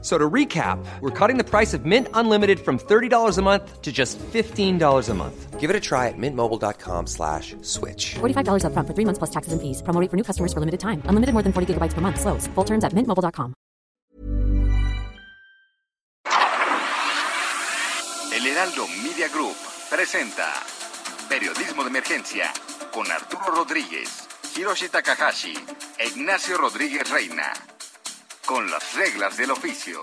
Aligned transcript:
So 0.00 0.16
to 0.16 0.30
recap, 0.30 0.78
we're 1.00 1.10
cutting 1.10 1.38
the 1.38 1.44
price 1.44 1.74
of 1.74 1.84
Mint 1.84 2.06
Unlimited 2.14 2.60
from 2.60 2.78
$30 2.78 3.36
a 3.36 3.42
month 3.42 3.82
to 3.82 3.90
just 3.90 4.16
$15 4.18 5.08
a 5.08 5.14
month. 5.14 5.58
Give 5.58 5.70
it 5.70 5.74
a 5.74 5.80
try 5.80 6.06
at 6.06 6.14
mintmobile.com 6.16 7.08
slash 7.08 7.56
switch. 7.62 8.14
$45 8.20 8.64
up 8.64 8.72
front 8.72 8.86
for 8.86 8.94
three 8.94 9.04
months 9.04 9.18
plus 9.18 9.30
taxes 9.30 9.52
and 9.52 9.60
fees. 9.60 9.82
Promo 9.82 10.00
rate 10.00 10.08
for 10.08 10.16
new 10.16 10.22
customers 10.22 10.52
for 10.52 10.60
limited 10.60 10.78
time. 10.78 11.02
Unlimited 11.06 11.32
more 11.32 11.42
than 11.42 11.52
40 11.52 11.74
gigabytes 11.74 11.94
per 11.94 12.00
month. 12.00 12.20
Slows. 12.20 12.46
Full 12.54 12.64
terms 12.64 12.84
at 12.84 12.92
mintmobile.com. 12.92 13.54
El 18.32 18.46
Heraldo 18.46 18.86
Media 19.02 19.28
Group 19.30 19.56
presenta 19.90 20.52
Periodismo 21.28 21.82
de 21.82 21.88
Emergencia 21.90 22.52
con 22.92 23.10
Arturo 23.10 23.50
Rodríguez, 23.56 24.28
Hiroshi 24.56 24.88
Takahashi 24.88 25.54
e 25.98 26.06
Ignacio 26.06 26.56
Rodríguez 26.56 27.10
Reina. 27.10 27.77
Con 28.48 28.70
las 28.70 28.94
reglas 28.94 29.36
del 29.36 29.50
oficio. 29.50 30.02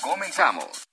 Comenzamos. 0.00 0.88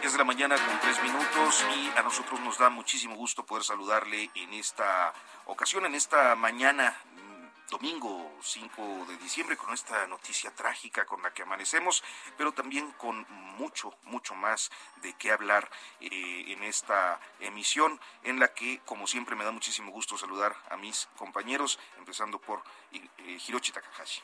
Es 0.00 0.12
de 0.12 0.18
la 0.18 0.22
mañana 0.22 0.54
con 0.54 0.78
tres 0.78 1.02
minutos 1.02 1.66
y 1.74 1.98
a 1.98 2.02
nosotros 2.04 2.38
nos 2.38 2.56
da 2.56 2.70
muchísimo 2.70 3.16
gusto 3.16 3.44
poder 3.44 3.64
saludarle 3.64 4.30
en 4.36 4.54
esta 4.54 5.12
ocasión, 5.46 5.86
en 5.86 5.96
esta 5.96 6.36
mañana 6.36 6.94
domingo 7.70 8.30
5 8.40 9.06
de 9.08 9.16
diciembre 9.18 9.56
con 9.56 9.72
esta 9.72 10.06
noticia 10.06 10.50
trágica 10.54 11.04
con 11.04 11.22
la 11.22 11.32
que 11.32 11.42
amanecemos, 11.42 12.02
pero 12.36 12.52
también 12.52 12.92
con 12.92 13.26
mucho, 13.28 13.94
mucho 14.04 14.34
más 14.34 14.70
de 15.02 15.12
qué 15.14 15.32
hablar 15.32 15.70
eh, 16.00 16.44
en 16.48 16.62
esta 16.64 17.20
emisión 17.40 18.00
en 18.22 18.40
la 18.40 18.54
que, 18.54 18.80
como 18.84 19.06
siempre, 19.06 19.36
me 19.36 19.44
da 19.44 19.50
muchísimo 19.50 19.92
gusto 19.92 20.16
saludar 20.16 20.56
a 20.70 20.76
mis 20.76 21.08
compañeros, 21.16 21.78
empezando 21.98 22.38
por 22.38 22.62
eh, 22.92 23.38
Hiroshi 23.46 23.72
Takahashi. 23.72 24.22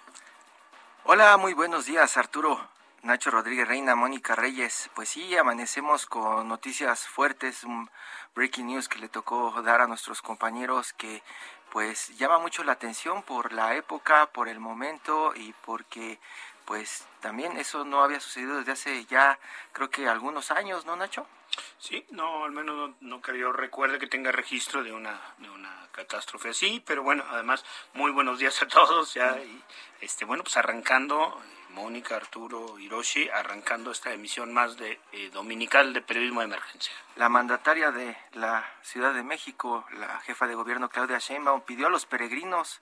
Hola, 1.04 1.36
muy 1.36 1.52
buenos 1.52 1.86
días, 1.86 2.16
Arturo. 2.16 2.68
Nacho 3.04 3.30
Rodríguez 3.30 3.68
Reina, 3.68 3.94
Mónica 3.94 4.34
Reyes. 4.34 4.88
Pues 4.94 5.10
sí, 5.10 5.36
amanecemos 5.36 6.06
con 6.06 6.48
noticias 6.48 7.06
fuertes, 7.06 7.62
un 7.62 7.90
breaking 8.34 8.68
news 8.68 8.88
que 8.88 8.98
le 8.98 9.10
tocó 9.10 9.60
dar 9.60 9.82
a 9.82 9.86
nuestros 9.86 10.22
compañeros 10.22 10.94
que 10.94 11.22
pues 11.74 12.16
llama 12.18 12.38
mucho 12.38 12.62
la 12.62 12.70
atención 12.70 13.24
por 13.24 13.52
la 13.52 13.74
época, 13.74 14.26
por 14.26 14.48
el 14.48 14.60
momento 14.60 15.32
y 15.34 15.52
porque 15.66 16.20
pues 16.66 17.04
también 17.18 17.56
eso 17.56 17.84
no 17.84 18.04
había 18.04 18.20
sucedido 18.20 18.58
desde 18.58 18.70
hace 18.70 19.04
ya 19.06 19.40
creo 19.72 19.90
que 19.90 20.06
algunos 20.06 20.52
años, 20.52 20.86
¿no, 20.86 20.94
Nacho? 20.94 21.26
Sí, 21.78 22.06
no, 22.10 22.44
al 22.44 22.52
menos 22.52 22.76
no, 22.76 22.94
no 23.00 23.20
que 23.20 23.36
yo 23.36 23.50
recuerde 23.50 23.98
que 23.98 24.06
tenga 24.06 24.30
registro 24.30 24.84
de 24.84 24.92
una, 24.92 25.20
de 25.38 25.50
una 25.50 25.88
catástrofe 25.90 26.50
así, 26.50 26.80
pero 26.86 27.02
bueno, 27.02 27.24
además, 27.28 27.64
muy 27.92 28.12
buenos 28.12 28.38
días 28.38 28.62
a 28.62 28.68
todos, 28.68 29.12
ya, 29.12 29.36
y, 29.38 29.60
este, 30.00 30.24
bueno, 30.24 30.44
pues 30.44 30.56
arrancando, 30.56 31.42
Mónica, 31.74 32.16
Arturo, 32.16 32.78
Hiroshi, 32.78 33.28
arrancando 33.28 33.90
esta 33.90 34.12
emisión 34.12 34.52
más 34.52 34.76
de 34.76 35.00
eh, 35.12 35.30
dominical 35.32 35.92
de 35.92 36.02
periodismo 36.02 36.40
de 36.40 36.46
emergencia. 36.46 36.92
La 37.16 37.28
mandataria 37.28 37.90
de 37.90 38.16
la 38.32 38.64
Ciudad 38.82 39.12
de 39.12 39.24
México, 39.24 39.84
la 39.98 40.20
jefa 40.20 40.46
de 40.46 40.54
gobierno 40.54 40.88
Claudia 40.88 41.18
Sheinbaum, 41.18 41.62
pidió 41.62 41.88
a 41.88 41.90
los 41.90 42.06
peregrinos 42.06 42.80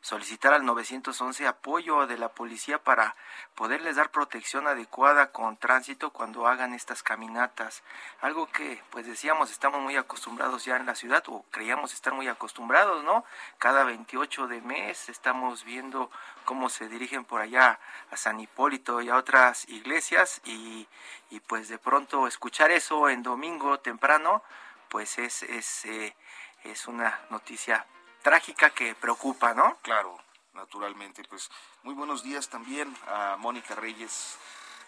solicitar 0.00 0.54
al 0.54 0.64
911 0.64 1.46
apoyo 1.46 2.06
de 2.06 2.18
la 2.18 2.28
policía 2.28 2.78
para 2.78 3.16
poderles 3.54 3.96
dar 3.96 4.10
protección 4.10 4.66
adecuada 4.66 5.32
con 5.32 5.56
tránsito 5.56 6.10
cuando 6.10 6.46
hagan 6.46 6.74
estas 6.74 7.02
caminatas. 7.02 7.82
Algo 8.20 8.46
que, 8.46 8.82
pues 8.90 9.06
decíamos, 9.06 9.50
estamos 9.50 9.80
muy 9.80 9.96
acostumbrados 9.96 10.64
ya 10.64 10.76
en 10.76 10.86
la 10.86 10.94
ciudad, 10.94 11.22
o 11.28 11.44
creíamos 11.50 11.92
estar 11.92 12.12
muy 12.12 12.28
acostumbrados, 12.28 13.04
¿no? 13.04 13.24
Cada 13.58 13.84
28 13.84 14.46
de 14.48 14.60
mes 14.60 15.08
estamos 15.08 15.64
viendo 15.64 16.10
cómo 16.44 16.68
se 16.68 16.88
dirigen 16.88 17.24
por 17.24 17.40
allá 17.40 17.78
a 18.10 18.16
San 18.16 18.40
Hipólito 18.40 19.02
y 19.02 19.08
a 19.08 19.16
otras 19.16 19.68
iglesias 19.68 20.40
y, 20.44 20.86
y 21.30 21.40
pues 21.40 21.68
de 21.68 21.78
pronto 21.78 22.26
escuchar 22.26 22.70
eso 22.70 23.08
en 23.08 23.22
domingo 23.22 23.80
temprano, 23.80 24.42
pues 24.88 25.18
es, 25.18 25.42
es, 25.42 25.84
eh, 25.84 26.16
es 26.64 26.88
una 26.88 27.20
noticia 27.30 27.86
trágica 28.22 28.70
que 28.70 28.94
preocupa, 28.94 29.54
¿no? 29.54 29.76
Claro, 29.82 30.18
naturalmente. 30.54 31.22
Pues 31.24 31.50
muy 31.82 31.94
buenos 31.94 32.22
días 32.22 32.48
también 32.48 32.94
a 33.06 33.36
Mónica 33.38 33.74
Reyes. 33.74 34.38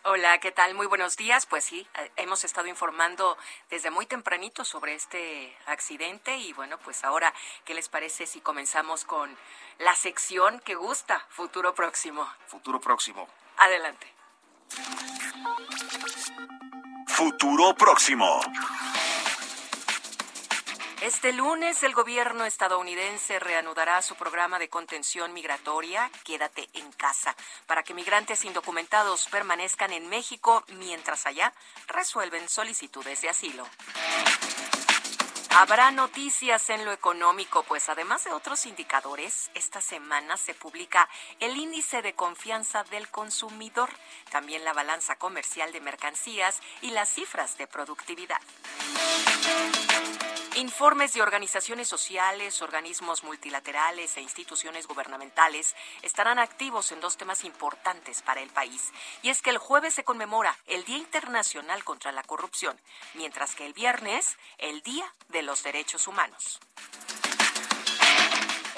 Hola, 0.03 0.39
¿qué 0.39 0.51
tal? 0.51 0.75
Muy 0.75 0.87
buenos 0.87 1.19
días. 1.19 1.45
Pues 1.45 1.63
sí, 1.63 1.87
eh, 1.99 2.11
hemos 2.17 2.43
estado 2.45 2.67
informando 2.69 3.37
desde 3.69 3.91
muy 3.91 4.07
tempranito 4.07 4.65
sobre 4.65 4.95
este 4.95 5.55
accidente 5.67 6.39
y 6.39 6.55
bueno, 6.55 6.79
pues 6.79 7.05
ahora, 7.05 7.35
¿qué 7.67 7.75
les 7.75 7.91
parece 7.91 8.27
si 8.27 8.41
comenzamos 8.41 9.05
con 9.05 9.37
la 9.79 9.95
sección 9.95 10.61
que 10.61 10.75
gusta, 10.75 11.27
Futuro 11.29 11.75
Próximo? 11.75 12.27
Futuro 12.47 12.81
Próximo. 12.81 13.29
Adelante. 13.59 14.07
Futuro 17.07 17.75
Próximo. 17.75 18.41
Este 21.01 21.33
lunes 21.33 21.83
el 21.83 21.95
gobierno 21.95 22.45
estadounidense 22.45 23.39
reanudará 23.39 24.03
su 24.03 24.17
programa 24.17 24.59
de 24.59 24.69
contención 24.69 25.33
migratoria 25.33 26.11
Quédate 26.25 26.69
en 26.75 26.93
casa 26.93 27.35
para 27.67 27.83
que 27.83 27.95
migrantes 27.95 28.45
indocumentados 28.45 29.27
permanezcan 29.29 29.95
en 29.95 30.11
México 30.11 30.63
mientras 30.77 31.25
allá 31.25 31.55
resuelven 31.87 32.47
solicitudes 32.51 33.23
de 33.23 33.31
asilo. 33.31 33.67
Habrá 35.57 35.91
noticias 35.91 36.69
en 36.69 36.85
lo 36.85 36.93
económico, 36.93 37.63
pues 37.63 37.89
además 37.89 38.25
de 38.25 38.33
otros 38.33 38.67
indicadores, 38.67 39.51
esta 39.55 39.81
semana 39.81 40.37
se 40.37 40.55
publica 40.55 41.09
el 41.41 41.57
índice 41.57 42.03
de 42.03 42.13
confianza 42.13 42.85
del 42.85 43.09
consumidor, 43.09 43.89
también 44.31 44.65
la 44.65 44.75
balanza 44.75 45.17
comercial 45.17 45.73
de 45.73 45.81
mercancías 45.81 46.61
y 46.83 46.91
las 46.91 47.09
cifras 47.09 47.57
de 47.57 47.67
productividad. 47.67 48.41
Informes 50.57 51.13
de 51.13 51.23
organizaciones 51.23 51.87
sociales, 51.87 52.61
organismos 52.61 53.23
multilaterales 53.23 54.17
e 54.17 54.21
instituciones 54.21 54.89
gubernamentales 54.89 55.77
estarán 56.03 56.41
activos 56.41 56.91
en 56.91 57.01
dos 57.01 57.17
temas 57.17 57.45
importantes 57.45 58.21
para 58.23 58.41
el 58.41 58.51
país. 58.51 58.93
Y 59.23 59.31
es 59.31 59.43
que 59.43 59.51
el 59.51 59.59
jueves 59.59 59.95
se 59.95 60.03
conmemora 60.03 60.57
el 60.67 60.85
Día 60.85 60.99
Internacional 60.99 61.85
contra 61.85 62.11
la 62.11 62.25
Corrupción, 62.25 62.77
mientras 63.15 63.55
que 63.55 63.65
el 63.65 63.75
viernes 63.75 64.37
el 64.59 64.83
Día 64.83 65.15
de 65.29 65.43
los 65.43 65.63
Derechos 65.63 66.09
Humanos. 66.09 66.59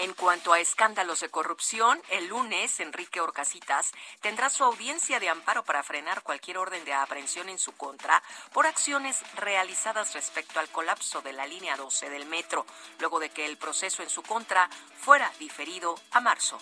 En 0.03 0.15
cuanto 0.15 0.53
a 0.53 0.59
escándalos 0.59 1.21
de 1.21 1.29
corrupción, 1.29 2.03
el 2.11 2.27
lunes 2.27 2.81
Enrique 2.81 3.21
Orcasitas 3.21 3.93
tendrá 4.21 4.51
su 4.51 4.65
audiencia 4.65 5.21
de 5.21 5.29
amparo 5.29 5.63
para 5.63 5.85
frenar 5.85 6.25
cualquier 6.25 6.59
orden 6.59 6.85
de 6.85 6.93
aprehensión 6.93 7.49
en 7.49 7.57
su 7.57 7.71
contra 7.77 8.21
por 8.53 8.67
acciones 8.67 9.23
realizadas 9.37 10.13
respecto 10.15 10.59
al 10.59 10.69
colapso 10.71 11.23
de 11.23 11.33
la 11.33 11.47
línea 11.47 11.77
12 11.77 12.11
del 12.11 12.27
metro, 12.27 12.67
luego 12.99 13.21
de 13.21 13.31
que 13.31 13.47
el 13.47 13.57
proceso 13.57 14.03
en 14.03 14.11
su 14.11 14.25
contra 14.25 14.69
fuera 14.99 15.31
diferido 15.39 15.95
a 16.11 16.21
marzo. 16.21 16.59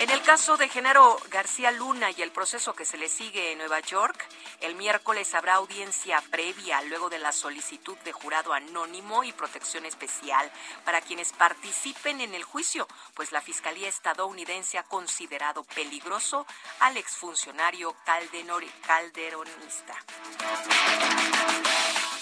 En 0.00 0.10
el 0.10 0.22
caso 0.22 0.56
de 0.56 0.68
Genaro 0.68 1.18
García 1.28 1.72
Luna 1.72 2.12
y 2.16 2.22
el 2.22 2.30
proceso 2.30 2.72
que 2.72 2.84
se 2.84 2.96
le 2.96 3.08
sigue 3.08 3.50
en 3.50 3.58
Nueva 3.58 3.80
York, 3.80 4.28
el 4.60 4.76
miércoles 4.76 5.34
habrá 5.34 5.54
audiencia 5.54 6.22
previa 6.30 6.80
luego 6.82 7.10
de 7.10 7.18
la 7.18 7.32
solicitud 7.32 7.98
de 7.98 8.12
jurado 8.12 8.52
anónimo 8.52 9.24
y 9.24 9.32
protección 9.32 9.86
especial 9.86 10.52
para 10.84 11.00
quienes 11.00 11.32
participen 11.32 12.20
en 12.20 12.34
el 12.34 12.44
juicio, 12.44 12.86
pues 13.14 13.32
la 13.32 13.40
Fiscalía 13.40 13.88
estadounidense 13.88 14.78
ha 14.78 14.84
considerado 14.84 15.64
peligroso 15.64 16.46
al 16.78 16.96
exfuncionario 16.96 17.96
calderonista. 18.04 19.94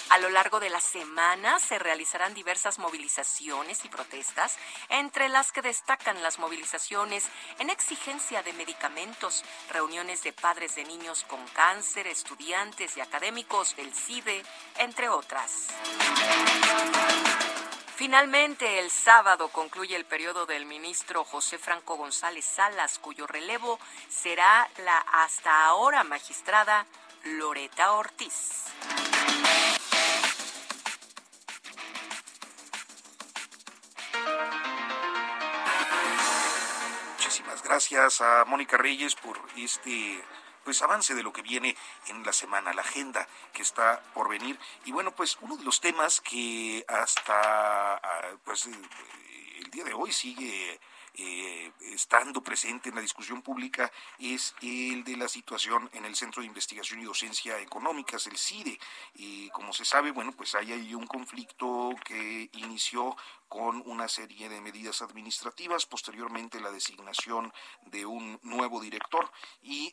A 0.09 0.19
lo 0.19 0.29
largo 0.29 0.59
de 0.59 0.69
la 0.69 0.79
semana 0.79 1.59
se 1.59 1.79
realizarán 1.79 2.33
diversas 2.33 2.79
movilizaciones 2.79 3.83
y 3.83 3.89
protestas, 3.89 4.57
entre 4.89 5.27
las 5.27 5.51
que 5.51 5.61
destacan 5.61 6.23
las 6.23 6.39
movilizaciones 6.39 7.25
en 7.59 7.69
exigencia 7.69 8.41
de 8.41 8.53
medicamentos, 8.53 9.43
reuniones 9.69 10.23
de 10.23 10.31
padres 10.31 10.75
de 10.75 10.85
niños 10.85 11.25
con 11.27 11.45
cáncer, 11.49 12.07
estudiantes 12.07 12.95
y 12.95 13.01
académicos 13.01 13.75
del 13.75 13.93
CIDE, 13.93 14.43
entre 14.77 15.09
otras. 15.09 15.67
Finalmente, 17.97 18.79
el 18.79 18.91
sábado 18.91 19.49
concluye 19.49 19.95
el 19.95 20.05
periodo 20.05 20.45
del 20.45 20.65
ministro 20.65 21.25
José 21.25 21.57
Franco 21.57 21.97
González 21.97 22.45
Salas, 22.45 22.99
cuyo 22.99 23.27
relevo 23.27 23.79
será 24.07 24.69
la 24.77 24.99
hasta 24.99 25.65
ahora 25.65 26.03
magistrada 26.03 26.85
Loreta 27.23 27.93
Ortiz. 27.93 28.65
Gracias 37.63 38.21
a 38.21 38.45
Mónica 38.45 38.77
Reyes 38.77 39.15
por 39.15 39.39
este 39.55 40.23
pues 40.63 40.81
avance 40.81 41.15
de 41.15 41.23
lo 41.23 41.31
que 41.31 41.41
viene 41.41 41.77
en 42.07 42.25
la 42.25 42.33
semana, 42.33 42.73
la 42.73 42.81
agenda 42.81 43.25
que 43.53 43.61
está 43.61 44.01
por 44.13 44.27
venir. 44.27 44.59
Y 44.83 44.91
bueno, 44.91 45.15
pues 45.15 45.37
uno 45.39 45.55
de 45.55 45.63
los 45.63 45.79
temas 45.79 46.19
que 46.19 46.83
hasta 46.89 47.95
ah, 47.95 48.35
pues 48.43 48.65
eh, 48.65 48.71
el 49.59 49.71
día 49.71 49.85
de 49.85 49.93
hoy 49.93 50.11
sigue 50.11 50.79
eh, 51.17 51.71
estando 51.93 52.43
presente 52.43 52.89
en 52.89 52.95
la 52.95 53.01
discusión 53.01 53.41
pública 53.41 53.91
es 54.19 54.53
el 54.61 55.03
de 55.03 55.17
la 55.17 55.27
situación 55.27 55.89
en 55.93 56.05
el 56.05 56.15
Centro 56.15 56.41
de 56.41 56.47
Investigación 56.47 57.01
y 57.01 57.05
Docencia 57.05 57.59
Económicas, 57.59 58.27
el 58.27 58.37
CIDE. 58.37 58.79
Y 59.15 59.49
como 59.49 59.73
se 59.73 59.83
sabe, 59.83 60.11
bueno, 60.11 60.31
pues 60.31 60.53
hay 60.55 60.73
ahí 60.73 60.93
un 60.93 61.07
conflicto 61.07 61.95
que 62.05 62.49
inició 62.53 63.15
con 63.47 63.81
una 63.85 64.07
serie 64.07 64.47
de 64.47 64.61
medidas 64.61 65.01
administrativas, 65.01 65.85
posteriormente 65.85 66.59
la 66.59 66.71
designación 66.71 67.51
de 67.87 68.05
un 68.05 68.39
nuevo 68.43 68.79
director 68.79 69.31
y 69.61 69.91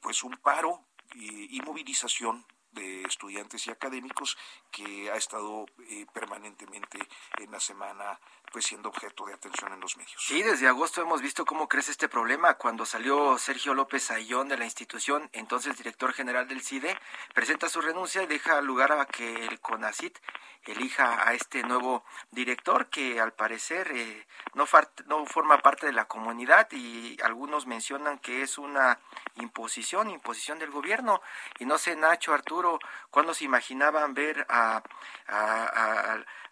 pues 0.00 0.22
un 0.22 0.36
paro 0.36 0.84
y 1.14 1.60
movilización 1.60 2.46
de 2.74 3.02
estudiantes 3.02 3.66
y 3.66 3.70
académicos 3.70 4.36
que 4.70 5.10
ha 5.10 5.16
estado 5.16 5.66
eh, 5.88 6.06
permanentemente 6.12 6.98
en 7.38 7.50
la 7.50 7.60
semana 7.60 8.20
pues 8.52 8.66
siendo 8.66 8.88
objeto 8.88 9.26
de 9.26 9.34
atención 9.34 9.72
en 9.72 9.80
los 9.80 9.96
medios. 9.96 10.14
Sí, 10.18 10.42
desde 10.42 10.68
agosto 10.68 11.02
hemos 11.02 11.20
visto 11.20 11.44
cómo 11.44 11.68
crece 11.68 11.90
este 11.90 12.08
problema. 12.08 12.54
Cuando 12.54 12.86
salió 12.86 13.36
Sergio 13.36 13.74
López 13.74 14.12
Ayón 14.12 14.48
de 14.48 14.56
la 14.56 14.64
institución, 14.64 15.28
entonces 15.32 15.76
director 15.76 16.12
general 16.12 16.46
del 16.46 16.62
CIDE, 16.62 16.96
presenta 17.34 17.68
su 17.68 17.80
renuncia 17.80 18.22
y 18.22 18.26
deja 18.26 18.60
lugar 18.60 18.92
a 18.92 19.06
que 19.06 19.46
el 19.46 19.60
CONACIT 19.60 20.18
elija 20.66 21.28
a 21.28 21.34
este 21.34 21.62
nuevo 21.62 22.04
director 22.30 22.88
que 22.88 23.20
al 23.20 23.32
parecer 23.32 23.90
eh, 23.92 24.26
no, 24.54 24.66
no 25.06 25.26
forma 25.26 25.58
parte 25.58 25.86
de 25.86 25.92
la 25.92 26.06
comunidad 26.06 26.68
y 26.72 27.16
algunos 27.22 27.66
mencionan 27.66 28.18
que 28.18 28.42
es 28.42 28.56
una 28.56 28.98
imposición, 29.36 30.10
imposición 30.10 30.58
del 30.58 30.70
gobierno. 30.70 31.20
Y 31.58 31.66
no 31.66 31.76
sé, 31.78 31.96
Nacho, 31.96 32.32
Arturo, 32.32 32.63
¿cuándo 33.10 33.34
se 33.34 33.44
imaginaban 33.44 34.14
ver 34.14 34.46
a, 34.48 34.82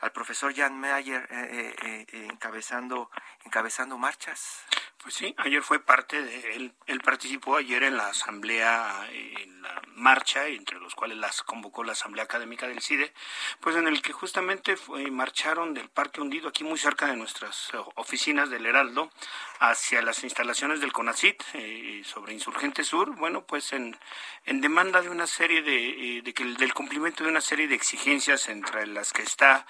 al 0.00 0.12
profesor 0.12 0.54
Jan 0.54 0.78
Mayer 0.78 1.26
eh, 1.30 1.74
eh, 1.82 2.26
encabezando, 2.30 3.10
encabezando 3.44 3.98
marchas? 3.98 4.64
Pues 5.02 5.16
sí, 5.16 5.34
ayer 5.38 5.62
fue 5.62 5.80
parte 5.80 6.22
de 6.22 6.54
él, 6.54 6.72
él 6.86 7.00
participó 7.00 7.56
ayer 7.56 7.82
en 7.82 7.96
la 7.96 8.06
asamblea, 8.06 9.08
en 9.10 9.60
la 9.60 9.82
marcha, 9.96 10.46
entre 10.46 10.78
los 10.78 10.94
cuales 10.94 11.18
las 11.18 11.42
convocó 11.42 11.82
la 11.82 11.90
asamblea 11.90 12.22
académica 12.22 12.68
del 12.68 12.80
CIDE, 12.80 13.12
pues 13.58 13.74
en 13.74 13.88
el 13.88 14.00
que 14.00 14.12
justamente 14.12 14.76
marcharon 15.10 15.74
del 15.74 15.88
Parque 15.88 16.20
Hundido, 16.20 16.48
aquí 16.48 16.62
muy 16.62 16.78
cerca 16.78 17.06
de 17.06 17.16
nuestras 17.16 17.70
eh, 17.72 17.78
oficinas 17.96 18.48
del 18.48 18.64
Heraldo, 18.64 19.10
hacia 19.58 20.02
las 20.02 20.22
instalaciones 20.22 20.80
del 20.80 20.92
CONACIT 20.92 21.42
eh, 21.54 22.02
sobre 22.04 22.34
Insurgente 22.34 22.84
Sur, 22.84 23.16
bueno, 23.16 23.44
pues 23.44 23.72
en, 23.72 23.98
en 24.46 24.60
demanda 24.60 25.02
de 25.02 25.10
una 25.10 25.26
serie 25.26 25.62
de, 25.62 26.18
eh, 26.18 26.22
de 26.22 26.32
que, 26.32 26.44
del 26.44 26.74
cumplimiento 26.74 27.24
de 27.24 27.30
una 27.30 27.40
serie 27.40 27.66
de 27.66 27.74
exigencias 27.74 28.48
entre 28.48 28.86
las 28.86 29.12
que 29.12 29.22
está 29.22 29.66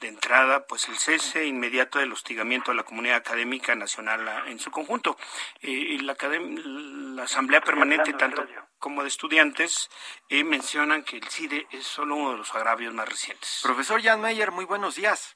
de 0.00 0.08
entrada, 0.08 0.66
pues 0.66 0.88
el 0.88 0.96
cese 0.96 1.46
inmediato 1.46 1.98
del 1.98 2.12
hostigamiento 2.12 2.70
a 2.70 2.74
la 2.74 2.82
comunidad 2.82 3.16
académica 3.16 3.74
nacional 3.74 4.26
ah, 4.28 4.44
en 4.46 4.58
su 4.58 4.70
conjunto. 4.70 5.16
Eh, 5.60 5.98
la, 6.02 6.16
la, 6.20 7.22
Asamblea 7.22 7.60
Permanente, 7.60 8.12
tanto 8.14 8.44
como 8.78 9.02
de 9.02 9.08
estudiantes, 9.08 9.90
eh, 10.28 10.42
mencionan 10.42 11.04
que 11.04 11.18
el 11.18 11.28
CIDE 11.28 11.66
es 11.70 11.86
solo 11.86 12.16
uno 12.16 12.32
de 12.32 12.38
los 12.38 12.54
agravios 12.54 12.92
más 12.92 13.08
recientes. 13.08 13.60
Profesor 13.62 14.02
Jan 14.02 14.20
Meyer, 14.20 14.50
muy 14.50 14.64
buenos 14.64 14.96
días. 14.96 15.34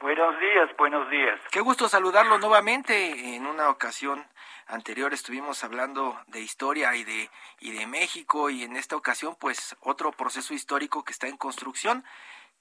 Buenos 0.00 0.38
días, 0.38 0.68
buenos 0.76 1.08
días. 1.10 1.40
Qué 1.50 1.60
gusto 1.60 1.88
saludarlo 1.88 2.38
nuevamente. 2.38 3.34
En 3.34 3.46
una 3.46 3.70
ocasión 3.70 4.26
anterior 4.66 5.14
estuvimos 5.14 5.64
hablando 5.64 6.20
de 6.26 6.40
historia 6.40 6.94
y 6.96 7.04
de, 7.04 7.30
y 7.60 7.72
de 7.72 7.86
México 7.86 8.50
y 8.50 8.64
en 8.64 8.76
esta 8.76 8.96
ocasión 8.96 9.36
pues 9.40 9.76
otro 9.80 10.12
proceso 10.12 10.54
histórico 10.54 11.04
que 11.04 11.12
está 11.12 11.28
en 11.28 11.36
construcción 11.36 12.04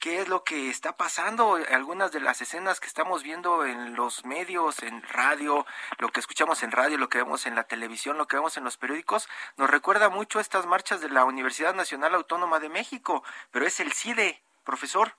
qué 0.05 0.19
es 0.19 0.29
lo 0.29 0.43
que 0.43 0.69
está 0.69 0.95
pasando, 0.95 1.57
algunas 1.71 2.11
de 2.11 2.19
las 2.19 2.39
escenas 2.39 2.79
que 2.79 2.85
estamos 2.85 3.23
viendo 3.23 3.65
en 3.65 3.95
los 3.95 4.23
medios, 4.23 4.83
en 4.83 5.01
radio, 5.01 5.65
lo 5.97 6.09
que 6.09 6.19
escuchamos 6.19 6.61
en 6.61 6.71
radio, 6.71 6.99
lo 6.99 7.09
que 7.09 7.17
vemos 7.17 7.47
en 7.47 7.55
la 7.55 7.63
televisión, 7.63 8.15
lo 8.15 8.27
que 8.27 8.35
vemos 8.35 8.55
en 8.55 8.65
los 8.65 8.77
periódicos, 8.77 9.27
nos 9.57 9.67
recuerda 9.67 10.09
mucho 10.09 10.39
estas 10.39 10.67
marchas 10.67 11.01
de 11.01 11.09
la 11.09 11.25
Universidad 11.25 11.73
Nacional 11.73 12.13
Autónoma 12.13 12.59
de 12.59 12.69
México, 12.69 13.23
pero 13.49 13.65
es 13.65 13.79
el 13.79 13.93
CIDE, 13.93 14.43
profesor. 14.63 15.13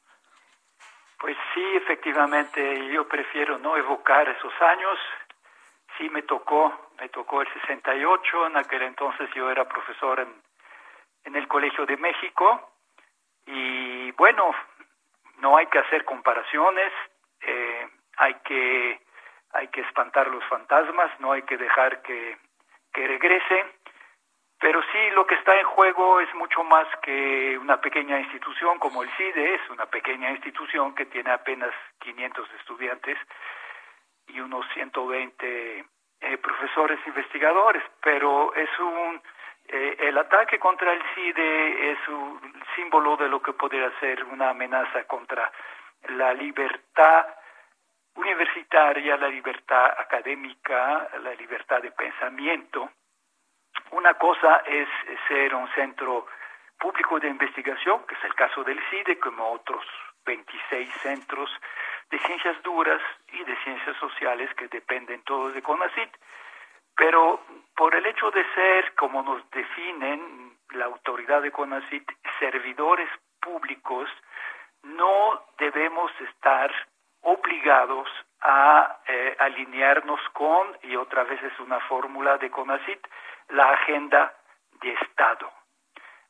Pues 1.18 1.36
sí, 1.52 1.64
efectivamente, 1.74 2.86
yo 2.92 3.08
prefiero 3.08 3.58
no 3.58 3.76
evocar 3.76 4.28
esos 4.28 4.52
años. 4.60 4.96
Sí 5.98 6.08
me 6.10 6.22
tocó, 6.22 6.92
me 7.00 7.08
tocó 7.08 7.42
el 7.42 7.52
68, 7.54 8.46
en 8.46 8.56
aquel 8.56 8.82
entonces 8.82 9.28
yo 9.34 9.50
era 9.50 9.66
profesor 9.66 10.20
en, 10.20 10.32
en 11.24 11.34
el 11.34 11.48
Colegio 11.48 11.84
de 11.86 11.96
México 11.96 12.70
y 13.46 14.10
bueno, 14.12 14.52
no 15.46 15.56
hay 15.56 15.66
que 15.66 15.78
hacer 15.78 16.04
comparaciones, 16.04 16.92
eh, 17.40 17.88
hay 18.16 18.34
que 18.46 19.00
hay 19.52 19.68
que 19.68 19.80
espantar 19.82 20.26
los 20.26 20.44
fantasmas, 20.46 21.08
no 21.20 21.30
hay 21.30 21.42
que 21.42 21.56
dejar 21.56 22.02
que, 22.02 22.36
que 22.92 23.06
regrese, 23.06 23.58
pero 24.58 24.82
sí 24.90 25.10
lo 25.14 25.24
que 25.24 25.36
está 25.36 25.54
en 25.54 25.66
juego 25.66 26.20
es 26.20 26.34
mucho 26.34 26.64
más 26.64 26.88
que 27.00 27.56
una 27.58 27.80
pequeña 27.80 28.18
institución 28.18 28.80
como 28.80 29.04
el 29.04 29.10
CIDE, 29.16 29.54
es 29.54 29.70
una 29.70 29.86
pequeña 29.86 30.32
institución 30.32 30.94
que 30.96 31.06
tiene 31.06 31.30
apenas 31.30 31.72
500 32.00 32.48
estudiantes 32.60 33.16
y 34.26 34.40
unos 34.40 34.66
120 34.74 35.84
eh, 36.22 36.38
profesores 36.38 36.98
investigadores, 37.06 37.84
pero 38.02 38.52
es 38.56 38.70
un 38.80 39.22
eh, 39.68 39.96
el 40.00 40.18
ataque 40.18 40.58
contra 40.58 40.92
el 40.92 41.02
CIDE 41.14 41.92
es 41.92 42.08
un 42.08 42.62
símbolo 42.74 43.16
de 43.16 43.28
lo 43.28 43.40
que 43.40 43.52
podría 43.52 43.90
ser 44.00 44.24
una 44.24 44.50
amenaza 44.50 45.04
contra 45.04 45.50
la 46.08 46.32
libertad 46.34 47.26
universitaria, 48.14 49.16
la 49.16 49.28
libertad 49.28 49.86
académica, 49.98 51.08
la 51.22 51.34
libertad 51.34 51.82
de 51.82 51.90
pensamiento. 51.92 52.90
Una 53.92 54.14
cosa 54.14 54.62
es 54.66 54.88
ser 55.28 55.54
un 55.54 55.68
centro 55.74 56.26
público 56.78 57.20
de 57.20 57.28
investigación, 57.28 58.06
que 58.06 58.14
es 58.14 58.24
el 58.24 58.34
caso 58.34 58.64
del 58.64 58.80
CIDE, 58.90 59.18
como 59.18 59.50
otros 59.50 59.84
26 60.24 60.92
centros 60.94 61.50
de 62.10 62.18
ciencias 62.18 62.62
duras 62.62 63.00
y 63.32 63.42
de 63.44 63.56
ciencias 63.64 63.96
sociales 63.98 64.52
que 64.54 64.68
dependen 64.68 65.22
todos 65.22 65.54
de 65.54 65.62
CONACIT. 65.62 66.10
Pero 66.96 67.40
por 67.76 67.94
el 67.94 68.06
hecho 68.06 68.30
de 68.30 68.44
ser, 68.54 68.94
como 68.94 69.22
nos 69.22 69.48
definen 69.50 70.56
la 70.70 70.86
autoridad 70.86 71.42
de 71.42 71.52
CONACIT, 71.52 72.10
servidores 72.38 73.08
públicos, 73.40 74.08
no 74.82 75.42
debemos 75.58 76.10
estar 76.20 76.72
obligados 77.22 78.08
a 78.40 79.00
eh, 79.06 79.36
alinearnos 79.38 80.20
con, 80.32 80.76
y 80.82 80.96
otra 80.96 81.24
vez 81.24 81.42
es 81.42 81.58
una 81.60 81.80
fórmula 81.80 82.38
de 82.38 82.50
CONACIT, 82.50 83.06
la 83.48 83.70
agenda 83.70 84.34
de 84.80 84.92
Estado. 84.92 85.52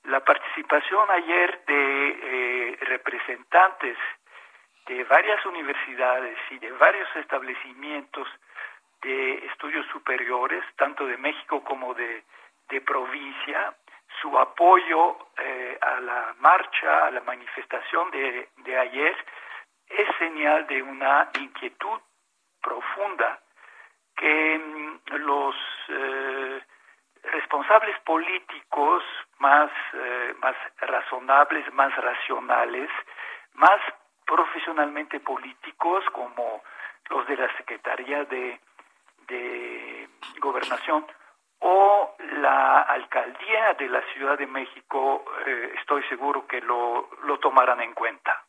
La 0.04 0.20
participación 0.24 1.10
ayer 1.10 1.64
de 1.66 2.08
eh, 2.08 2.78
representantes 2.82 3.98
de 4.86 5.04
varias 5.04 5.44
universidades 5.46 6.38
y 6.50 6.58
de 6.58 6.70
varios 6.72 7.08
establecimientos 7.16 8.28
de 9.02 9.46
estudios 9.46 9.86
superiores, 9.92 10.64
tanto 10.76 11.06
de 11.06 11.16
México 11.16 11.62
como 11.64 11.94
de, 11.94 12.24
de 12.68 12.80
provincia, 12.80 13.74
su 14.20 14.38
apoyo 14.38 15.16
eh, 15.38 15.78
a 15.80 16.00
la 16.00 16.34
marcha, 16.38 17.06
a 17.06 17.10
la 17.10 17.20
manifestación 17.20 18.10
de, 18.10 18.48
de 18.58 18.78
ayer, 18.78 19.16
es 19.88 20.08
señal 20.18 20.66
de 20.66 20.82
una 20.82 21.30
inquietud 21.38 22.00
profunda 22.60 23.40
que 24.16 24.58
mm, 24.58 25.14
los 25.16 25.54
eh, 25.88 26.62
responsables 27.32 27.98
políticos 28.00 29.02
más, 29.38 29.70
eh, 29.92 30.34
más 30.40 30.56
razonables, 30.78 31.72
más 31.74 31.94
racionales, 31.96 32.90
más 33.54 33.80
profesionalmente 34.24 35.20
políticos 35.20 36.04
como 36.12 36.62
los 37.10 37.26
de 37.26 37.36
la 37.36 37.56
Secretaría 37.56 38.24
de 38.24 38.60
de 39.28 40.08
gobernación 40.40 41.06
o 41.60 42.14
la 42.40 42.82
alcaldía 42.82 43.74
de 43.78 43.88
la 43.88 44.02
Ciudad 44.12 44.38
de 44.38 44.46
México, 44.46 45.24
eh, 45.46 45.72
estoy 45.80 46.02
seguro 46.04 46.46
que 46.46 46.60
lo, 46.60 47.08
lo 47.24 47.38
tomarán 47.38 47.80
en 47.80 47.94
cuenta. 47.94 48.44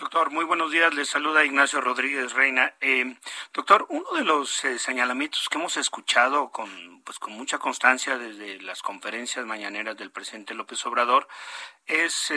Doctor, 0.00 0.30
muy 0.30 0.46
buenos 0.46 0.70
días. 0.70 0.94
Les 0.94 1.10
saluda 1.10 1.44
Ignacio 1.44 1.82
Rodríguez 1.82 2.32
Reina. 2.32 2.72
Eh, 2.80 3.16
doctor, 3.52 3.84
uno 3.90 4.10
de 4.12 4.24
los 4.24 4.64
eh, 4.64 4.78
señalamientos 4.78 5.46
que 5.50 5.58
hemos 5.58 5.76
escuchado 5.76 6.50
con, 6.50 7.02
pues, 7.04 7.18
con 7.18 7.34
mucha 7.34 7.58
constancia 7.58 8.16
desde 8.16 8.62
las 8.62 8.80
conferencias 8.80 9.44
mañaneras 9.44 9.98
del 9.98 10.10
presidente 10.10 10.54
López 10.54 10.86
Obrador 10.86 11.28
es 11.86 12.32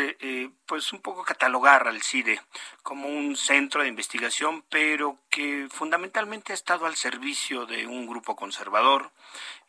pues 0.65 0.91
un 0.93 1.01
poco 1.01 1.23
catalogar 1.23 1.87
al 1.87 2.01
CIDE 2.01 2.41
como 2.81 3.07
un 3.07 3.35
centro 3.35 3.81
de 3.81 3.87
investigación, 3.87 4.63
pero 4.69 5.19
que 5.29 5.67
fundamentalmente 5.69 6.51
ha 6.51 6.55
estado 6.55 6.85
al 6.85 6.95
servicio 6.95 7.65
de 7.65 7.85
un 7.87 8.07
grupo 8.07 8.35
conservador 8.35 9.11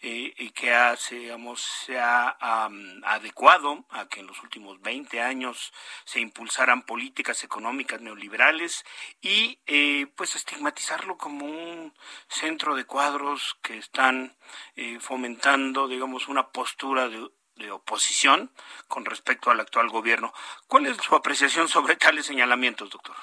eh, 0.00 0.34
y 0.36 0.50
que 0.50 0.74
ha, 0.74 0.96
se 0.96 1.30
ha 1.98 2.36
adecuado 3.04 3.86
a 3.90 4.06
que 4.08 4.20
en 4.20 4.26
los 4.26 4.42
últimos 4.42 4.80
20 4.80 5.20
años 5.22 5.72
se 6.04 6.20
impulsaran 6.20 6.82
políticas 6.82 7.44
económicas 7.44 8.00
neoliberales 8.00 8.84
y 9.20 9.60
eh, 9.66 10.06
pues 10.14 10.34
estigmatizarlo 10.34 11.16
como 11.16 11.46
un 11.46 11.94
centro 12.28 12.74
de 12.74 12.84
cuadros 12.84 13.56
que 13.62 13.78
están 13.78 14.36
eh, 14.76 14.98
fomentando, 15.00 15.88
digamos, 15.88 16.28
una 16.28 16.48
postura 16.50 17.08
de, 17.08 17.30
de 17.56 17.70
oposición 17.70 18.50
con 18.88 19.04
respecto 19.04 19.50
al 19.50 19.60
actual 19.60 19.88
gobierno. 19.88 20.32
¿Cuál 20.68 20.86
es 20.86 20.96
su 20.98 21.14
apreciación 21.14 21.68
sobre 21.68 21.96
tales 21.96 22.26
señalamientos, 22.26 22.90
doctor? 22.90 23.16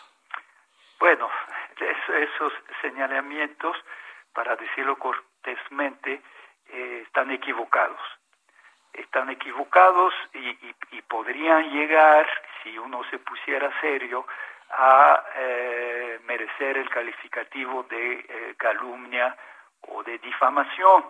Bueno, 0.99 1.29
esos 2.09 2.53
señalamientos, 2.81 3.75
para 4.33 4.55
decirlo 4.55 4.97
cortésmente, 4.97 6.21
eh, 6.69 7.03
están 7.05 7.31
equivocados. 7.31 7.99
Están 8.93 9.29
equivocados 9.29 10.13
y, 10.33 11.01
podrían 11.03 11.69
llegar, 11.71 12.27
si 12.61 12.77
uno 12.77 13.03
se 13.09 13.19
pusiera 13.19 13.71
serio, 13.81 14.25
a 14.69 15.23
eh, 15.35 16.19
merecer 16.25 16.77
el 16.77 16.89
calificativo 16.89 17.83
de 17.83 18.13
eh, 18.13 18.55
calumnia 18.57 19.35
o 19.81 20.03
de 20.03 20.17
difamación. 20.19 21.05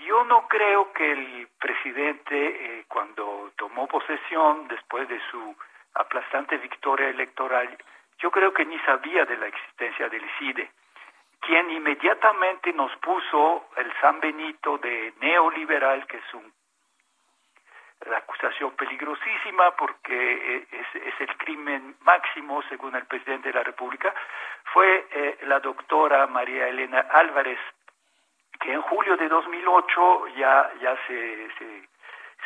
Yo 0.00 0.24
no 0.24 0.48
creo 0.48 0.92
que 0.92 1.12
el 1.12 1.48
presidente, 1.58 2.84
cuando 2.88 3.52
tomó 3.56 3.86
posesión 3.86 4.66
después 4.68 5.08
de 5.08 5.20
su 5.30 5.56
aplastante 5.94 6.56
victoria 6.58 7.08
electoral, 7.08 7.76
yo 8.18 8.30
creo 8.30 8.52
que 8.52 8.64
ni 8.64 8.78
sabía 8.80 9.24
de 9.24 9.36
la 9.36 9.46
existencia 9.46 10.08
del 10.08 10.24
CIDE, 10.38 10.70
quien 11.40 11.70
inmediatamente 11.70 12.72
nos 12.72 12.94
puso 12.96 13.68
el 13.76 13.92
San 14.00 14.20
Benito 14.20 14.78
de 14.78 15.14
neoliberal, 15.20 16.06
que 16.06 16.18
es 16.18 16.34
un, 16.34 16.52
acusación 18.16 18.72
peligrosísima 18.72 19.76
porque 19.76 20.66
es, 20.70 21.20
el 21.20 21.36
crimen 21.36 21.96
máximo 22.00 22.62
según 22.68 22.94
el 22.96 23.04
presidente 23.06 23.48
de 23.48 23.54
la 23.54 23.64
República, 23.64 24.14
fue 24.72 25.06
eh, 25.10 25.38
la 25.42 25.60
doctora 25.60 26.26
María 26.26 26.68
Elena 26.68 27.00
Álvarez, 27.00 27.58
que 28.60 28.72
en 28.72 28.82
julio 28.82 29.16
de 29.16 29.28
2008 29.28 30.28
ya, 30.36 30.70
ya 30.80 30.96
se, 31.06 31.48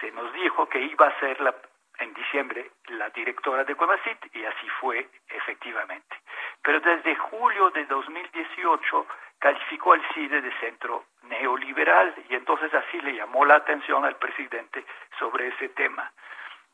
se, 0.00 0.12
nos 0.12 0.32
dijo 0.32 0.68
que 0.68 0.80
iba 0.80 1.06
a 1.06 1.20
ser 1.20 1.40
la 1.40 1.54
en 1.98 2.12
diciembre 2.12 2.72
la 2.88 3.08
directora 3.10 3.64
de 3.64 3.76
CONACIT 3.76 4.34
y 4.34 4.44
así 4.44 4.68
fue 4.80 5.08
efectivamente. 5.28 6.16
Pero 6.62 6.80
desde 6.80 7.14
julio 7.14 7.70
de 7.70 7.84
2018 7.86 9.06
calificó 9.38 9.92
al 9.92 10.02
CIDE 10.12 10.40
de 10.40 10.52
centro 10.58 11.04
neoliberal 11.22 12.14
y 12.28 12.34
entonces 12.34 12.72
así 12.74 13.00
le 13.00 13.14
llamó 13.14 13.44
la 13.44 13.56
atención 13.56 14.04
al 14.04 14.16
presidente 14.16 14.84
sobre 15.18 15.48
ese 15.48 15.68
tema. 15.70 16.10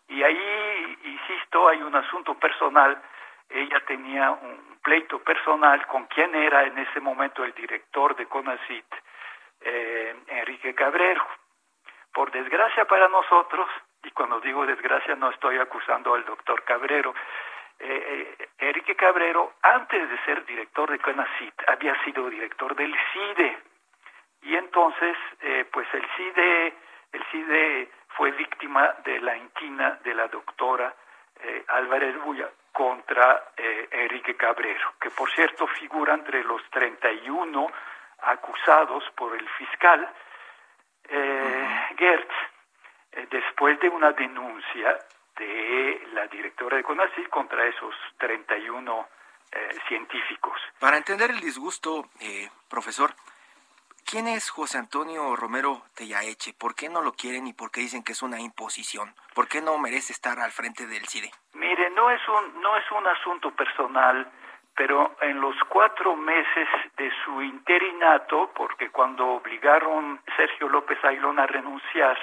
Y 0.09 0.23
ahí, 0.23 0.99
insisto, 1.05 1.69
hay 1.69 1.83
un 1.83 1.95
asunto 1.95 2.35
personal. 2.35 3.01
Ella 3.49 3.81
tenía 3.87 4.31
un 4.31 4.79
pleito 4.83 5.19
personal 5.21 5.87
con 5.87 6.07
quien 6.07 6.35
era 6.35 6.65
en 6.65 6.79
ese 6.79 7.01
momento 7.01 7.45
el 7.45 7.53
director 7.55 8.17
de 8.17 8.27
CONACIT, 8.27 8.87
eh, 9.61 10.15
Enrique 10.29 10.75
Cabrero. 10.75 11.27
Por 12.13 12.31
desgracia 12.31 12.85
para 12.87 13.09
nosotros, 13.09 13.69
y 14.03 14.11
cuando 14.11 14.41
digo 14.41 14.67
desgracia 14.67 15.15
no 15.15 15.31
estoy 15.31 15.59
acusando 15.59 16.15
al 16.15 16.25
doctor 16.25 16.63
Cabrero, 16.65 17.15
eh, 17.79 18.37
eh, 18.39 18.49
Enrique 18.59 18.97
Cabrero, 18.97 19.55
antes 19.63 20.09
de 20.09 20.19
ser 20.25 20.45
director 20.45 20.91
de 20.91 20.99
CONACIT, 20.99 21.55
había 21.69 21.95
sido 22.05 22.29
director 22.29 22.75
del 22.75 22.95
CIDE. 23.13 23.59
Y 24.43 24.57
entonces, 24.57 25.17
pues 25.71 25.87
el 25.93 26.07
CIDE, 26.17 26.75
el 27.13 27.25
CIDE 27.31 27.91
fue 28.17 28.31
víctima 28.33 28.95
de 29.05 29.21
la 29.21 29.37
inquina 29.37 29.99
de 30.03 30.15
la 30.15 30.29
doctora 30.29 30.95
Álvarez 31.69 32.17
Bulla 32.23 32.49
contra 32.73 33.53
Enrique 33.91 34.37
Cabrero, 34.37 34.95
que 34.99 35.11
por 35.11 35.31
cierto 35.31 35.67
figura 35.67 36.15
entre 36.15 36.43
los 36.43 36.63
31 36.71 37.71
acusados 38.23 39.05
por 39.17 39.37
el 39.37 39.49
fiscal 39.51 40.09
Gertz 42.01 42.33
eh, 43.13 43.27
después 43.31 43.79
de 43.81 43.89
una 43.89 44.13
denuncia 44.13 44.99
de 45.37 46.03
la 46.13 46.27
directora 46.29 46.77
de 46.77 46.83
CONACYT 46.85 47.29
contra 47.29 47.67
esos 47.67 47.95
31 48.19 49.09
eh, 49.53 49.79
científicos. 49.89 50.61
Para 50.79 50.97
entender 50.97 51.31
el 51.31 51.41
disgusto, 51.41 52.09
eh, 52.21 52.49
profesor, 52.69 53.15
¿quién 54.05 54.29
es 54.29 54.51
José 54.51 54.79
Antonio 54.79 55.35
Romero 55.35 55.83
Tellaeche? 55.95 56.55
¿Por 56.55 56.75
qué 56.75 56.89
no 56.89 57.03
lo 57.03 57.13
quieren 57.13 57.47
y 57.47 57.53
por 57.53 57.71
qué 57.71 57.81
dicen 57.81 58.05
que 58.05 58.13
es 58.13 58.23
una 58.23 58.41
imposición? 58.41 59.15
¿Por 59.35 59.49
qué 59.49 59.61
no 59.61 59.77
merece 59.79 60.13
estar 60.13 60.39
al 60.39 60.53
frente 60.53 60.87
del 60.87 61.07
CIDE? 61.07 61.31
Mire, 61.55 61.91
no 61.91 62.11
es 62.11 62.21
un, 62.29 62.61
no 62.61 62.77
es 62.77 62.91
un 62.93 63.07
asunto 63.07 63.51
personal, 63.51 64.31
pero 64.77 65.17
en 65.21 65.41
los 65.41 65.57
cuatro 65.69 66.17
meses 66.17 66.69
de 66.97 67.13
su 67.25 67.43
interinato, 67.43 68.51
porque 68.55 68.91
cuando 68.91 69.27
obligaron 69.27 70.21
Sergio 70.37 70.69
López 70.69 70.99
Ailón 71.05 71.39
a 71.39 71.47
renunciar, 71.47 72.17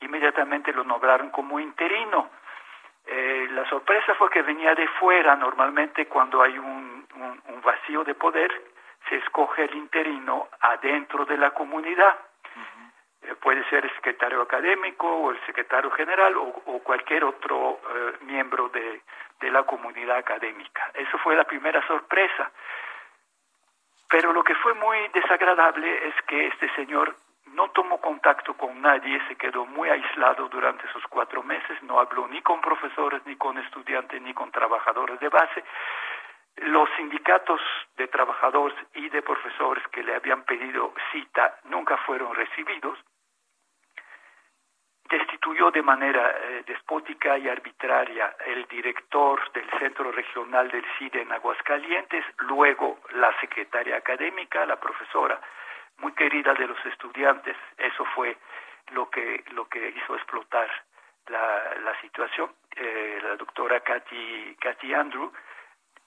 inmediatamente 0.00 0.72
lo 0.72 0.84
nombraron 0.84 1.30
como 1.30 1.60
interino. 1.60 2.30
Eh, 3.06 3.48
la 3.50 3.68
sorpresa 3.68 4.14
fue 4.14 4.30
que 4.30 4.42
venía 4.42 4.74
de 4.74 4.88
fuera, 4.88 5.36
normalmente 5.36 6.06
cuando 6.06 6.42
hay 6.42 6.58
un, 6.58 7.06
vacío 7.62 8.04
de 8.04 8.14
poder, 8.14 8.50
se 9.08 9.16
escoge 9.16 9.64
el 9.64 9.74
interino 9.74 10.48
adentro 10.60 11.24
de 11.24 11.38
la 11.38 11.52
comunidad. 11.52 12.14
Eh, 13.24 13.34
puede 13.40 13.64
ser 13.70 13.84
el 13.84 13.94
secretario 13.94 14.42
académico 14.42 15.08
o 15.08 15.30
el 15.30 15.40
secretario 15.46 15.90
general 15.92 16.36
o, 16.36 16.80
cualquier 16.84 17.24
otro 17.24 17.80
eh, 17.94 18.12
miembro 18.26 18.68
de, 18.68 19.00
de 19.40 19.50
la 19.50 19.62
comunidad 19.62 20.18
académica. 20.18 20.90
Eso 20.94 21.18
fue 21.18 21.34
la 21.34 21.44
primera 21.44 21.84
sorpresa. 21.86 22.50
Pero 24.08 24.32
lo 24.32 24.44
que 24.44 24.54
fue 24.56 24.74
muy 24.74 24.98
desagradable 25.14 26.08
es 26.08 26.14
que 26.26 26.46
este 26.46 26.68
señor 26.74 27.16
no 27.54 27.70
tomó 27.70 28.00
contacto 28.00 28.54
con 28.54 28.80
nadie, 28.82 29.20
se 29.28 29.36
quedó 29.36 29.64
muy 29.64 29.88
aislado 29.88 30.48
durante 30.48 30.86
esos 30.86 31.02
cuatro 31.08 31.42
meses, 31.42 31.82
no 31.82 32.00
habló 32.00 32.26
ni 32.28 32.42
con 32.42 32.60
profesores, 32.60 33.22
ni 33.26 33.36
con 33.36 33.56
estudiantes, 33.58 34.20
ni 34.22 34.34
con 34.34 34.50
trabajadores 34.50 35.18
de 35.20 35.28
base. 35.28 35.64
Los 36.56 36.88
sindicatos 36.96 37.60
de 37.96 38.06
trabajadores 38.08 38.76
y 38.94 39.08
de 39.08 39.22
profesores 39.22 39.86
que 39.88 40.02
le 40.02 40.14
habían 40.14 40.42
pedido 40.44 40.92
cita 41.12 41.56
nunca 41.64 41.96
fueron 41.98 42.34
recibidos. 42.34 42.98
Destituyó 45.14 45.70
de 45.70 45.80
manera 45.80 46.28
eh, 46.28 46.64
despótica 46.66 47.38
y 47.38 47.48
arbitraria 47.48 48.34
el 48.46 48.64
director 48.66 49.52
del 49.52 49.70
Centro 49.78 50.10
Regional 50.10 50.68
del 50.72 50.84
CIDE 50.98 51.22
en 51.22 51.30
Aguascalientes, 51.30 52.24
luego 52.38 52.98
la 53.10 53.30
secretaria 53.40 53.96
académica, 53.96 54.66
la 54.66 54.74
profesora 54.74 55.40
muy 55.98 56.10
querida 56.14 56.52
de 56.54 56.66
los 56.66 56.84
estudiantes. 56.86 57.56
Eso 57.78 58.04
fue 58.06 58.36
lo 58.90 59.08
que, 59.08 59.44
lo 59.52 59.68
que 59.68 59.90
hizo 59.90 60.16
explotar 60.16 60.68
la, 61.28 61.76
la 61.84 62.00
situación. 62.00 62.50
Eh, 62.74 63.20
la 63.22 63.36
doctora 63.36 63.78
Cathy, 63.82 64.56
Cathy 64.60 64.94
Andrew 64.94 65.30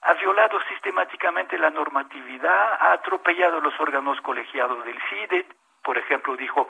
ha 0.02 0.12
violado 0.12 0.60
sistemáticamente 0.68 1.56
la 1.56 1.70
normatividad, 1.70 2.74
ha 2.78 2.92
atropellado 2.92 3.58
los 3.62 3.72
órganos 3.80 4.20
colegiados 4.20 4.84
del 4.84 5.00
CIDE, 5.08 5.46
por 5.82 5.96
ejemplo, 5.96 6.36
dijo, 6.36 6.68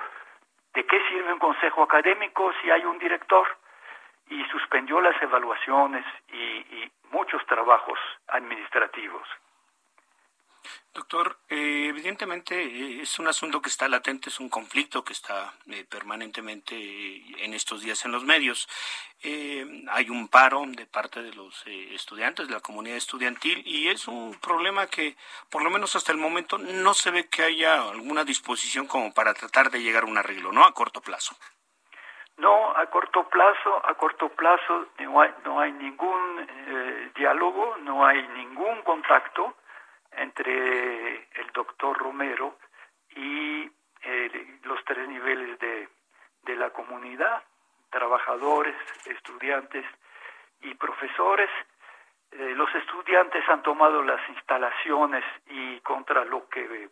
¿de 0.75 0.87
qué 0.87 1.01
sirve 1.09 1.33
un 1.33 1.39
consejo 1.39 1.83
académico 1.83 2.53
si 2.61 2.71
hay 2.71 2.85
un 2.85 2.99
director? 2.99 3.47
Y 4.31 4.45
suspendió 4.47 5.01
las 5.01 5.21
evaluaciones 5.23 6.05
y 6.33 6.91
muchos 7.11 7.45
trabajos 7.47 7.99
administrativos. 8.29 9.27
Doctor, 10.95 11.39
eh, 11.49 11.87
evidentemente 11.89 12.61
eh, 12.61 13.03
es 13.03 13.19
un 13.19 13.29
asunto 13.29 13.61
que 13.61 13.69
está 13.69 13.89
latente, 13.89 14.31
es 14.31 14.41
un 14.41 14.49
conflicto 14.49 15.05
que 15.05 15.13
está 15.13 15.53
eh, 15.71 15.85
permanentemente 15.89 16.75
en 17.45 17.55
estos 17.55 17.83
días 17.83 18.05
en 18.05 18.13
los 18.13 18.25
medios. 18.25 18.69
hay 19.91 20.11
un 20.11 20.29
paro 20.29 20.63
de 20.67 20.87
parte 20.87 21.23
de 21.23 21.33
los 21.35 21.65
estudiantes, 21.67 22.49
de 22.49 22.55
la 22.55 22.61
comunidad 22.61 22.97
estudiantil, 22.97 23.63
y 23.67 23.89
es 23.89 24.09
un 24.09 24.35
problema 24.41 24.87
que, 24.87 25.17
por 25.51 25.63
lo 25.63 25.71
menos 25.71 25.95
hasta 25.97 26.13
el 26.13 26.19
momento, 26.19 26.57
no 26.59 26.95
se 26.95 27.11
ve 27.11 27.29
que 27.29 27.43
haya 27.43 27.83
alguna 27.83 28.25
disposición 28.25 28.87
como 28.87 29.13
para 29.13 29.35
tratar 29.35 29.71
de 29.71 29.83
llegar 29.83 30.05
a 30.05 30.07
un 30.07 30.19
arreglo, 30.19 30.53
¿no? 30.53 30.65
A 30.65 30.73
corto 30.73 31.01
plazo. 31.01 31.35
No, 32.37 32.77
a 32.77 32.87
corto 32.87 33.29
plazo, 33.29 33.71
a 33.85 33.95
corto 33.95 34.29
plazo 34.31 34.87
no 35.01 35.21
hay, 35.21 35.31
no 35.45 35.61
hay 35.61 35.73
ningún 35.73 36.47
diálogo, 37.17 37.77
no 37.79 38.07
hay 38.07 38.23
ningún 38.29 38.83
contacto 38.83 39.57
entre 40.19 41.29
el 41.41 41.51
doctor 41.53 41.97
Romero 41.97 42.59
y 43.17 43.71
eh, 44.03 44.59
los 44.65 44.85
tres 44.85 45.09
niveles 45.09 45.59
de, 45.59 45.89
de 46.45 46.57
la 46.57 46.71
comunidad, 46.71 47.43
trabajadores, 47.91 48.77
estudiantes 49.07 49.85
y 50.61 50.75
profesores. 50.75 51.51
eh, 52.33 52.55
los 52.55 52.73
estudiantes 52.75 53.49
han 53.49 53.63
tomado 53.63 54.03
las 54.03 54.21
instalaciones 54.29 55.25
y 55.47 55.81
contra 55.81 56.25
lo 56.25 56.49
que 56.49 56.91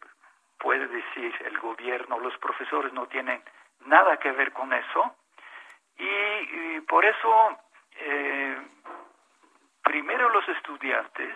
puede 0.58 0.86
decir 0.88 1.34
el 1.44 1.58
gobierno, 1.58 2.18
los 2.18 2.36
profesores 2.38 2.92
no 2.92 3.06
tienen 3.06 3.42
nada 3.84 4.16
que 4.16 4.32
ver 4.32 4.52
con 4.52 4.72
eso 4.72 5.16
y, 5.98 6.80
por 6.80 7.04
eso 7.04 7.58
eh, 7.98 8.58
primero 9.82 10.28
los 10.30 10.48
estudiantes 10.48 11.34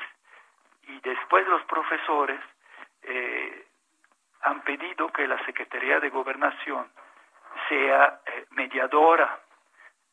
y 0.90 1.00
después 1.00 1.46
los 1.46 1.62
profesores 1.64 2.40
eh, 3.02 3.66
han 4.42 4.62
pedido 4.62 5.08
que 5.12 5.26
la 5.26 5.42
Secretaría 5.44 6.00
de 6.00 6.10
Gobernación 6.10 6.90
sea 7.68 8.20
eh, 8.26 8.46
mediadora, 8.50 9.38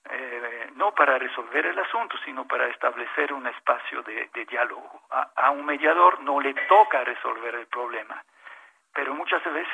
eh, 0.09 0.71
no 0.75 0.93
para 0.93 1.17
resolver 1.17 1.65
el 1.65 1.79
asunto, 1.79 2.15
sino 2.23 2.47
para 2.47 2.67
establecer 2.67 3.33
un 3.33 3.47
espacio 3.47 4.03
de, 4.03 4.29
diálogo. 4.47 5.01
A, 5.09 5.49
un 5.51 5.65
mediador 5.65 6.21
no 6.21 6.39
le 6.39 6.53
toca 6.67 7.03
resolver 7.03 7.55
el 7.55 7.67
problema, 7.67 8.23
pero 8.93 9.13
muchas 9.13 9.43
veces 9.43 9.73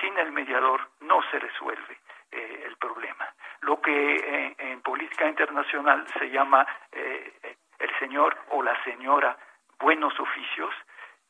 sin 0.00 0.16
el 0.18 0.30
mediador 0.32 0.80
no 1.00 1.22
se 1.30 1.38
resuelve 1.38 1.98
el 2.30 2.76
problema. 2.76 3.26
Lo 3.62 3.80
que 3.80 4.54
en 4.58 4.80
política 4.82 5.26
internacional 5.26 6.06
se 6.18 6.28
llama 6.28 6.66
el 6.92 7.98
señor 7.98 8.36
o 8.50 8.62
la 8.62 8.82
señora 8.84 9.36
buenos 9.78 10.18
oficios, 10.18 10.74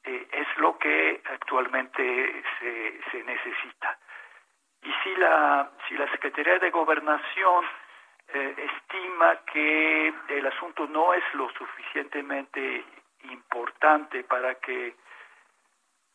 eh, 0.05 0.29
es 0.31 0.47
lo 0.59 0.79
que 0.79 1.21
actualmente 1.25 2.43
se, 2.59 3.01
se 3.11 3.23
necesita. 3.25 3.99
Y 4.83 4.93
si 5.03 5.17
la, 5.17 5.71
si 5.89 5.97
la 5.97 6.11
Secretaría 6.11 6.59
de 6.59 6.71
Gobernación 6.71 7.65
eh, 8.29 8.55
estima 8.57 9.37
que 9.53 10.15
el 10.29 10.47
asunto 10.47 10.87
no 10.87 11.13
es 11.15 11.25
lo 11.35 11.49
suficientemente 11.51 12.85
importante 13.31 14.23
para 14.25 14.55
que, 14.57 14.95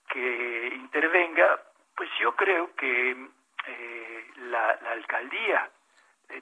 que 0.08 0.68
intervenga, 0.76 1.60
pues 1.96 2.10
yo 2.20 2.36
creo 2.36 2.74
que 2.76 3.12
eh, 3.68 4.28
la, 4.38 4.80
la 4.82 4.92
alcaldía 4.92 5.70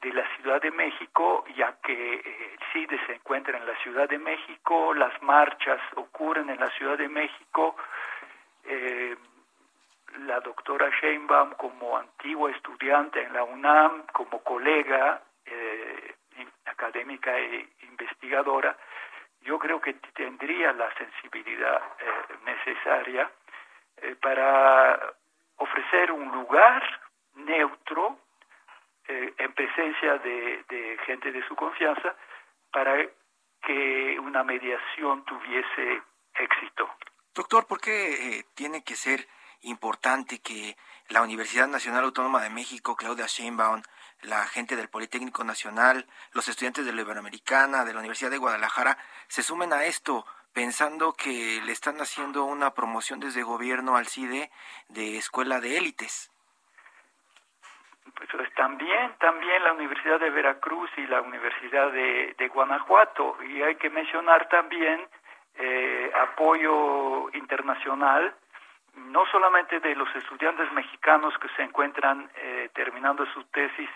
de 0.02 0.14
la 0.14 0.24
Ciudad 0.36 0.62
de 0.62 0.72
México, 0.72 1.44
ya 1.56 1.76
que 1.82 2.16
eh, 2.16 2.54
el 2.54 2.60
CIDE 2.72 3.00
se 3.06 3.14
encuentra 3.16 3.58
en 3.58 3.66
la 3.66 3.76
Ciudad 3.78 4.08
de 4.08 4.20
México, 4.20 4.94
las 4.94 5.22
marchas 5.22 5.82
ocurren 5.96 6.50
en 6.50 6.60
la 6.60 6.70
Ciudad 6.72 6.98
de 6.98 7.10
México. 7.10 7.76
Eh, 8.66 9.18
la 10.28 10.40
doctora 10.40 10.90
Sheinbaum, 11.02 11.52
como 11.54 11.98
antigua 11.98 12.52
estudiante 12.52 13.22
en 13.22 13.34
la 13.34 13.44
UNAM, 13.44 14.06
como 14.14 14.44
colega 14.44 15.22
eh, 15.46 16.16
académica 16.66 17.38
e 17.38 17.70
investigadora, 17.84 18.76
yo 19.42 19.58
creo 19.58 19.80
que 19.80 19.94
tendría 20.14 20.74
la 20.74 20.94
sensibilidad 20.96 21.82
necesaria 22.46 23.30
para 24.22 25.14
ofrecer 25.58 26.12
un 26.12 26.32
lugar 26.32 26.84
neutro 27.36 28.18
eh, 29.10 29.34
en 29.40 29.54
presencia 29.54 30.20
de, 30.20 30.98
gente 31.08 31.32
de 31.32 31.46
su 31.48 31.56
confianza 31.56 32.16
para 32.72 32.96
que 33.66 34.20
una 34.20 34.44
mediación 34.44 35.26
tuviese 35.26 36.04
éxito. 36.36 36.88
Doctor, 37.34 37.66
¿por 37.66 37.82
qué 37.82 38.38
eh, 38.38 38.46
tiene 38.54 38.84
que 38.84 38.96
ser 38.96 39.28
importante 39.62 40.40
que 40.40 40.78
la 41.08 41.24
Universidad 41.24 41.68
Nacional 41.68 42.04
Autónoma 42.04 42.44
de 42.44 42.52
México, 42.52 42.96
Claudia 42.96 43.26
Sheinbaum, 43.26 43.82
la 44.22 44.46
gente 44.46 44.76
del 44.76 44.90
Politécnico 44.90 45.44
Nacional, 45.44 46.06
los 46.34 46.48
estudiantes 46.48 46.86
de 46.86 46.94
la 46.94 47.02
Iberoamericana, 47.02 47.86
de 47.86 47.94
la 47.94 48.00
Universidad 48.00 48.30
de 48.30 48.38
Guadalajara, 48.38 49.00
se 49.28 49.42
sumen 49.42 49.74
a 49.74 49.86
esto 49.86 50.26
pensando 50.54 51.14
que 51.14 51.62
le 51.66 51.72
están 51.72 52.00
haciendo 52.00 52.44
una 52.44 52.76
promoción 52.76 53.20
desde 53.20 53.42
gobierno 53.42 53.98
al 53.98 54.08
CIDE 54.08 54.52
de 54.90 55.18
escuela 55.18 55.60
de 55.60 55.78
élites? 55.78 56.32
También, 58.60 59.14
también 59.20 59.64
la 59.64 59.74
Universidad 59.74 60.20
de 60.20 60.30
Veracruz 60.30 60.90
y 60.98 61.08
la 61.08 61.22
Universidad 61.22 61.92
de, 61.92 62.52
Guanajuato. 62.54 63.38
Y 63.48 63.62
hay 63.62 63.76
que 63.76 63.90
mencionar 63.90 64.50
también 64.50 65.08
eh, 65.56 66.12
apoyo 66.14 67.30
internacional, 67.34 68.36
no 68.96 69.26
solamente 69.28 69.80
de 69.80 69.96
los 69.96 70.14
estudiantes 70.16 70.72
mexicanos 70.74 71.34
que 71.40 71.48
se 71.56 71.64
encuentran 71.64 72.30
eh, 72.36 72.70
terminando 72.74 73.26
su 73.28 73.44
tesis 73.46 73.90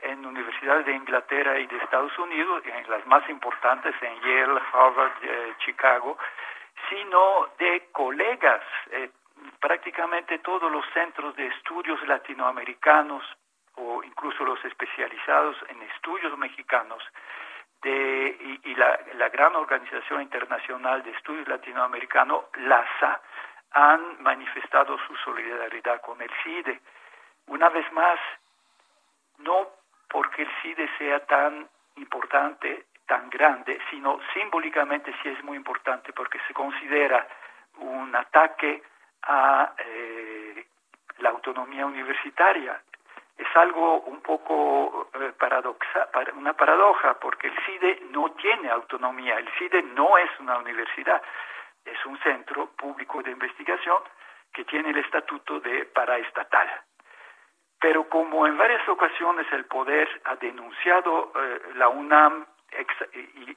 en 0.00 0.26
universidades 0.26 0.84
de 0.84 0.92
Inglaterra 0.92 1.58
y 1.58 1.66
de 1.66 1.76
Estados 1.78 2.16
Unidos, 2.18 2.62
en 2.66 2.90
las 2.90 3.06
más 3.06 3.26
importantes, 3.30 3.94
en 4.02 4.20
Yale, 4.20 4.60
Harvard, 4.72 5.12
eh, 5.22 5.54
Chicago, 5.64 6.18
sino 6.90 7.48
de 7.58 7.88
colegas 7.92 8.62
prácticamente 9.60 10.38
todos 10.40 10.70
los 10.70 10.84
centros 10.92 11.34
de 11.36 11.46
estudios 11.46 12.06
latinoamericanos, 12.06 13.24
o 13.82 14.02
incluso 14.04 14.44
los 14.44 14.64
especializados 14.64 15.56
en 15.68 15.82
estudios 15.82 16.36
mexicanos 16.38 17.02
de, 17.82 18.60
y, 18.64 18.74
la, 18.76 19.28
gran 19.30 19.56
organización 19.56 20.22
internacional 20.22 21.02
de 21.02 21.10
estudios 21.10 21.48
latinoamericanos, 21.48 22.44
LASA, 22.54 23.20
han 23.72 24.22
manifestado 24.22 24.98
su 25.06 25.16
solidaridad 25.16 26.00
con 26.00 26.20
el 26.22 26.30
CIDE. 26.42 26.80
Una 27.46 27.68
vez 27.70 27.90
más, 27.92 28.20
no 29.38 29.68
porque 30.08 30.42
el 30.42 30.50
CIDE 30.62 30.88
sea 30.98 31.26
tan 31.26 31.68
importante, 31.96 32.86
tan 33.06 33.28
grande, 33.30 33.80
sino 33.90 34.20
simbólicamente 34.32 35.12
sí 35.22 35.28
es 35.30 35.42
muy 35.42 35.56
importante 35.56 36.12
porque 36.12 36.38
se 36.46 36.54
considera 36.54 37.26
un 37.78 38.14
ataque 38.14 38.82
a 39.22 39.72
eh, 39.78 40.66
la 41.18 41.30
autonomía 41.30 41.86
universitaria 41.86 42.80
es 43.42 43.56
algo 43.56 44.00
un 44.02 44.20
poco 44.20 45.08
eh, 45.14 45.32
paradoxa, 45.38 46.08
una 46.36 46.54
paradoja, 46.54 47.18
porque 47.20 47.48
el 47.48 47.56
CIDE 47.64 48.02
no 48.10 48.30
tiene 48.32 48.70
autonomía, 48.70 49.38
el 49.38 49.48
CIDE 49.58 49.82
no 49.82 50.16
es 50.16 50.30
una 50.40 50.58
universidad, 50.58 51.20
es 51.84 52.06
un 52.06 52.18
centro 52.20 52.70
público 52.76 53.22
de 53.22 53.32
investigación 53.32 53.98
que 54.52 54.64
tiene 54.64 54.90
el 54.90 54.98
estatuto 54.98 55.60
de 55.60 55.86
paraestatal. 55.86 56.68
Pero 57.80 58.08
como 58.08 58.46
en 58.46 58.56
varias 58.56 58.88
ocasiones 58.88 59.46
el 59.52 59.64
poder 59.64 60.08
ha 60.24 60.36
denunciado 60.36 61.32
eh, 61.34 61.60
la 61.74 61.88
UNAM 61.88 62.46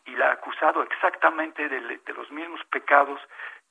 y, 0.05 0.15
la 0.15 0.29
ha 0.29 0.33
acusado 0.33 0.81
exactamente 0.83 1.67
de, 1.69 1.99
los 2.13 2.31
mismos 2.31 2.61
pecados 2.71 3.19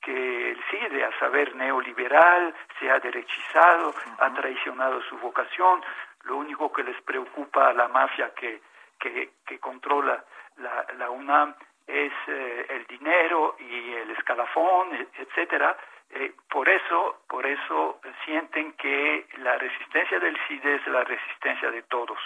que 0.05 0.51
el 0.51 0.62
CIDE, 0.71 1.05
a 1.05 1.19
saber 1.19 1.55
neoliberal, 1.57 2.55
se 2.79 2.90
ha 2.90 2.99
derechizado, 3.01 3.95
ha 4.19 4.35
traicionado 4.35 5.03
su 5.03 5.17
vocación, 5.19 5.83
lo 6.25 6.37
único 6.37 6.73
que 6.73 6.83
les 6.83 7.01
preocupa 7.03 7.69
a 7.69 7.73
la 7.73 7.88
mafia 7.88 8.33
que, 8.35 8.61
que, 8.99 9.59
controla 9.59 10.25
la, 10.57 10.87
la, 10.99 11.11
UNAM 11.11 11.55
es 11.87 12.12
eh, 12.27 12.67
el 12.71 12.87
dinero 12.87 13.57
y 13.59 13.93
el 13.93 14.11
escalafón, 14.11 14.95
e, 14.95 15.09
etcétera. 15.19 15.77
Eh, 16.11 16.35
por 16.49 16.69
eso, 16.69 17.25
por 17.29 17.47
eso 17.47 18.01
sienten 18.25 18.73
que 18.75 19.27
la 19.38 19.57
resistencia 19.59 20.19
del 20.19 20.38
CIDE 20.47 20.77
es 20.77 20.87
la 20.87 21.05
resistencia 21.05 21.71
de 21.71 21.83
todos. 21.83 22.19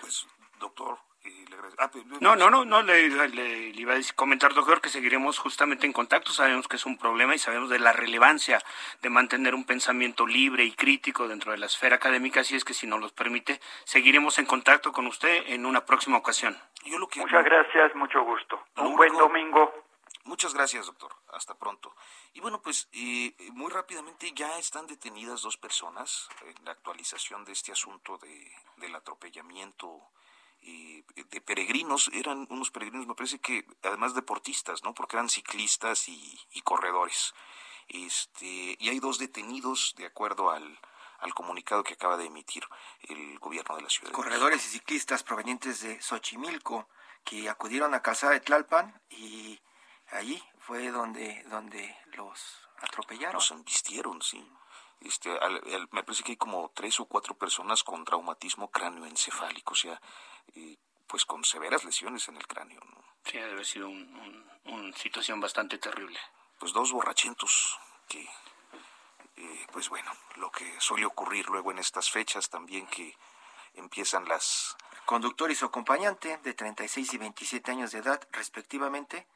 Pues, 0.00 0.26
doctor, 0.58 0.98
Ah, 1.78 1.90
pues, 1.90 2.04
no, 2.20 2.36
no, 2.36 2.50
no, 2.50 2.64
no 2.64 2.82
le, 2.82 3.72
iba 3.74 3.94
a 3.94 3.98
comentar, 4.14 4.52
doctor, 4.54 4.80
que 4.80 4.88
seguiremos 4.88 5.38
justamente 5.38 5.86
en 5.86 5.92
contacto. 5.92 6.32
Sabemos 6.32 6.68
que 6.68 6.76
es 6.76 6.86
un 6.86 6.98
problema 6.98 7.34
y 7.34 7.38
sabemos 7.38 7.70
de 7.70 7.78
la 7.78 7.92
relevancia 7.92 8.58
de 9.00 9.10
mantener 9.10 9.54
un 9.54 9.64
pensamiento 9.64 10.26
libre 10.26 10.64
y 10.64 10.72
crítico 10.72 11.28
dentro 11.28 11.52
de 11.52 11.58
la 11.58 11.66
esfera 11.66 11.96
académica. 11.96 12.40
Así 12.40 12.56
es 12.56 12.64
que, 12.64 12.74
si 12.74 12.86
nos 12.86 13.00
lo 13.00 13.08
permite, 13.10 13.60
seguiremos 13.84 14.38
en 14.38 14.46
contacto 14.46 14.92
con 14.92 15.06
usted 15.06 15.44
en 15.46 15.66
una 15.66 15.84
próxima 15.84 16.18
ocasión. 16.18 16.56
Muchas 16.84 17.44
gracias, 17.44 17.94
mucho 17.94 18.22
gusto. 18.24 18.62
un 18.76 18.96
buen 18.96 19.12
domingo. 19.14 19.72
Muchas 20.24 20.54
gracias, 20.54 20.86
doctor. 20.86 21.12
Hasta 21.32 21.54
pronto. 21.58 21.94
Y 22.34 22.40
bueno, 22.40 22.60
pues 22.60 22.88
eh, 22.92 23.34
muy 23.52 23.70
rápidamente 23.70 24.32
ya 24.32 24.58
están 24.58 24.86
detenidas 24.86 25.42
dos 25.42 25.56
personas 25.56 26.28
en 26.42 26.64
la 26.64 26.72
actualización 26.72 27.44
de 27.44 27.52
este 27.52 27.72
asunto 27.72 28.18
de, 28.18 28.52
del 28.76 28.94
atropellamiento 28.94 30.02
de 30.60 31.40
peregrinos, 31.40 32.10
eran 32.12 32.46
unos 32.50 32.70
peregrinos, 32.70 33.06
me 33.06 33.14
parece 33.14 33.38
que 33.38 33.66
además 33.82 34.14
deportistas, 34.14 34.82
¿no? 34.84 34.94
Porque 34.94 35.16
eran 35.16 35.28
ciclistas 35.28 36.08
y, 36.08 36.38
corredores. 36.62 37.34
Este, 37.88 38.76
y 38.78 38.88
hay 38.88 39.00
dos 39.00 39.18
detenidos 39.18 39.94
de 39.96 40.06
acuerdo 40.06 40.50
al, 40.50 40.78
al 41.18 41.34
comunicado 41.34 41.82
que 41.82 41.94
acaba 41.94 42.16
de 42.16 42.26
emitir 42.26 42.64
el 43.02 43.38
gobierno 43.38 43.76
de 43.76 43.82
la 43.82 43.90
ciudad. 43.90 44.12
Corredores 44.12 44.64
y 44.66 44.68
ciclistas 44.68 45.22
provenientes 45.22 45.80
de 45.80 46.00
Xochimilco 46.00 46.88
que 47.24 47.48
acudieron 47.48 47.94
a 47.94 48.02
casa 48.02 48.30
de 48.30 48.40
Tlalpan 48.40 49.00
y 49.10 49.60
allí 50.12 50.42
fue 50.58 50.90
donde, 50.90 51.42
donde 51.48 51.96
los 52.12 52.68
atropellaron. 52.78 53.34
Los 53.34 53.50
embistieron, 53.50 54.22
sí. 54.22 54.46
Este, 55.00 55.30
me 55.92 56.02
parece 56.04 56.22
que 56.22 56.32
hay 56.32 56.36
como 56.36 56.70
tres 56.74 57.00
o 57.00 57.06
cuatro 57.06 57.34
personas 57.34 57.82
con 57.82 58.04
traumatismo 58.04 58.70
cráneoencefálico, 58.70 59.72
o 59.72 59.76
sea, 59.76 60.00
pues 61.06 61.24
con 61.24 61.44
severas 61.44 61.84
lesiones 61.84 62.28
en 62.28 62.36
el 62.36 62.46
cráneo. 62.46 62.80
¿no? 62.80 63.04
Sí, 63.24 63.38
debe 63.38 63.52
haber 63.52 63.66
sido 63.66 63.88
una 63.88 64.96
situación 64.96 65.40
bastante 65.40 65.78
terrible. 65.78 66.18
Pues 66.58 66.72
dos 66.72 66.92
borrachentos 66.92 67.78
que, 68.08 68.22
eh, 69.36 69.66
pues 69.72 69.88
bueno, 69.88 70.12
lo 70.36 70.50
que 70.50 70.80
suele 70.80 71.06
ocurrir 71.06 71.48
luego 71.48 71.72
en 71.72 71.78
estas 71.78 72.10
fechas 72.10 72.48
también 72.48 72.86
que 72.86 73.16
empiezan 73.74 74.26
las... 74.26 74.76
Conductor 75.04 75.50
y 75.50 75.56
su 75.56 75.64
acompañante 75.64 76.38
de 76.38 76.54
36 76.54 77.14
y 77.14 77.18
27 77.18 77.70
años 77.72 77.90
de 77.90 77.98
edad 77.98 78.20
respectivamente 78.30 79.26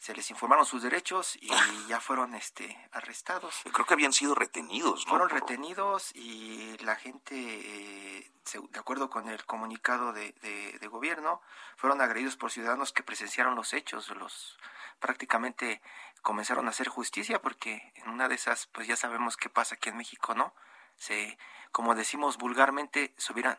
se 0.00 0.14
les 0.14 0.30
informaron 0.30 0.64
sus 0.64 0.82
derechos 0.82 1.36
y 1.36 1.50
ya 1.86 2.00
fueron 2.00 2.34
este 2.34 2.88
arrestados. 2.90 3.60
Creo 3.70 3.84
que 3.84 3.92
habían 3.92 4.14
sido 4.14 4.34
retenidos, 4.34 5.04
¿no? 5.04 5.10
Fueron 5.10 5.28
retenidos 5.28 6.10
y 6.14 6.74
la 6.78 6.96
gente, 6.96 7.34
eh, 7.36 8.32
de 8.70 8.78
acuerdo 8.78 9.10
con 9.10 9.28
el 9.28 9.44
comunicado 9.44 10.14
de, 10.14 10.32
de, 10.80 10.88
gobierno, 10.88 11.42
fueron 11.76 12.00
agredidos 12.00 12.38
por 12.38 12.50
ciudadanos 12.50 12.92
que 12.92 13.02
presenciaron 13.02 13.54
los 13.54 13.74
hechos, 13.74 14.08
los 14.16 14.58
prácticamente 15.00 15.82
comenzaron 16.22 16.66
a 16.66 16.70
hacer 16.70 16.88
justicia 16.88 17.42
porque 17.42 17.92
en 17.96 18.08
una 18.08 18.26
de 18.28 18.36
esas, 18.36 18.68
pues 18.68 18.88
ya 18.88 18.96
sabemos 18.96 19.36
qué 19.36 19.50
pasa 19.50 19.74
aquí 19.74 19.90
en 19.90 19.98
México, 19.98 20.34
¿no? 20.34 20.54
Se, 20.96 21.36
como 21.72 21.94
decimos 21.94 22.38
vulgarmente, 22.38 23.12
se 23.18 23.34
hubieran, 23.34 23.58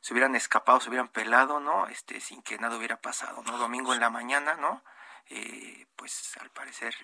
se 0.00 0.14
hubieran 0.14 0.36
escapado, 0.36 0.80
se 0.80 0.88
hubieran 0.88 1.08
pelado, 1.08 1.60
¿no? 1.60 1.86
Este, 1.88 2.18
sin 2.20 2.40
que 2.40 2.56
nada 2.56 2.78
hubiera 2.78 2.96
pasado, 3.02 3.42
¿no? 3.42 3.58
Domingo 3.58 3.92
en 3.92 4.00
la 4.00 4.08
mañana, 4.08 4.54
¿no? 4.54 4.82
Eh, 5.26 5.86
pues 5.96 6.36
al 6.40 6.50
parecer 6.50 6.94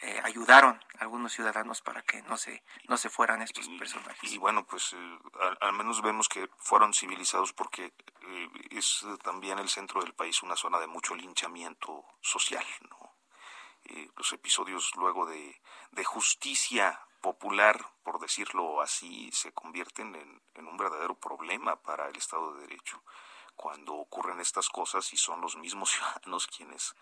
eh, 0.00 0.20
ayudaron 0.24 0.80
a 0.98 1.02
algunos 1.02 1.32
ciudadanos 1.32 1.80
para 1.80 2.02
que 2.02 2.22
no 2.22 2.36
se 2.36 2.64
no 2.88 2.96
se 2.96 3.08
fueran 3.08 3.42
estos 3.42 3.68
personajes. 3.68 4.32
Y, 4.32 4.38
bueno, 4.38 4.66
pues 4.66 4.94
eh, 4.94 5.18
al, 5.60 5.72
menos 5.74 6.02
vemos 6.02 6.28
que 6.28 6.48
fueron 6.58 6.92
civilizados 6.94 7.52
porque 7.52 7.92
es 8.70 9.04
también 9.22 9.58
el 9.58 9.68
centro 9.68 10.00
del 10.02 10.14
país 10.14 10.42
una 10.42 10.56
zona 10.56 10.78
de 10.80 10.86
mucho 10.86 11.14
linchamiento 11.14 12.04
social, 12.20 12.64
¿no? 12.90 13.12
los 14.16 14.32
episodios 14.32 14.92
luego 14.94 15.26
de, 15.26 15.60
de, 15.90 16.04
justicia 16.04 17.00
popular, 17.20 17.84
por 18.04 18.20
decirlo 18.20 18.80
así, 18.80 19.28
se 19.32 19.52
convierten 19.52 20.14
en, 20.14 20.40
en 20.54 20.68
un 20.68 20.76
verdadero 20.76 21.18
problema 21.18 21.74
para 21.82 22.08
el 22.08 22.16
Estado 22.16 22.54
de 22.54 22.60
Derecho 22.60 23.02
cuando 23.56 23.94
ocurren 23.94 24.40
estas 24.40 24.68
cosas 24.68 25.12
y 25.12 25.16
son 25.16 25.40
los 25.40 25.56
mismos 25.56 25.90
ciudadanos 25.92 26.46
quienes 26.46 26.94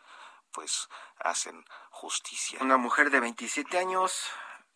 pues 0.53 0.89
hacen 1.19 1.65
justicia. 1.91 2.59
Una 2.63 2.77
mujer 2.77 3.11
de 3.11 3.21
27 3.21 3.79
años, 3.79 4.31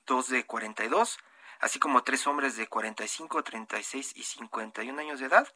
dos 0.06 0.28
de 0.28 0.44
42, 0.46 1.18
así 1.60 1.78
como 1.78 2.02
tres 2.02 2.26
hombres 2.26 2.56
de 2.56 2.66
45, 2.66 3.42
36 3.42 4.12
y 4.16 4.22
51 4.22 5.00
años 5.00 5.20
de 5.20 5.26
edad 5.26 5.48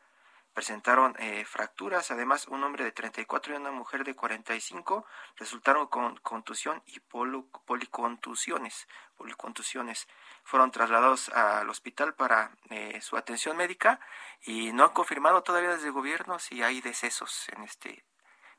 presentaron 0.58 1.14
eh, 1.20 1.44
fracturas. 1.44 2.10
Además, 2.10 2.48
un 2.48 2.64
hombre 2.64 2.82
de 2.82 2.90
34 2.90 3.54
y 3.54 3.56
una 3.56 3.70
mujer 3.70 4.02
de 4.02 4.16
45 4.16 5.06
resultaron 5.36 5.86
con 5.86 6.16
contusión 6.16 6.82
y 6.86 6.98
policontusiones. 6.98 8.88
policontusiones. 9.16 10.08
Fueron 10.42 10.72
trasladados 10.72 11.28
al 11.28 11.70
hospital 11.70 12.14
para 12.14 12.56
eh, 12.70 13.00
su 13.00 13.16
atención 13.16 13.56
médica 13.56 14.00
y 14.42 14.72
no 14.72 14.84
han 14.84 14.90
confirmado 14.90 15.42
todavía 15.44 15.70
desde 15.70 15.86
el 15.86 15.92
gobierno 15.92 16.40
si 16.40 16.62
hay 16.62 16.80
decesos 16.80 17.48
en 17.50 17.62
este 17.62 18.04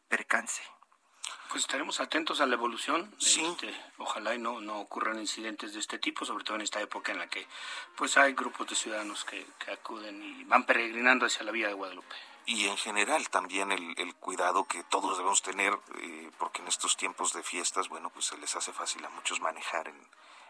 percance. 0.08 0.62
Pues 1.50 1.64
estaremos 1.64 2.00
atentos 2.00 2.42
a 2.42 2.46
la 2.46 2.56
evolución. 2.56 3.14
Este, 3.20 3.74
ojalá 3.98 4.36
y 4.36 4.40
no, 4.40 4.62
no 4.62 4.80
ocurran 4.80 5.20
incidentes 5.20 5.74
de 5.74 5.80
este 5.80 5.98
tipo, 5.98 6.26
sobre 6.26 6.44
todo 6.44 6.56
en 6.56 6.62
esta 6.62 6.82
época 6.82 7.12
en 7.12 7.20
la 7.20 7.28
que 7.28 7.48
pues 7.96 8.18
hay 8.18 8.34
grupos 8.34 8.68
de 8.68 8.76
ciudadanos 8.76 9.26
que, 9.26 9.46
acuden 9.72 10.22
y 10.24 10.44
van 10.46 10.66
peregrinando 10.66 11.26
hacia 11.26 11.44
la 11.44 11.52
vía 11.52 11.68
de 11.68 11.74
Guadalupe. 11.74 12.16
Y 12.46 12.68
en 12.68 12.78
general 12.78 13.30
también 13.30 13.72
el, 13.72 14.16
cuidado 14.16 14.66
que 14.66 14.84
todos 14.84 15.18
debemos 15.18 15.42
tener, 15.42 15.78
eh, 16.00 16.32
porque 16.38 16.62
en 16.62 16.68
estos 16.68 16.98
tiempos 16.98 17.34
de 17.34 17.44
fiestas, 17.44 17.90
bueno, 17.90 18.10
pues 18.10 18.26
se 18.26 18.38
les 18.38 18.56
hace 18.56 18.74
fácil 18.74 19.06
a 19.06 19.10
muchos 19.10 19.40
manejar 19.40 19.88
en 19.88 20.08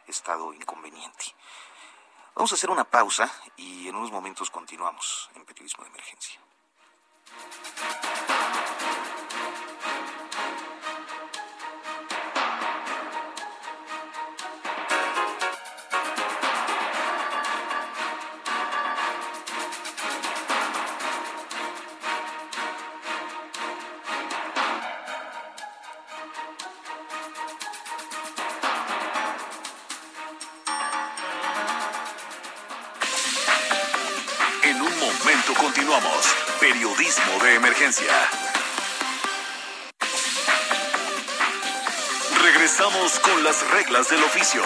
estado 0.08 0.54
inconveniente. 0.54 1.36
Vamos 2.36 2.52
a 2.54 2.56
hacer 2.56 2.70
una 2.70 2.86
pausa 2.86 3.30
y 3.58 3.88
en 3.89 3.96
unos 3.96 4.12
momentos 4.12 4.50
continuamos 4.50 5.30
en 5.36 5.44
Periodismo 5.44 5.84
de 5.84 5.89
Emergencia. 5.89 6.39
Periodismo 36.60 37.43
de 37.43 37.56
emergencia. 37.56 38.13
Regresamos 42.43 43.19
con 43.19 43.43
las 43.43 43.67
reglas 43.71 44.08
del 44.10 44.23
oficio. 44.23 44.62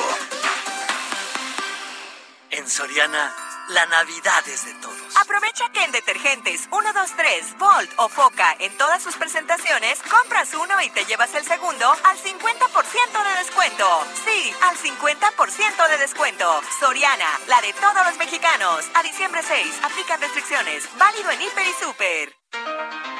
En 2.49 2.69
Soriana, 2.69 3.33
la 3.69 3.86
Navidad 3.86 4.45
es 4.49 4.65
de 4.65 4.73
todos. 4.81 4.92
Aprovecha 5.34 5.67
que 5.74 5.84
en 5.84 5.91
detergentes 5.91 6.69
123, 6.69 7.58
Volt 7.58 7.89
o 7.98 8.08
Foca 8.08 8.56
en 8.60 8.72
todas 8.78 9.02
sus 9.02 9.15
presentaciones, 9.15 10.00
compras 10.04 10.54
uno 10.54 10.80
y 10.86 10.91
te 10.91 11.06
llevas 11.06 11.34
el 11.34 11.43
segundo 11.43 11.91
al 12.04 12.17
50% 12.17 12.22
de 12.22 13.39
descuento. 13.39 13.86
Sí, 14.26 14.54
al 14.62 14.78
50% 14.78 15.89
de 15.89 15.98
descuento. 15.98 16.62
Soriana, 16.80 17.26
la 17.48 17.60
de 17.62 17.74
todos 17.74 18.06
los 18.06 18.17
mexicanos. 18.19 18.86
A 18.93 19.02
diciembre 19.02 19.41
6, 19.41 19.80
aplica 19.82 20.17
restricciones. 20.17 20.88
Válido 21.00 21.32
en 21.32 21.41
Hiper 21.41 21.65
y 21.65 21.84
Super. 21.84 23.12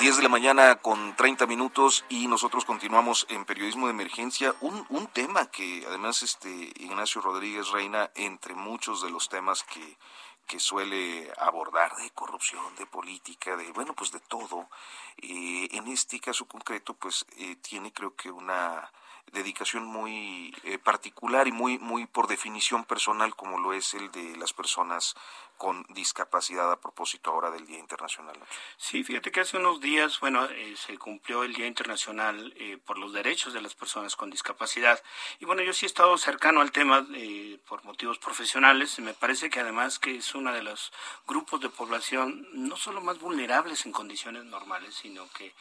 10 0.00 0.16
de 0.18 0.22
la 0.22 0.28
mañana 0.28 0.76
con 0.76 1.16
30 1.16 1.46
minutos 1.46 2.04
y 2.08 2.28
nosotros 2.28 2.64
continuamos 2.64 3.26
en 3.30 3.44
periodismo 3.44 3.86
de 3.86 3.94
emergencia. 3.94 4.54
Un, 4.60 4.86
un 4.90 5.08
tema 5.08 5.50
que 5.50 5.84
además 5.88 6.22
este 6.22 6.48
Ignacio 6.76 7.20
Rodríguez 7.20 7.70
Reina, 7.70 8.08
entre 8.14 8.54
muchos 8.54 9.02
de 9.02 9.10
los 9.10 9.28
temas 9.28 9.64
que, 9.64 9.98
que 10.46 10.60
suele 10.60 11.32
abordar 11.36 11.96
de 11.96 12.10
corrupción, 12.10 12.62
de 12.76 12.86
política, 12.86 13.56
de 13.56 13.72
bueno, 13.72 13.92
pues 13.94 14.12
de 14.12 14.20
todo, 14.20 14.68
eh, 15.16 15.66
en 15.72 15.88
este 15.88 16.20
caso 16.20 16.46
concreto, 16.46 16.94
pues 16.94 17.26
eh, 17.36 17.56
tiene 17.56 17.92
creo 17.92 18.14
que 18.14 18.30
una 18.30 18.92
dedicación 19.32 19.84
muy 19.84 20.54
eh, 20.62 20.78
particular 20.78 21.48
y 21.48 21.52
muy 21.52 21.78
muy 21.78 22.06
por 22.06 22.28
definición 22.28 22.84
personal 22.84 23.34
como 23.36 23.58
lo 23.58 23.72
es 23.72 23.94
el 23.94 24.10
de 24.10 24.36
las 24.36 24.52
personas 24.52 25.16
con 25.58 25.84
discapacidad 25.90 26.70
a 26.70 26.80
propósito 26.80 27.30
ahora 27.30 27.50
del 27.50 27.66
Día 27.66 27.80
Internacional. 27.80 28.38
Sí, 28.76 29.02
fíjate 29.02 29.32
que 29.32 29.40
hace 29.40 29.56
unos 29.56 29.80
días, 29.80 30.20
bueno, 30.20 30.44
eh, 30.46 30.74
se 30.76 30.96
cumplió 30.96 31.42
el 31.42 31.52
Día 31.52 31.66
Internacional 31.66 32.54
eh, 32.56 32.78
por 32.86 32.96
los 32.96 33.12
derechos 33.12 33.52
de 33.52 33.60
las 33.60 33.74
personas 33.74 34.14
con 34.14 34.30
discapacidad. 34.30 35.02
Y 35.40 35.44
bueno, 35.44 35.62
yo 35.62 35.72
sí 35.72 35.84
he 35.84 35.88
estado 35.88 36.16
cercano 36.16 36.60
al 36.60 36.70
tema 36.70 37.04
eh, 37.12 37.58
por 37.66 37.84
motivos 37.84 38.18
profesionales. 38.18 38.98
Me 39.00 39.14
parece 39.14 39.50
que 39.50 39.58
además 39.60 39.98
que 39.98 40.16
es 40.16 40.34
uno 40.34 40.52
de 40.52 40.62
los 40.62 40.92
grupos 41.26 41.60
de 41.60 41.68
población 41.68 42.46
no 42.52 42.76
solo 42.76 43.00
más 43.00 43.18
vulnerables 43.18 43.84
en 43.84 43.92
condiciones 43.92 44.44
normales, 44.44 44.94
sino 44.94 45.28
que 45.32 45.52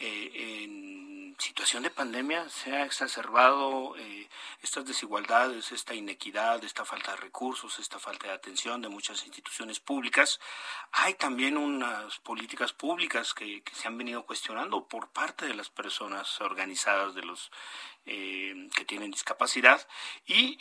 en 0.00 1.07
situación 1.38 1.84
de 1.84 1.90
pandemia 1.90 2.48
se 2.48 2.74
ha 2.74 2.84
exacerbado 2.84 3.94
estas 4.62 4.84
desigualdades, 4.84 5.70
esta 5.72 5.94
inequidad, 5.94 6.62
esta 6.64 6.84
falta 6.84 7.12
de 7.12 7.18
recursos, 7.18 7.78
esta 7.78 7.98
falta 7.98 8.26
de 8.26 8.34
atención 8.34 8.82
de 8.82 8.88
muchas 8.88 9.24
instituciones 9.24 9.78
públicas. 9.80 10.40
Hay 10.92 11.14
también 11.14 11.56
unas 11.56 12.18
políticas 12.18 12.72
públicas 12.72 13.34
que, 13.34 13.62
se 13.72 13.88
han 13.88 13.96
venido 13.96 14.26
cuestionando 14.26 14.86
por 14.86 15.10
parte 15.10 15.46
de 15.46 15.54
las 15.54 15.70
personas 15.70 16.40
organizadas 16.40 17.14
de 17.14 17.22
los 17.22 17.50
eh, 18.06 18.68
que 18.74 18.84
tienen 18.84 19.10
discapacidad 19.10 19.86
y 20.26 20.58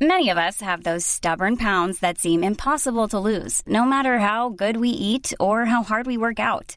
Many 0.00 0.28
of 0.28 0.38
us 0.38 0.60
have 0.60 0.82
those 0.82 1.06
stubborn 1.06 1.56
pounds 1.56 2.00
that 2.00 2.18
seem 2.18 2.42
impossible 2.42 3.06
to 3.08 3.18
lose, 3.18 3.62
no 3.64 3.84
matter 3.84 4.18
how 4.18 4.48
good 4.48 4.76
we 4.76 4.88
eat 4.88 5.32
or 5.38 5.66
how 5.66 5.84
hard 5.84 6.06
we 6.06 6.18
work 6.18 6.40
out. 6.40 6.76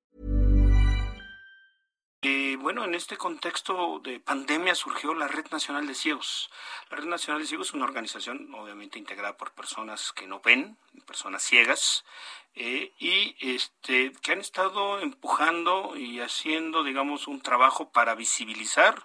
Eh, 2.23 2.55
bueno, 2.61 2.83
en 2.83 2.93
este 2.93 3.17
contexto 3.17 3.99
de 4.03 4.19
pandemia 4.19 4.75
surgió 4.75 5.15
la 5.15 5.27
Red 5.27 5.47
Nacional 5.49 5.87
de 5.87 5.95
Ciegos. 5.95 6.51
La 6.91 6.97
Red 6.97 7.05
Nacional 7.05 7.41
de 7.41 7.47
Ciegos 7.47 7.69
es 7.69 7.73
una 7.73 7.85
organización 7.85 8.53
obviamente 8.53 8.99
integrada 8.99 9.37
por 9.37 9.53
personas 9.53 10.11
que 10.13 10.27
no 10.27 10.39
ven, 10.39 10.77
personas 11.07 11.41
ciegas, 11.41 12.05
eh, 12.53 12.93
y 12.99 13.35
este, 13.39 14.11
que 14.21 14.33
han 14.33 14.39
estado 14.39 14.99
empujando 14.99 15.97
y 15.97 16.19
haciendo, 16.19 16.83
digamos, 16.83 17.27
un 17.27 17.41
trabajo 17.41 17.89
para 17.91 18.13
visibilizar 18.13 19.03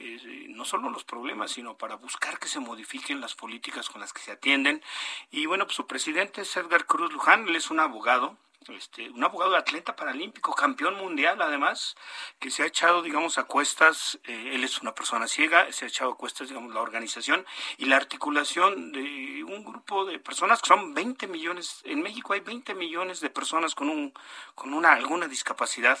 eh, 0.00 0.46
no 0.48 0.64
solo 0.64 0.90
los 0.90 1.04
problemas, 1.04 1.52
sino 1.52 1.78
para 1.78 1.94
buscar 1.94 2.40
que 2.40 2.48
se 2.48 2.58
modifiquen 2.58 3.20
las 3.20 3.36
políticas 3.36 3.88
con 3.88 4.00
las 4.00 4.12
que 4.12 4.22
se 4.22 4.32
atienden. 4.32 4.82
Y 5.30 5.46
bueno, 5.46 5.66
pues 5.66 5.76
su 5.76 5.86
presidente 5.86 6.40
es 6.40 6.56
Edgar 6.56 6.86
Cruz 6.86 7.12
Luján, 7.12 7.46
él 7.46 7.54
es 7.54 7.70
un 7.70 7.78
abogado, 7.78 8.36
este, 8.68 9.08
un 9.10 9.24
abogado 9.24 9.56
atleta 9.56 9.96
paralímpico, 9.96 10.54
campeón 10.54 10.94
mundial 10.96 11.40
además, 11.40 11.96
que 12.38 12.50
se 12.50 12.62
ha 12.62 12.66
echado, 12.66 13.02
digamos, 13.02 13.38
a 13.38 13.44
cuestas, 13.44 14.18
eh, 14.24 14.50
él 14.52 14.64
es 14.64 14.80
una 14.82 14.94
persona 14.94 15.26
ciega, 15.26 15.72
se 15.72 15.86
ha 15.86 15.88
echado 15.88 16.12
a 16.12 16.16
cuestas, 16.16 16.48
digamos, 16.48 16.74
la 16.74 16.80
organización 16.80 17.46
y 17.78 17.86
la 17.86 17.96
articulación 17.96 18.92
de 18.92 19.44
un 19.44 19.64
grupo 19.64 20.04
de 20.04 20.18
personas 20.18 20.60
que 20.60 20.68
son 20.68 20.92
20 20.92 21.26
millones, 21.26 21.80
en 21.84 22.02
México 22.02 22.34
hay 22.34 22.40
20 22.40 22.74
millones 22.74 23.20
de 23.20 23.30
personas 23.30 23.74
con, 23.74 23.88
un, 23.88 24.12
con 24.54 24.74
una, 24.74 24.92
alguna 24.92 25.26
discapacidad 25.26 25.98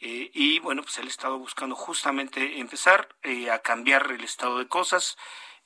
eh, 0.00 0.30
y 0.34 0.58
bueno, 0.58 0.82
pues 0.82 0.98
él 0.98 1.06
ha 1.06 1.10
estado 1.10 1.38
buscando 1.38 1.74
justamente 1.74 2.58
empezar 2.58 3.08
eh, 3.22 3.50
a 3.50 3.60
cambiar 3.60 4.10
el 4.10 4.22
estado 4.22 4.58
de 4.58 4.68
cosas 4.68 5.16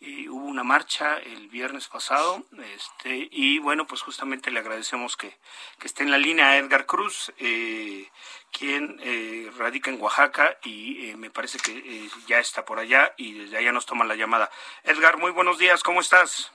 hubo 0.00 0.44
una 0.44 0.62
marcha 0.62 1.18
el 1.18 1.48
viernes 1.48 1.88
pasado 1.88 2.44
este 2.74 3.28
y 3.30 3.58
bueno 3.58 3.86
pues 3.86 4.02
justamente 4.02 4.50
le 4.50 4.60
agradecemos 4.60 5.16
que, 5.16 5.38
que 5.78 5.86
esté 5.86 6.02
en 6.02 6.10
la 6.10 6.18
línea 6.18 6.50
a 6.50 6.58
Edgar 6.58 6.84
Cruz 6.84 7.32
eh, 7.38 8.06
quien 8.52 8.98
eh, 9.02 9.50
radica 9.56 9.90
en 9.90 10.00
Oaxaca 10.00 10.58
y 10.62 11.10
eh, 11.10 11.16
me 11.16 11.30
parece 11.30 11.58
que 11.58 12.08
ya 12.26 12.38
está 12.38 12.64
por 12.64 12.78
allá 12.78 13.14
y 13.16 13.38
desde 13.38 13.56
allá 13.56 13.72
nos 13.72 13.86
toma 13.86 14.04
la 14.04 14.16
llamada. 14.16 14.50
Edgar 14.84 15.16
muy 15.16 15.30
buenos 15.30 15.58
días 15.58 15.82
cómo 15.82 16.00
estás 16.00 16.52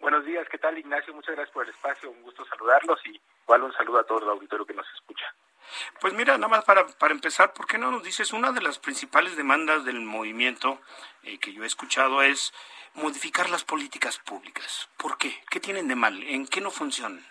buenos 0.00 0.24
días 0.24 0.46
qué 0.50 0.58
tal 0.58 0.78
Ignacio 0.78 1.14
muchas 1.14 1.34
gracias 1.34 1.52
por 1.52 1.64
el 1.64 1.70
espacio 1.70 2.10
un 2.10 2.22
gusto 2.22 2.44
saludarlos 2.46 3.00
y 3.06 3.20
igual 3.42 3.64
un 3.64 3.72
saludo 3.74 3.98
a 3.98 4.04
todo 4.04 4.22
el 4.22 4.30
auditorio 4.30 4.64
que 4.64 4.74
nos 4.74 4.86
escucha 4.94 5.26
pues 6.00 6.14
mira, 6.14 6.36
nada 6.36 6.48
más 6.48 6.64
para, 6.64 6.86
para 6.86 7.14
empezar, 7.14 7.52
¿por 7.52 7.66
qué 7.66 7.78
no 7.78 7.90
nos 7.90 8.02
dices 8.02 8.32
una 8.32 8.52
de 8.52 8.60
las 8.60 8.78
principales 8.78 9.36
demandas 9.36 9.84
del 9.84 10.00
movimiento 10.00 10.80
eh, 11.22 11.38
que 11.38 11.52
yo 11.52 11.64
he 11.64 11.66
escuchado 11.66 12.22
es 12.22 12.52
modificar 12.94 13.50
las 13.50 13.64
políticas 13.64 14.18
públicas? 14.18 14.88
¿Por 14.96 15.18
qué? 15.18 15.32
¿Qué 15.50 15.60
tienen 15.60 15.88
de 15.88 15.96
mal? 15.96 16.22
¿En 16.22 16.46
qué 16.46 16.60
no 16.60 16.70
funcionan? 16.70 17.24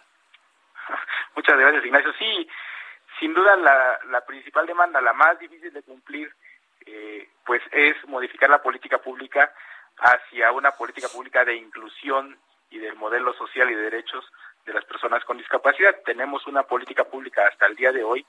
Muchas 1.36 1.58
gracias, 1.58 1.86
Ignacio. 1.86 2.14
Sí, 2.20 2.48
sin 3.20 3.34
duda 3.34 3.56
la, 3.56 4.00
la 4.10 4.26
principal 4.26 4.66
demanda, 4.66 5.02
la 5.02 5.14
más 5.14 5.40
difícil 5.40 5.72
de 5.74 5.84
cumplir, 5.84 6.34
eh, 6.86 7.30
pues 7.46 7.62
es 7.72 7.96
modificar 8.08 8.50
la 8.50 8.62
política 8.62 9.00
pública 9.00 9.54
hacia 9.98 10.52
una 10.52 10.72
política 10.72 11.08
pública 11.08 11.46
de 11.46 11.56
inclusión 11.56 12.38
y 12.70 12.80
del 12.80 12.96
modelo 12.96 13.34
social 13.34 13.70
y 13.72 13.76
de 13.76 13.82
derechos 13.82 14.26
de 14.66 14.74
las 14.74 14.86
personas 14.86 15.24
con 15.24 15.38
discapacidad. 15.38 15.96
Tenemos 16.06 16.46
una 16.48 16.64
política 16.64 17.04
pública 17.04 17.48
hasta 17.48 17.68
el 17.68 17.76
día 17.76 17.92
de 17.92 18.04
hoy, 18.04 18.26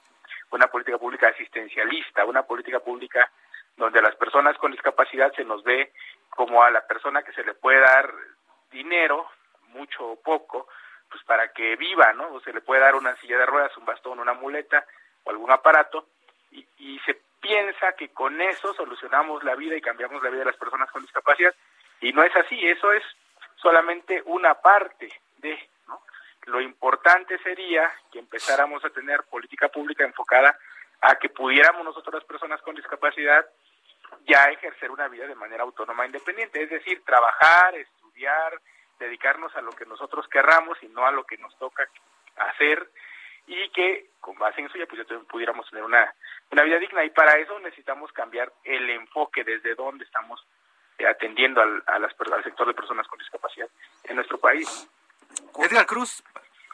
una 0.50 0.68
política 0.68 0.98
pública 0.98 1.28
asistencialista, 1.28 2.24
una 2.24 2.42
política 2.42 2.80
pública 2.80 3.30
donde 3.76 3.98
a 3.98 4.02
las 4.02 4.16
personas 4.16 4.56
con 4.58 4.72
discapacidad 4.72 5.32
se 5.34 5.44
nos 5.44 5.62
ve 5.62 5.92
como 6.30 6.62
a 6.62 6.70
la 6.70 6.86
persona 6.86 7.22
que 7.22 7.32
se 7.32 7.44
le 7.44 7.54
puede 7.54 7.80
dar 7.80 8.12
dinero, 8.70 9.26
mucho 9.68 10.06
o 10.06 10.20
poco, 10.20 10.68
pues 11.10 11.22
para 11.24 11.52
que 11.52 11.76
viva, 11.76 12.12
¿no? 12.14 12.32
O 12.32 12.40
se 12.40 12.52
le 12.52 12.60
puede 12.60 12.80
dar 12.80 12.94
una 12.94 13.16
silla 13.16 13.38
de 13.38 13.46
ruedas, 13.46 13.76
un 13.76 13.84
bastón, 13.84 14.18
una 14.18 14.32
muleta 14.32 14.84
o 15.24 15.30
algún 15.30 15.50
aparato 15.50 16.06
y, 16.50 16.66
y 16.78 16.98
se 17.00 17.18
piensa 17.40 17.92
que 17.92 18.08
con 18.08 18.40
eso 18.40 18.74
solucionamos 18.74 19.44
la 19.44 19.54
vida 19.54 19.76
y 19.76 19.80
cambiamos 19.80 20.22
la 20.22 20.30
vida 20.30 20.40
de 20.40 20.50
las 20.50 20.56
personas 20.56 20.90
con 20.90 21.02
discapacidad 21.02 21.54
y 22.00 22.12
no 22.12 22.22
es 22.22 22.34
así, 22.36 22.66
eso 22.66 22.92
es 22.92 23.02
solamente 23.56 24.22
una 24.26 24.54
parte 24.54 25.12
de 25.38 25.58
lo 26.46 26.60
importante 26.60 27.38
sería 27.38 27.92
que 28.10 28.18
empezáramos 28.18 28.84
a 28.84 28.90
tener 28.90 29.24
política 29.24 29.68
pública 29.68 30.04
enfocada 30.04 30.56
a 31.00 31.16
que 31.16 31.28
pudiéramos 31.28 31.84
nosotros 31.84 32.14
las 32.14 32.24
personas 32.24 32.62
con 32.62 32.74
discapacidad 32.74 33.46
ya 34.26 34.46
ejercer 34.46 34.90
una 34.90 35.08
vida 35.08 35.26
de 35.26 35.34
manera 35.34 35.64
autónoma 35.64 36.04
e 36.04 36.06
independiente, 36.06 36.62
es 36.62 36.70
decir, 36.70 37.02
trabajar, 37.04 37.74
estudiar, 37.74 38.60
dedicarnos 38.98 39.54
a 39.56 39.60
lo 39.60 39.72
que 39.72 39.86
nosotros 39.86 40.26
querramos 40.28 40.78
y 40.82 40.88
no 40.88 41.06
a 41.06 41.10
lo 41.10 41.24
que 41.24 41.36
nos 41.38 41.56
toca 41.58 41.88
hacer 42.36 42.90
y 43.46 43.68
que 43.70 44.10
con 44.20 44.38
base 44.38 44.60
en 44.60 44.66
eso 44.66 44.78
ya, 44.78 44.86
pues, 44.86 45.06
pudiéramos 45.28 45.68
tener 45.70 45.84
una, 45.84 46.12
una 46.50 46.62
vida 46.62 46.78
digna 46.78 47.04
y 47.04 47.10
para 47.10 47.38
eso 47.38 47.58
necesitamos 47.60 48.12
cambiar 48.12 48.52
el 48.64 48.88
enfoque 48.90 49.44
desde 49.44 49.74
donde 49.74 50.04
estamos 50.04 50.44
atendiendo 51.08 51.60
al, 51.60 51.82
al 51.86 52.44
sector 52.44 52.66
de 52.66 52.74
personas 52.74 53.06
con 53.06 53.18
discapacidad 53.18 53.68
en 54.04 54.16
nuestro 54.16 54.38
país. 54.38 54.88
Edgar 55.58 55.86
Cruz. 55.86 56.22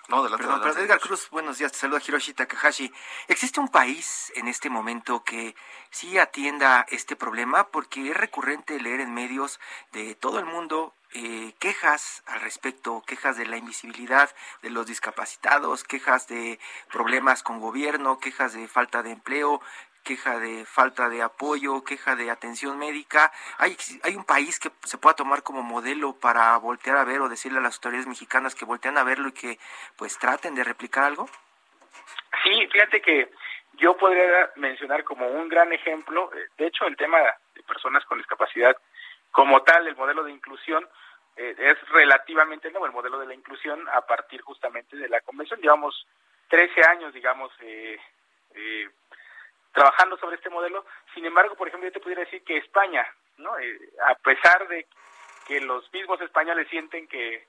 No, 0.08 0.28
Perdón, 0.28 0.62
Edgar 0.78 1.00
Cruz, 1.00 1.30
buenos 1.30 1.58
días, 1.58 1.72
te 1.72 1.78
saluda 1.78 2.02
Hiroshi 2.06 2.34
Takahashi. 2.34 2.92
¿Existe 3.28 3.60
un 3.60 3.68
país 3.68 4.32
en 4.34 4.48
este 4.48 4.68
momento 4.68 5.22
que 5.22 5.54
sí 5.90 6.18
atienda 6.18 6.84
este 6.90 7.16
problema? 7.16 7.68
Porque 7.68 8.10
es 8.10 8.16
recurrente 8.16 8.80
leer 8.80 9.00
en 9.00 9.14
medios 9.14 9.60
de 9.92 10.14
todo 10.14 10.38
el 10.38 10.44
mundo 10.44 10.94
eh, 11.14 11.54
quejas 11.60 12.22
al 12.26 12.40
respecto, 12.40 13.02
quejas 13.06 13.36
de 13.36 13.46
la 13.46 13.56
invisibilidad 13.56 14.28
de 14.60 14.70
los 14.70 14.86
discapacitados, 14.86 15.84
quejas 15.84 16.26
de 16.26 16.58
problemas 16.90 17.42
con 17.42 17.60
gobierno, 17.60 18.18
quejas 18.18 18.54
de 18.54 18.66
falta 18.66 19.02
de 19.02 19.12
empleo, 19.12 19.60
queja 20.02 20.38
de 20.38 20.64
falta 20.64 21.08
de 21.08 21.22
apoyo, 21.22 21.84
queja 21.84 22.16
de 22.16 22.30
atención 22.30 22.78
médica. 22.78 23.32
¿Hay, 23.58 23.76
¿Hay 24.02 24.16
un 24.16 24.24
país 24.24 24.58
que 24.58 24.70
se 24.84 24.98
pueda 24.98 25.14
tomar 25.14 25.42
como 25.42 25.62
modelo 25.62 26.14
para 26.18 26.56
voltear 26.58 26.96
a 26.96 27.04
ver 27.04 27.20
o 27.20 27.28
decirle 27.28 27.58
a 27.58 27.62
las 27.62 27.76
autoridades 27.76 28.06
mexicanas 28.06 28.54
que 28.54 28.64
voltean 28.64 28.98
a 28.98 29.04
verlo 29.04 29.28
y 29.28 29.32
que 29.32 29.58
pues 29.96 30.18
traten 30.18 30.54
de 30.54 30.64
replicar 30.64 31.04
algo? 31.04 31.28
Sí, 32.42 32.66
fíjate 32.70 33.00
que 33.00 33.30
yo 33.74 33.96
podría 33.96 34.50
mencionar 34.56 35.04
como 35.04 35.26
un 35.26 35.48
gran 35.48 35.72
ejemplo, 35.72 36.30
eh, 36.34 36.48
de 36.58 36.66
hecho 36.66 36.86
el 36.86 36.96
tema 36.96 37.18
de 37.54 37.62
personas 37.62 38.04
con 38.04 38.18
discapacidad 38.18 38.76
como 39.30 39.62
tal, 39.62 39.88
el 39.88 39.96
modelo 39.96 40.22
de 40.24 40.30
inclusión, 40.30 40.86
eh, 41.36 41.54
es 41.58 41.88
relativamente 41.88 42.70
nuevo, 42.70 42.86
el 42.86 42.92
modelo 42.92 43.18
de 43.18 43.26
la 43.26 43.34
inclusión 43.34 43.88
a 43.88 44.02
partir 44.02 44.42
justamente 44.42 44.96
de 44.96 45.08
la 45.08 45.20
convención. 45.22 45.60
Llevamos 45.60 46.06
13 46.48 46.82
años, 46.86 47.14
digamos, 47.14 47.50
eh, 47.60 47.98
eh, 48.54 48.88
trabajando 49.72 50.16
sobre 50.18 50.36
este 50.36 50.50
modelo. 50.50 50.84
Sin 51.14 51.24
embargo, 51.24 51.54
por 51.56 51.68
ejemplo, 51.68 51.88
yo 51.88 51.92
te 51.92 52.00
pudiera 52.00 52.24
decir 52.24 52.42
que 52.44 52.58
España, 52.58 53.06
¿no? 53.38 53.58
Eh, 53.58 53.78
a 54.06 54.14
pesar 54.16 54.68
de 54.68 54.86
que 55.46 55.60
los 55.60 55.92
mismos 55.92 56.20
españoles 56.20 56.68
sienten 56.68 57.08
que, 57.08 57.46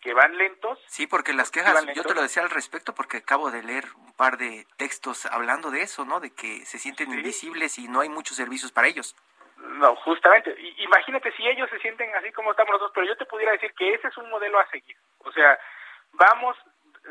que 0.00 0.14
van 0.14 0.36
lentos. 0.36 0.78
Sí, 0.86 1.06
porque 1.06 1.32
las 1.32 1.50
quejas, 1.50 1.86
yo 1.94 2.04
te 2.04 2.14
lo 2.14 2.22
decía 2.22 2.42
al 2.42 2.50
respecto 2.50 2.94
porque 2.94 3.18
acabo 3.18 3.50
de 3.50 3.62
leer 3.62 3.84
un 3.96 4.12
par 4.14 4.36
de 4.36 4.66
textos 4.76 5.26
hablando 5.26 5.70
de 5.70 5.82
eso, 5.82 6.04
¿no? 6.04 6.20
De 6.20 6.30
que 6.30 6.64
se 6.66 6.78
sienten 6.78 7.12
invisibles 7.12 7.78
y 7.78 7.88
no 7.88 8.00
hay 8.00 8.08
muchos 8.08 8.36
servicios 8.36 8.72
para 8.72 8.88
ellos. 8.88 9.16
No, 9.56 9.94
justamente. 9.96 10.54
Imagínate 10.78 11.32
si 11.32 11.46
ellos 11.46 11.68
se 11.70 11.78
sienten 11.78 12.14
así 12.14 12.32
como 12.32 12.50
estamos 12.50 12.72
nosotros, 12.72 12.92
pero 12.94 13.06
yo 13.06 13.16
te 13.16 13.26
pudiera 13.26 13.52
decir 13.52 13.72
que 13.74 13.94
ese 13.94 14.08
es 14.08 14.16
un 14.16 14.28
modelo 14.30 14.58
a 14.58 14.68
seguir. 14.70 14.96
O 15.18 15.32
sea, 15.32 15.58
vamos 16.12 16.56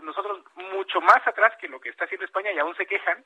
nosotros 0.01 0.43
mucho 0.55 1.01
más 1.01 1.25
atrás 1.25 1.53
que 1.59 1.67
lo 1.67 1.79
que 1.79 1.89
está 1.89 2.05
haciendo 2.05 2.25
España 2.25 2.51
y 2.51 2.59
aún 2.59 2.75
se 2.75 2.85
quejan, 2.85 3.23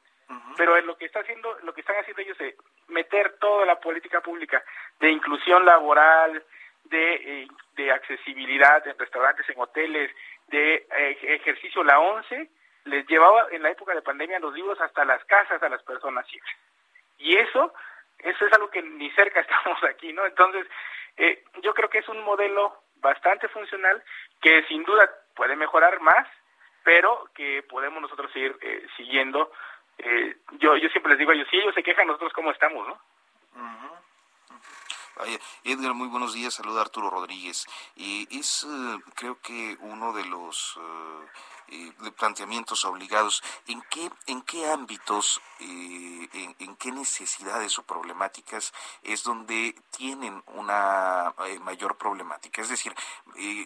pero 0.57 0.77
en 0.77 0.87
lo 0.87 0.97
que 0.97 1.05
está 1.05 1.19
haciendo, 1.19 1.57
lo 1.63 1.73
que 1.73 1.81
están 1.81 1.97
haciendo 1.97 2.21
ellos 2.21 2.39
es 2.39 2.55
meter 2.87 3.37
toda 3.39 3.65
la 3.65 3.79
política 3.79 4.21
pública 4.21 4.63
de 4.99 5.09
inclusión 5.09 5.65
laboral, 5.65 6.43
de, 6.85 7.13
eh, 7.13 7.47
de 7.75 7.91
accesibilidad 7.91 8.85
en 8.87 8.97
restaurantes, 8.97 9.47
en 9.49 9.59
hoteles, 9.59 10.11
de 10.47 10.75
eh, 10.75 11.17
ejercicio, 11.21 11.83
la 11.83 11.99
ONCE 11.99 12.49
les 12.85 13.07
llevaba 13.07 13.47
en 13.51 13.63
la 13.63 13.71
época 13.71 13.93
de 13.93 14.01
pandemia 14.01 14.39
los 14.39 14.53
libros 14.53 14.79
hasta 14.81 15.05
las 15.05 15.23
casas 15.25 15.61
a 15.61 15.69
las 15.69 15.81
personas 15.83 16.27
ciegas. 16.27 16.49
Y 17.17 17.35
eso, 17.37 17.73
eso 18.19 18.45
es 18.45 18.53
algo 18.53 18.69
que 18.69 18.81
ni 18.81 19.09
cerca 19.11 19.39
estamos 19.41 19.83
aquí, 19.83 20.11
¿no? 20.13 20.25
Entonces, 20.25 20.67
eh, 21.17 21.43
yo 21.61 21.73
creo 21.73 21.89
que 21.89 21.99
es 21.99 22.09
un 22.09 22.21
modelo 22.23 22.83
bastante 22.97 23.47
funcional 23.49 24.03
que 24.41 24.63
sin 24.63 24.83
duda 24.83 25.09
puede 25.35 25.55
mejorar 25.55 25.99
más, 26.01 26.27
pero 26.83 27.29
que 27.33 27.63
podemos 27.63 28.01
nosotros 28.01 28.31
seguir 28.31 28.57
eh, 28.61 28.85
siguiendo. 28.97 29.51
Eh, 29.97 30.37
yo 30.59 30.75
yo 30.77 30.89
siempre 30.89 31.11
les 31.11 31.19
digo 31.19 31.31
a 31.31 31.35
ellos, 31.35 31.47
si 31.49 31.57
ellos 31.57 31.73
se 31.73 31.83
quejan, 31.83 32.07
nosotros 32.07 32.33
cómo 32.33 32.51
estamos, 32.51 32.87
¿no? 32.87 32.99
Edgar, 35.63 35.93
muy 35.93 36.07
buenos 36.07 36.33
días. 36.33 36.55
Saluda 36.55 36.81
Arturo 36.81 37.09
Rodríguez. 37.09 37.65
y 37.95 38.27
es, 38.37 38.63
eh, 38.63 38.99
creo 39.15 39.39
que, 39.41 39.77
uno 39.79 40.11
de 40.11 40.25
los 40.25 40.79
eh, 41.69 41.91
planteamientos 42.17 42.85
obligados. 42.85 43.43
¿En 43.67 43.81
qué, 43.89 44.11
en 44.27 44.41
qué 44.41 44.69
ámbitos, 44.69 45.41
en, 45.59 46.55
en, 46.59 46.75
qué 46.75 46.91
necesidades 46.91 47.77
o 47.79 47.83
problemáticas 47.83 48.73
es 49.03 49.23
donde 49.23 49.75
tienen 49.91 50.43
una 50.47 51.33
mayor 51.61 51.97
problemática? 51.97 52.61
Es 52.61 52.69
decir, 52.69 52.93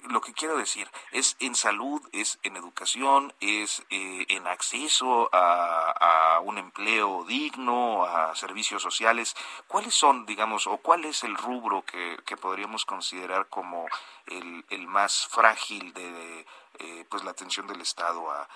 lo 0.09 0.21
que 0.21 0.33
quiero 0.33 0.57
decir 0.57 0.89
es 1.11 1.35
en 1.39 1.55
salud, 1.55 2.01
es 2.11 2.39
en 2.43 2.55
educación, 2.57 3.33
es 3.39 3.83
en 3.89 4.47
acceso 4.47 5.29
a, 5.33 6.39
un 6.43 6.57
empleo 6.57 7.25
digno, 7.25 8.05
a 8.05 8.35
servicios 8.35 8.81
sociales. 8.81 9.35
¿Cuáles 9.67 9.93
son, 9.93 10.25
digamos, 10.25 10.67
o 10.67 10.77
cuál 10.77 11.05
es 11.05 11.23
el 11.23 11.35
rubro 11.35 11.83
que, 11.83 12.17
que 12.25 12.37
podríamos 12.37 12.85
considerar 12.85 13.47
como 13.49 13.87
el 14.27 14.87
más 14.87 15.27
frágil 15.27 15.93
de, 15.93 16.45
eh, 16.79 17.05
pues 17.09 17.23
la 17.23 17.31
atención 17.31 17.67
del 17.67 17.81
Estado 17.81 18.29
a, 18.29 18.47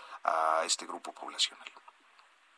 este 0.65 0.85
grupo 0.85 1.11
poblacional? 1.11 1.67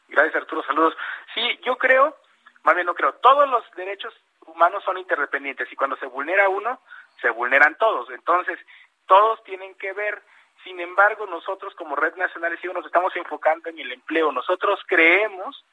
Gracias 0.09 0.35
Arturo, 0.35 0.61
saludos. 0.63 0.93
Sí, 1.33 1.59
yo 1.63 1.77
creo, 1.77 2.17
más 2.63 2.75
bien 2.75 2.85
no 2.85 2.93
creo, 2.93 3.13
todos 3.13 3.49
los 3.49 3.63
derechos 3.75 4.13
humanos 4.45 4.83
son 4.83 4.97
interdependientes 4.97 5.71
y 5.71 5.75
cuando 5.75 5.95
se 5.95 6.05
vulnera 6.05 6.49
uno, 6.49 6.81
se 7.21 7.29
vulneran 7.29 7.75
todos. 7.77 8.09
Entonces, 8.09 8.59
todos 9.07 9.41
tienen 9.45 9.75
que 9.75 9.93
ver. 9.93 10.21
Sin 10.63 10.79
embargo, 10.79 11.25
nosotros 11.25 11.73
como 11.75 11.95
Red 11.95 12.15
Nacional 12.15 12.57
de 12.61 12.73
nos 12.73 12.85
estamos 12.85 13.15
enfocando 13.15 13.69
en 13.69 13.79
el 13.79 13.91
empleo. 13.91 14.31
Nosotros 14.31 14.81
creemos 14.85 15.65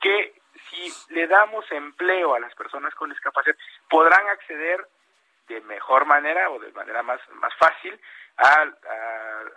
que 0.00 0.34
si 0.70 1.14
le 1.14 1.26
damos 1.26 1.70
empleo 1.70 2.34
a 2.34 2.40
las 2.40 2.54
personas 2.54 2.94
con 2.94 3.10
discapacidad, 3.10 3.56
podrán 3.88 4.26
acceder 4.28 4.86
de 5.48 5.60
mejor 5.62 6.06
manera 6.06 6.50
o 6.50 6.58
de 6.58 6.72
manera 6.72 7.02
más, 7.02 7.20
más 7.34 7.54
fácil 7.56 7.98
a, 8.38 8.66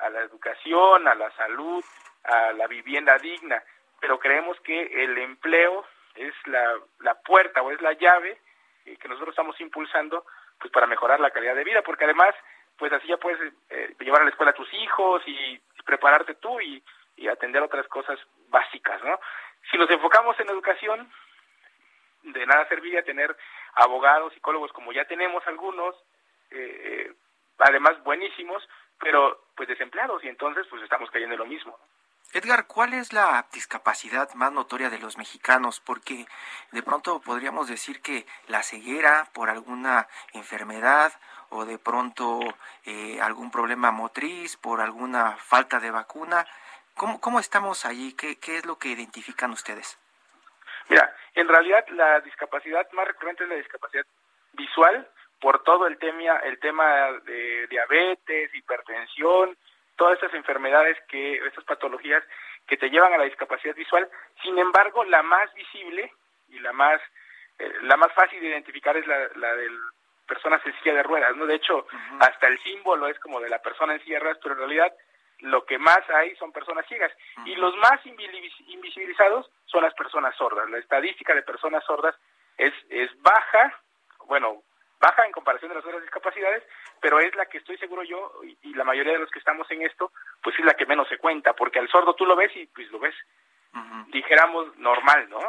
a, 0.02 0.10
la 0.10 0.22
educación, 0.22 1.08
a 1.08 1.16
la 1.16 1.32
salud, 1.32 1.84
a 2.24 2.54
la 2.54 2.68
vivienda 2.68 3.18
digna. 3.18 3.62
Pero 4.00 4.20
creemos 4.20 4.60
que 4.62 5.04
el 5.04 5.18
empleo 5.18 5.86
es 6.16 6.34
la, 6.46 6.76
la 7.00 7.16
puerta 7.16 7.62
o 7.62 7.72
es 7.72 7.82
la 7.82 7.94
llave 7.94 8.40
eh, 8.86 8.98
que 8.98 9.08
nosotros 9.08 9.34
estamos 9.34 9.60
impulsando 9.62 10.26
pues 10.60 10.72
para 10.72 10.88
mejorar 10.88 11.20
la 11.20 11.32
calidad 11.32 11.56
de 11.56 11.64
vida, 11.64 11.82
porque 11.82 12.06
además 12.06 12.36
pues 12.78 12.92
así 12.94 13.08
ya 13.08 13.18
puedes 13.18 13.40
eh, 13.70 13.96
llevar 14.00 14.22
a 14.22 14.24
la 14.24 14.32
escuela 14.32 14.52
a 14.52 14.56
tus 14.56 14.74
hijos 14.74 15.22
y, 15.26 15.62
prepararte 15.86 16.36
tú 16.36 16.62
y, 16.62 16.84
y 17.16 17.28
atender 17.28 17.64
otras 17.64 17.88
cosas 17.88 18.20
básicas, 18.50 19.04
¿no? 19.04 19.20
Si 19.72 19.78
nos 19.78 19.90
enfocamos 19.90 20.40
en 20.40 20.50
educación, 20.50 21.12
de 22.22 22.46
nada 22.46 22.68
serviría 22.68 23.02
tener 23.04 23.36
abogados, 23.74 24.34
psicólogos, 24.34 24.72
como 24.72 24.92
ya 24.92 25.06
tenemos 25.06 25.46
algunos, 25.48 25.96
eh, 26.52 27.08
eh, 27.10 27.14
además 27.60 28.02
buenísimos, 28.04 28.68
pero 29.00 29.46
pues 29.56 29.70
desempleados, 29.70 30.24
y 30.24 30.28
entonces 30.28 30.66
pues 30.70 30.84
estamos 30.84 31.10
cayendo 31.12 31.36
en 31.36 31.40
lo 31.40 31.46
mismo. 31.46 31.78
Edgar, 32.32 32.68
¿cuál 32.68 32.94
es 32.94 33.12
la 33.12 33.48
discapacidad 33.52 34.32
más 34.36 34.52
notoria 34.52 34.92
de 34.92 35.00
los 35.00 35.18
mexicanos? 35.18 35.80
Porque 35.80 36.28
de 36.72 36.84
pronto 36.84 37.20
podríamos 37.22 37.68
decir 37.68 38.02
que 38.02 38.28
la 38.48 38.62
ceguera 38.62 39.28
por 39.34 39.50
alguna 39.50 40.08
enfermedad 40.34 41.12
o 41.50 41.66
de 41.66 41.80
pronto 41.80 42.40
eh, 42.86 43.20
algún 43.20 43.50
problema 43.50 43.90
motriz 43.90 44.58
por 44.58 44.80
alguna 44.80 45.38
falta 45.38 45.80
de 45.80 45.90
vacuna. 45.90 46.46
¿Cómo, 46.94 47.20
cómo 47.20 47.40
estamos 47.40 47.86
allí? 47.86 48.14
¿Qué, 48.14 48.38
¿Qué 48.38 48.58
es 48.58 48.66
lo 48.66 48.78
que 48.78 48.90
identifican 48.90 49.50
ustedes? 49.50 49.98
Mira, 50.88 51.12
en 51.34 51.48
realidad 51.48 51.84
la 51.90 52.20
discapacidad 52.20 52.92
más 52.92 53.08
recurrente 53.08 53.44
es 53.44 53.50
la 53.50 53.56
discapacidad 53.56 54.06
visual 54.54 55.10
por 55.40 55.64
todo 55.64 55.88
el 55.88 55.98
tema, 55.98 56.38
el 56.44 56.60
tema 56.60 57.12
de 57.26 57.68
diabetes, 57.68 58.54
hipertensión, 58.54 59.58
todas 59.96 60.16
estas 60.16 60.34
enfermedades 60.34 60.98
que, 61.08 61.38
estas 61.38 61.64
patologías 61.64 62.24
que 62.68 62.78
te 62.78 62.90
llevan 62.90 63.14
a 63.14 63.18
la 63.18 63.26
discapacidad 63.26 63.76
visual. 63.76 64.08
Sin 64.44 64.58
embargo, 64.58 65.04
la 65.06 65.24
más 65.24 65.54
visible 65.54 66.12
y 66.50 66.60
la 66.60 66.72
más, 66.74 67.02
eh, 67.58 67.72
la 67.82 67.98
más 67.98 68.12
fácil 68.14 68.40
de 68.40 68.48
identificar 68.48 68.96
es 68.96 69.06
la, 69.08 69.30
la 69.36 69.56
de 69.56 69.70
personas 70.28 70.62
en 70.66 70.74
silla 70.80 70.94
de 70.94 71.04
ruedas, 71.04 71.36
¿no? 71.36 71.46
De 71.46 71.56
hecho, 71.56 71.88
hasta 72.20 72.48
el 72.48 72.62
símbolo 72.64 73.08
es 73.08 73.20
como 73.20 73.42
de 73.42 73.50
la 73.50 73.60
persona 73.60 73.94
en 73.94 74.04
silla 74.04 74.18
de 74.18 74.20
ruedas, 74.20 74.40
pero 74.42 74.54
en 74.54 74.60
realidad 74.60 74.94
lo 75.40 75.66
que 75.66 75.78
más 75.78 76.02
hay 76.10 76.36
son 76.36 76.52
personas 76.52 76.86
ciegas. 76.88 77.12
Y 77.46 77.56
los 77.56 77.76
más 77.78 78.00
invisibilizados 78.06 79.50
son 79.66 79.84
las 79.84 79.94
personas 79.96 80.36
sordas. 80.36 80.70
La 80.70 80.78
estadística 80.78 81.34
de 81.34 81.42
personas 81.42 81.84
sordas 81.86 82.16
es, 82.58 82.74
es 82.90 83.10
baja, 83.22 83.74
bueno, 84.26 84.64
baja 85.00 85.26
en 85.26 85.32
comparación 85.32 85.70
de 85.70 85.76
las 85.76 85.86
otras 85.86 86.02
discapacidades, 86.02 86.64
pero 87.02 87.20
es 87.20 87.34
la 87.36 87.46
que 87.46 87.60
estoy 87.60 87.78
seguro 87.78 88.04
yo 88.04 88.42
y, 88.44 88.74
la 88.74 88.84
mayoría 88.84 89.14
de 89.14 89.20
los 89.20 89.32
que 89.32 89.40
estamos 89.40 89.70
en 89.72 89.82
esto, 89.82 90.12
pues 90.42 90.58
es 90.58 90.66
la 90.66 90.74
que 90.74 90.86
menos 90.86 91.08
se 91.10 91.18
cuenta, 91.18 91.54
porque 91.54 91.80
al 91.80 91.90
sordo 91.90 92.14
tú 92.14 92.26
lo 92.26 92.36
ves 92.36 92.56
y 92.56 92.66
pues 92.68 92.90
lo 92.92 93.00
ves, 93.00 93.16
dijéramos, 94.08 94.78
normal, 94.78 95.30
¿no? 95.30 95.40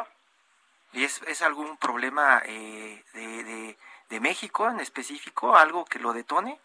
¿Y 0.93 1.05
es, 1.05 1.21
es 1.23 1.41
algún 1.41 1.77
problema 1.77 2.41
eh, 2.45 3.03
de, 3.13 3.43
de, 3.43 3.77
de 4.09 4.19
México 4.19 4.69
en 4.69 4.81
específico, 4.81 5.55
algo 5.55 5.85
que 5.85 5.99
lo 5.99 6.11
detone? 6.11 6.59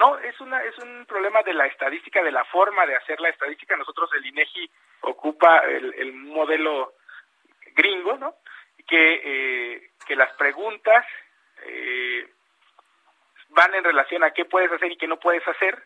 No, 0.00 0.18
es 0.18 0.40
una 0.40 0.62
es 0.62 0.78
un 0.78 1.04
problema 1.04 1.42
de 1.42 1.52
la 1.52 1.66
estadística, 1.66 2.22
de 2.22 2.32
la 2.32 2.44
forma 2.46 2.86
de 2.86 2.96
hacer 2.96 3.20
la 3.20 3.28
estadística. 3.28 3.76
Nosotros 3.76 4.08
el 4.14 4.24
INEGI 4.24 4.70
ocupa 5.02 5.58
el, 5.58 6.14
modelo 6.14 6.94
gringo, 7.74 8.16
¿no? 8.16 8.36
Que 8.88 9.20
eh, 9.22 9.90
que 10.06 10.16
las 10.16 10.32
preguntas 10.36 11.04
eh, 11.66 12.28
van 13.50 13.74
en 13.74 13.84
relación 13.84 14.22
a 14.24 14.30
qué 14.30 14.44
puedes 14.44 14.70
hacer 14.72 14.92
y 14.92 14.96
qué 14.96 15.06
no 15.06 15.18
puedes 15.18 15.46
hacer, 15.46 15.82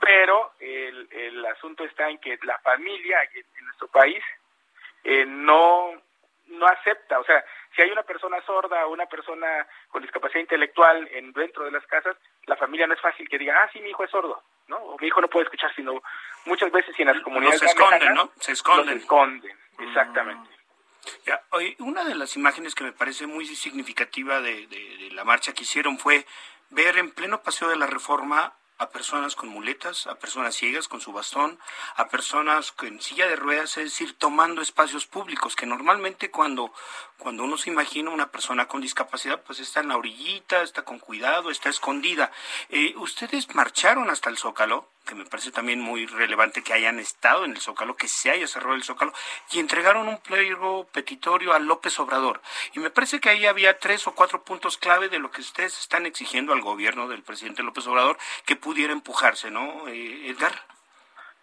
pero 0.00 0.52
el, 0.60 1.08
el 1.10 1.46
asunto 1.46 1.84
está 1.84 2.08
en 2.08 2.18
que 2.18 2.38
la 2.42 2.58
familia 2.58 3.18
en, 3.34 3.64
nuestro 3.64 3.88
país 3.88 4.22
eh, 5.04 5.24
no 5.26 5.92
no 6.46 6.66
acepta, 6.66 7.18
o 7.18 7.24
sea, 7.24 7.42
si 7.74 7.82
hay 7.82 7.90
una 7.90 8.02
persona 8.02 8.40
sorda 8.42 8.86
o 8.86 8.92
una 8.92 9.06
persona 9.06 9.66
con 9.88 10.02
discapacidad 10.02 10.40
intelectual 10.40 11.08
en 11.12 11.32
dentro 11.32 11.64
de 11.64 11.70
las 11.70 11.84
casas, 11.86 12.16
la 12.46 12.56
familia 12.56 12.86
no 12.86 12.94
es 12.94 13.00
fácil 13.00 13.28
que 13.28 13.38
diga, 13.38 13.56
ah, 13.62 13.70
sí, 13.72 13.80
mi 13.80 13.90
hijo 13.90 14.04
es 14.04 14.10
sordo, 14.10 14.42
¿no? 14.68 14.76
O 14.76 14.98
mi 14.98 15.06
hijo 15.06 15.22
no 15.22 15.28
puede 15.28 15.44
escuchar, 15.44 15.74
sino 15.74 16.02
muchas 16.44 16.70
veces 16.70 16.98
y 16.98 17.02
en 17.02 17.08
las 17.08 17.22
comunidades... 17.22 17.60
se 17.60 17.66
esconden, 17.66 18.14
¿no? 18.14 18.30
Se 18.38 18.52
esconden. 18.52 18.94
Se 18.94 19.00
esconden, 19.00 19.58
exactamente. 19.78 20.50
Ya, 21.26 21.42
una 21.78 22.04
de 22.04 22.14
las 22.14 22.36
imágenes 22.36 22.74
que 22.74 22.84
me 22.84 22.92
parece 22.92 23.26
muy 23.26 23.46
significativa 23.46 24.40
de, 24.40 24.66
de 24.66 25.10
la 25.12 25.24
marcha 25.24 25.52
que 25.52 25.64
hicieron 25.64 25.98
fue 25.98 26.26
ver 26.70 26.98
en 26.98 27.10
pleno 27.10 27.42
paseo 27.42 27.68
de 27.68 27.76
la 27.76 27.86
reforma 27.86 28.54
a 28.78 28.90
personas 28.90 29.36
con 29.36 29.48
muletas, 29.48 30.06
a 30.06 30.16
personas 30.16 30.54
ciegas 30.56 30.88
con 30.88 31.00
su 31.00 31.12
bastón, 31.12 31.58
a 31.96 32.08
personas 32.08 32.74
en 32.82 33.00
silla 33.00 33.28
de 33.28 33.36
ruedas, 33.36 33.76
es 33.76 33.84
decir, 33.84 34.18
tomando 34.18 34.62
espacios 34.62 35.06
públicos, 35.06 35.54
que 35.54 35.66
normalmente 35.66 36.30
cuando, 36.30 36.72
cuando 37.18 37.44
uno 37.44 37.56
se 37.56 37.70
imagina 37.70 38.10
una 38.10 38.30
persona 38.30 38.66
con 38.66 38.80
discapacidad, 38.80 39.42
pues 39.42 39.60
está 39.60 39.80
en 39.80 39.88
la 39.88 39.96
orillita, 39.96 40.62
está 40.62 40.82
con 40.82 40.98
cuidado, 40.98 41.50
está 41.50 41.68
escondida. 41.68 42.32
Eh, 42.68 42.94
¿Ustedes 42.96 43.54
marcharon 43.54 44.10
hasta 44.10 44.30
el 44.30 44.38
Zócalo? 44.38 44.88
Que 45.04 45.14
me 45.14 45.24
parece 45.24 45.50
también 45.50 45.80
muy 45.80 46.06
relevante 46.06 46.62
que 46.62 46.72
hayan 46.72 46.98
estado 46.98 47.44
en 47.44 47.52
el 47.52 47.60
Zócalo, 47.60 47.96
que 47.96 48.08
se 48.08 48.30
haya 48.30 48.46
cerrado 48.46 48.74
el 48.74 48.82
Zócalo, 48.82 49.12
y 49.52 49.60
entregaron 49.60 50.08
un 50.08 50.18
pliego 50.18 50.86
petitorio 50.92 51.52
a 51.52 51.58
López 51.58 51.98
Obrador. 52.00 52.40
Y 52.74 52.80
me 52.80 52.90
parece 52.90 53.20
que 53.20 53.30
ahí 53.30 53.46
había 53.46 53.78
tres 53.78 54.06
o 54.06 54.14
cuatro 54.14 54.42
puntos 54.42 54.78
clave 54.78 55.08
de 55.08 55.18
lo 55.18 55.30
que 55.30 55.40
ustedes 55.40 55.78
están 55.78 56.06
exigiendo 56.06 56.52
al 56.52 56.62
gobierno 56.62 57.08
del 57.08 57.22
presidente 57.22 57.62
López 57.62 57.86
Obrador 57.86 58.16
que 58.46 58.56
pudiera 58.56 58.92
empujarse, 58.92 59.50
¿no, 59.50 59.88
eh, 59.88 60.28
Edgar? 60.28 60.52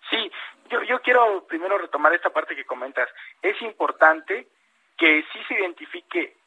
Sí, 0.09 0.31
yo, 0.69 0.83
yo 0.83 1.01
quiero 1.01 1.45
primero 1.47 1.77
retomar 1.77 2.13
esta 2.13 2.31
parte 2.31 2.55
que 2.55 2.65
comentas. 2.65 3.09
Es 3.41 3.61
importante 3.61 4.47
que 4.97 5.23
sí 5.31 5.39
se 5.47 5.55
identifique 5.55 6.40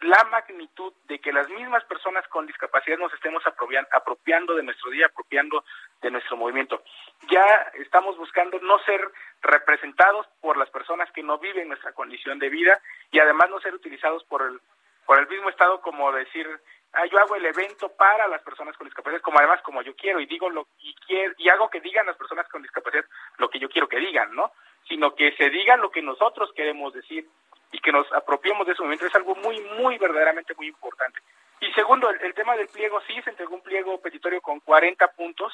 la 0.00 0.24
magnitud 0.24 0.92
de 1.04 1.18
que 1.18 1.32
las 1.32 1.48
mismas 1.50 1.84
personas 1.84 2.26
con 2.28 2.46
discapacidad 2.46 2.96
nos 2.98 3.12
estemos 3.12 3.42
apropiando 3.46 4.54
de 4.54 4.62
nuestro 4.62 4.90
día, 4.90 5.06
apropiando 5.06 5.64
de 6.00 6.10
nuestro 6.10 6.36
movimiento. 6.36 6.82
Ya 7.30 7.70
estamos 7.74 8.16
buscando 8.16 8.58
no 8.60 8.78
ser 8.80 9.00
representados 9.42 10.26
por 10.40 10.56
las 10.56 10.70
personas 10.70 11.10
que 11.12 11.22
no 11.22 11.38
viven 11.38 11.68
nuestra 11.68 11.92
condición 11.92 12.38
de 12.38 12.48
vida 12.48 12.80
y 13.10 13.18
además 13.18 13.50
no 13.50 13.60
ser 13.60 13.74
utilizados 13.74 14.24
por 14.24 14.42
el, 14.42 14.60
por 15.04 15.18
el 15.18 15.28
mismo 15.28 15.50
Estado 15.50 15.82
como 15.82 16.10
decir, 16.12 16.48
ah, 16.94 17.04
yo 17.04 17.18
hago 17.18 17.36
el 17.36 17.44
evento 17.44 17.90
para 17.90 18.26
las 18.26 18.42
personas 18.42 18.76
con 18.78 18.86
discapacidad, 18.86 19.20
como 19.20 19.38
además 19.38 19.60
como 19.62 19.82
yo 19.82 19.94
quiero 19.96 20.20
y 20.20 20.26
digo 20.26 20.48
lo 20.48 20.66
y 20.78 20.94
quiero, 21.06 21.34
y 21.36 21.50
hago 21.50 21.68
que 21.68 21.80
digan 21.80 22.06
las 22.06 22.16
personas 22.16 22.48
con 22.48 22.62
discapacidad 22.62 23.04
lo 23.36 23.50
que 23.50 23.58
yo 23.58 23.68
quiero 23.68 23.88
que 23.88 23.98
digan, 23.98 24.34
¿no? 24.34 24.52
Sino 24.88 25.14
que 25.14 25.32
se 25.36 25.50
diga 25.50 25.76
lo 25.76 25.90
que 25.90 26.00
nosotros 26.00 26.50
queremos 26.54 26.94
decir 26.94 27.28
y 27.72 27.78
que 27.78 27.92
nos 27.92 28.10
apropiemos 28.12 28.66
de 28.66 28.72
ese 28.72 28.82
momento 28.82 29.06
es 29.06 29.14
algo 29.14 29.34
muy, 29.36 29.60
muy, 29.78 29.98
verdaderamente 29.98 30.54
muy 30.54 30.68
importante. 30.68 31.20
Y 31.60 31.70
segundo, 31.72 32.10
el, 32.10 32.34
tema 32.34 32.56
del 32.56 32.68
pliego, 32.68 33.00
sí, 33.02 33.20
se 33.22 33.30
entregó 33.30 33.54
un 33.54 33.62
pliego 33.62 34.00
petitorio 34.00 34.40
con 34.40 34.60
40 34.60 35.06
puntos 35.08 35.52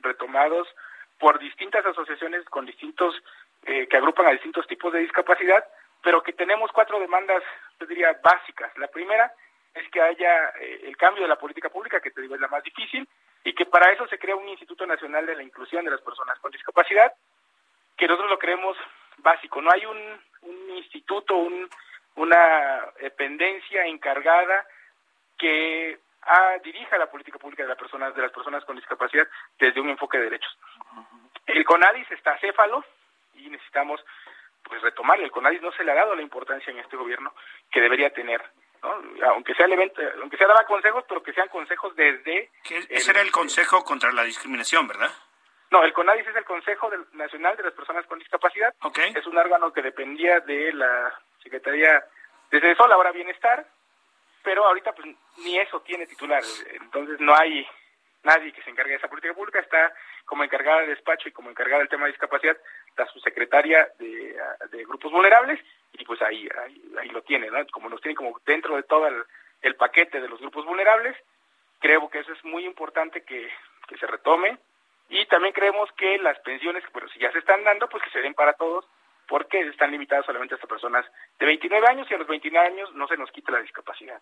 retomados 0.00 0.68
por 1.18 1.38
distintas 1.38 1.84
asociaciones 1.84 2.44
con 2.46 2.64
distintos, 2.64 3.14
eh, 3.64 3.86
que 3.88 3.96
agrupan 3.96 4.26
a 4.26 4.30
distintos 4.30 4.66
tipos 4.66 4.92
de 4.92 5.00
discapacidad, 5.00 5.64
pero 6.02 6.22
que 6.22 6.32
tenemos 6.32 6.70
cuatro 6.72 6.98
demandas, 6.98 7.42
yo 7.78 7.86
diría, 7.86 8.18
básicas. 8.22 8.74
La 8.78 8.88
primera 8.88 9.30
es 9.74 9.88
que 9.90 10.00
haya 10.00 10.48
eh, 10.60 10.80
el 10.84 10.96
cambio 10.96 11.24
de 11.24 11.28
la 11.28 11.38
política 11.38 11.68
pública, 11.68 12.00
que 12.00 12.10
te 12.10 12.22
digo 12.22 12.36
es 12.36 12.40
la 12.40 12.48
más 12.48 12.62
difícil, 12.62 13.06
y 13.44 13.52
que 13.54 13.66
para 13.66 13.92
eso 13.92 14.06
se 14.06 14.18
crea 14.18 14.36
un 14.36 14.48
Instituto 14.48 14.86
Nacional 14.86 15.26
de 15.26 15.34
la 15.34 15.42
Inclusión 15.42 15.84
de 15.84 15.90
las 15.90 16.00
Personas 16.00 16.38
con 16.38 16.52
Discapacidad, 16.52 17.12
que 17.96 18.06
nosotros 18.06 18.30
lo 18.30 18.38
creemos 18.38 18.76
básico. 19.18 19.60
No 19.60 19.70
hay 19.72 19.84
un, 19.84 20.20
un 20.42 20.70
instituto, 20.76 21.36
un, 21.36 21.68
una 22.16 22.92
dependencia 23.00 23.86
encargada 23.86 24.66
que 25.38 25.98
ah, 26.22 26.56
dirija 26.62 26.98
la 26.98 27.10
política 27.10 27.38
pública 27.38 27.62
de, 27.62 27.70
las 27.70 27.78
personas, 27.78 28.14
de 28.14 28.22
las 28.22 28.32
personas 28.32 28.64
con 28.64 28.76
discapacidad 28.76 29.26
desde 29.58 29.80
un 29.80 29.88
enfoque 29.88 30.18
de 30.18 30.24
derechos. 30.24 30.56
El 31.46 31.64
CONADIS 31.64 32.10
está 32.10 32.38
céfalo 32.38 32.84
y 33.34 33.48
necesitamos 33.48 34.04
pues 34.62 34.82
retomarle. 34.82 35.24
El 35.24 35.30
CONADIS 35.30 35.62
no 35.62 35.72
se 35.72 35.84
le 35.84 35.92
ha 35.92 35.96
dado 35.96 36.14
la 36.14 36.22
importancia 36.22 36.70
en 36.70 36.78
este 36.78 36.96
gobierno 36.96 37.34
que 37.70 37.80
debería 37.80 38.10
tener. 38.12 38.42
aunque 39.24 39.54
sea 39.54 39.66
el 39.66 39.72
evento, 39.72 40.00
aunque 40.20 40.36
sea 40.36 40.46
daba 40.46 40.64
consejos, 40.64 41.04
pero 41.08 41.22
que 41.22 41.32
sean 41.32 41.48
consejos 41.48 41.94
desde... 41.96 42.50
ese 42.88 43.10
era 43.10 43.22
el 43.22 43.32
Consejo 43.32 43.82
contra 43.84 44.12
la 44.12 44.24
Discriminación, 44.24 44.86
¿verdad? 44.86 45.10
No, 45.70 45.84
el 45.84 45.92
CONADIS 45.92 46.26
es 46.26 46.36
el 46.36 46.44
Consejo 46.44 46.90
Nacional 47.12 47.56
de 47.56 47.62
las 47.62 47.72
Personas 47.72 48.04
con 48.06 48.18
Discapacidad. 48.18 48.74
Es 49.14 49.26
un 49.26 49.38
órgano 49.38 49.72
que 49.72 49.82
dependía 49.82 50.40
de 50.40 50.72
la 50.72 51.14
Secretaría 51.42 52.04
de 52.50 52.74
Sol, 52.74 52.90
ahora 52.92 53.12
Bienestar, 53.12 53.64
pero 54.42 54.66
ahorita 54.66 54.92
pues 54.92 55.14
ni 55.38 55.58
eso 55.58 55.80
tiene 55.82 56.06
titular. 56.06 56.42
Entonces 56.72 57.20
no 57.20 57.36
hay 57.36 57.64
nadie 58.24 58.52
que 58.52 58.62
se 58.62 58.70
encargue 58.70 58.92
de 58.92 58.98
esa 58.98 59.08
política 59.08 59.32
pública. 59.32 59.60
Está 59.60 59.94
como 60.24 60.42
encargada 60.42 60.80
de 60.80 60.88
despacho 60.88 61.28
y 61.28 61.32
como 61.32 61.50
encargada 61.50 61.78
del 61.78 61.88
tema 61.88 62.06
de 62.06 62.12
discapacidad 62.12 62.56
la 62.96 63.06
subsecretaria 63.06 63.88
de, 63.98 64.36
de 64.72 64.84
grupos 64.84 65.12
vulnerables 65.12 65.60
y 65.92 66.04
pues 66.04 66.20
ahí, 66.22 66.48
ahí, 66.98 67.08
lo 67.10 67.22
tiene, 67.22 67.48
¿no? 67.48 67.64
Como 67.68 67.88
nos 67.88 68.00
tiene 68.00 68.16
como 68.16 68.40
dentro 68.44 68.74
de 68.74 68.82
todo 68.82 69.06
el, 69.06 69.22
el 69.62 69.76
paquete 69.76 70.20
de 70.20 70.28
los 70.28 70.40
grupos 70.40 70.66
vulnerables, 70.66 71.16
creo 71.78 72.10
que 72.10 72.18
eso 72.18 72.32
es 72.32 72.44
muy 72.44 72.64
importante 72.64 73.22
que, 73.22 73.48
que 73.88 73.96
se 73.98 74.06
retome 74.06 74.58
y 75.10 75.26
también 75.26 75.52
creemos 75.52 75.90
que 75.96 76.18
las 76.18 76.38
pensiones, 76.40 76.84
pero 76.92 77.08
si 77.08 77.18
ya 77.18 77.30
se 77.32 77.40
están 77.40 77.64
dando, 77.64 77.88
pues 77.88 78.02
que 78.04 78.10
se 78.10 78.20
den 78.20 78.32
para 78.32 78.52
todos, 78.54 78.86
porque 79.28 79.60
están 79.60 79.90
limitadas 79.90 80.24
solamente 80.24 80.54
a 80.54 80.56
estas 80.56 80.70
personas 80.70 81.04
de 81.38 81.46
29 81.46 81.86
años 81.88 82.06
y 82.10 82.14
a 82.14 82.18
los 82.18 82.28
29 82.28 82.66
años 82.66 82.94
no 82.94 83.08
se 83.08 83.16
nos 83.16 83.30
quita 83.32 83.52
la 83.52 83.60
discapacidad. 83.60 84.20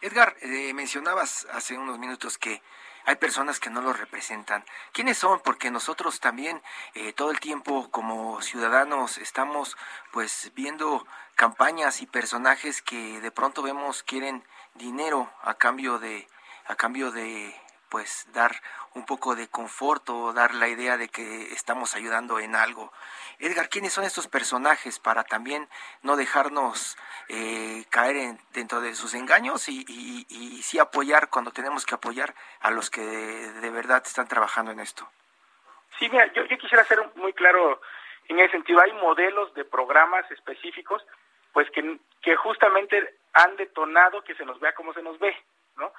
Edgar, 0.00 0.34
eh, 0.42 0.74
mencionabas 0.74 1.46
hace 1.52 1.78
unos 1.78 1.98
minutos 1.98 2.38
que 2.38 2.60
hay 3.06 3.16
personas 3.16 3.60
que 3.60 3.70
no 3.70 3.82
lo 3.82 3.92
representan. 3.92 4.64
¿Quiénes 4.92 5.18
son? 5.18 5.40
Porque 5.40 5.70
nosotros 5.70 6.20
también 6.20 6.60
eh, 6.94 7.12
todo 7.12 7.30
el 7.30 7.38
tiempo 7.38 7.90
como 7.90 8.40
ciudadanos 8.42 9.18
estamos 9.18 9.76
pues 10.12 10.50
viendo 10.54 11.06
campañas 11.36 12.02
y 12.02 12.06
personajes 12.06 12.82
que 12.82 13.20
de 13.20 13.30
pronto 13.30 13.62
vemos 13.62 14.02
quieren 14.02 14.42
dinero 14.74 15.30
a 15.42 15.54
cambio 15.54 15.98
de 15.98 16.26
a 16.66 16.76
cambio 16.76 17.10
de 17.10 17.54
pues 17.88 18.26
dar 18.32 18.52
un 18.94 19.04
poco 19.06 19.34
de 19.34 19.48
confort 19.48 20.08
o 20.10 20.32
dar 20.32 20.54
la 20.54 20.68
idea 20.68 20.96
de 20.96 21.08
que 21.08 21.52
estamos 21.52 21.94
ayudando 21.94 22.38
en 22.38 22.54
algo. 22.54 22.92
Edgar, 23.38 23.68
¿quiénes 23.68 23.92
son 23.92 24.04
estos 24.04 24.28
personajes 24.28 24.98
para 24.98 25.24
también 25.24 25.68
no 26.02 26.16
dejarnos 26.16 26.96
eh, 27.28 27.84
caer 27.90 28.16
en, 28.16 28.38
dentro 28.52 28.80
de 28.80 28.94
sus 28.94 29.14
engaños 29.14 29.68
y, 29.68 29.84
y, 29.88 30.62
sí 30.62 30.78
apoyar 30.78 31.28
cuando 31.28 31.50
tenemos 31.50 31.84
que 31.84 31.94
apoyar 31.94 32.34
a 32.60 32.70
los 32.70 32.90
que 32.90 33.00
de, 33.00 33.70
verdad 33.70 34.02
están 34.04 34.28
trabajando 34.28 34.72
en 34.72 34.80
esto? 34.80 35.08
Sí, 35.98 36.08
mira, 36.08 36.32
yo, 36.32 36.44
yo 36.44 36.58
quisiera 36.58 36.84
ser 36.84 36.98
muy 37.16 37.32
claro 37.32 37.80
en 38.28 38.38
ese 38.38 38.52
sentido. 38.52 38.80
Hay 38.80 38.92
modelos 38.92 39.52
de 39.54 39.64
programas 39.64 40.30
específicos 40.30 41.04
pues 41.52 41.70
que, 41.70 41.98
que 42.22 42.36
justamente 42.36 43.18
han 43.32 43.56
detonado 43.56 44.22
que 44.22 44.34
se 44.34 44.44
nos 44.44 44.58
vea 44.60 44.74
como 44.74 44.92
se 44.92 45.02
nos 45.02 45.18
ve, 45.18 45.36
¿no? 45.76 45.92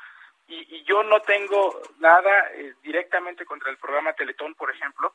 Y, 0.48 0.84
yo 0.84 1.02
no 1.04 1.20
tengo 1.22 1.82
nada 2.00 2.52
eh, 2.54 2.76
directamente 2.84 3.46
contra 3.46 3.72
el 3.72 3.78
programa 3.78 4.14
Teletón, 4.14 4.54
por 4.54 4.70
ejemplo, 4.70 5.14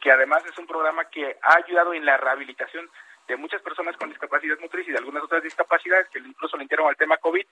que 0.00 0.10
además 0.10 0.44
es 0.44 0.58
un 0.58 0.66
programa 0.66 1.04
que 1.08 1.36
ha 1.40 1.56
ayudado 1.56 1.94
en 1.94 2.04
la 2.04 2.16
rehabilitación 2.16 2.90
de 3.28 3.36
muchas 3.36 3.62
personas 3.62 3.96
con 3.96 4.08
discapacidad 4.08 4.58
motriz 4.58 4.86
y 4.88 4.90
de 4.90 4.98
algunas 4.98 5.22
otras 5.22 5.42
discapacidades 5.42 6.08
que 6.08 6.18
incluso 6.18 6.56
le 6.56 6.64
integraron 6.64 6.90
al 6.90 6.96
tema 6.96 7.16
COVID, 7.18 7.46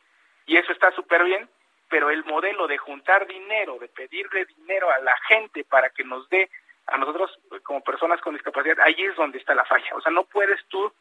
y 0.47 0.57
eso 0.57 0.73
está 0.73 0.91
súper 0.93 1.25
bien, 1.25 1.49
pero 1.89 2.11
el 2.11 2.25
modelo 2.25 2.67
de 2.67 2.79
juntar 2.79 3.27
dinero, 3.27 3.79
de 3.79 3.89
pedirle 3.89 4.45
dinero 4.47 4.91
a 4.91 4.99
la 4.99 5.15
gente 5.29 5.65
para 5.65 5.91
que 5.91 6.05
nos 6.05 6.29
dé 6.29 6.51
a 6.87 6.99
nosotros 6.99 7.31
eh, 7.53 7.61
como 7.63 7.83
personas 7.83 8.21
con 8.21 8.35
discapacidad, 8.35 8.81
ahí 8.81 8.97
es 8.99 9.15
donde 9.15 9.39
está 9.39 9.55
la 9.55 9.65
falla. 9.65 9.95
O 9.95 10.01
sea, 10.01 10.11
no 10.11 10.25
puedes 10.25 10.65
tú 10.67 10.93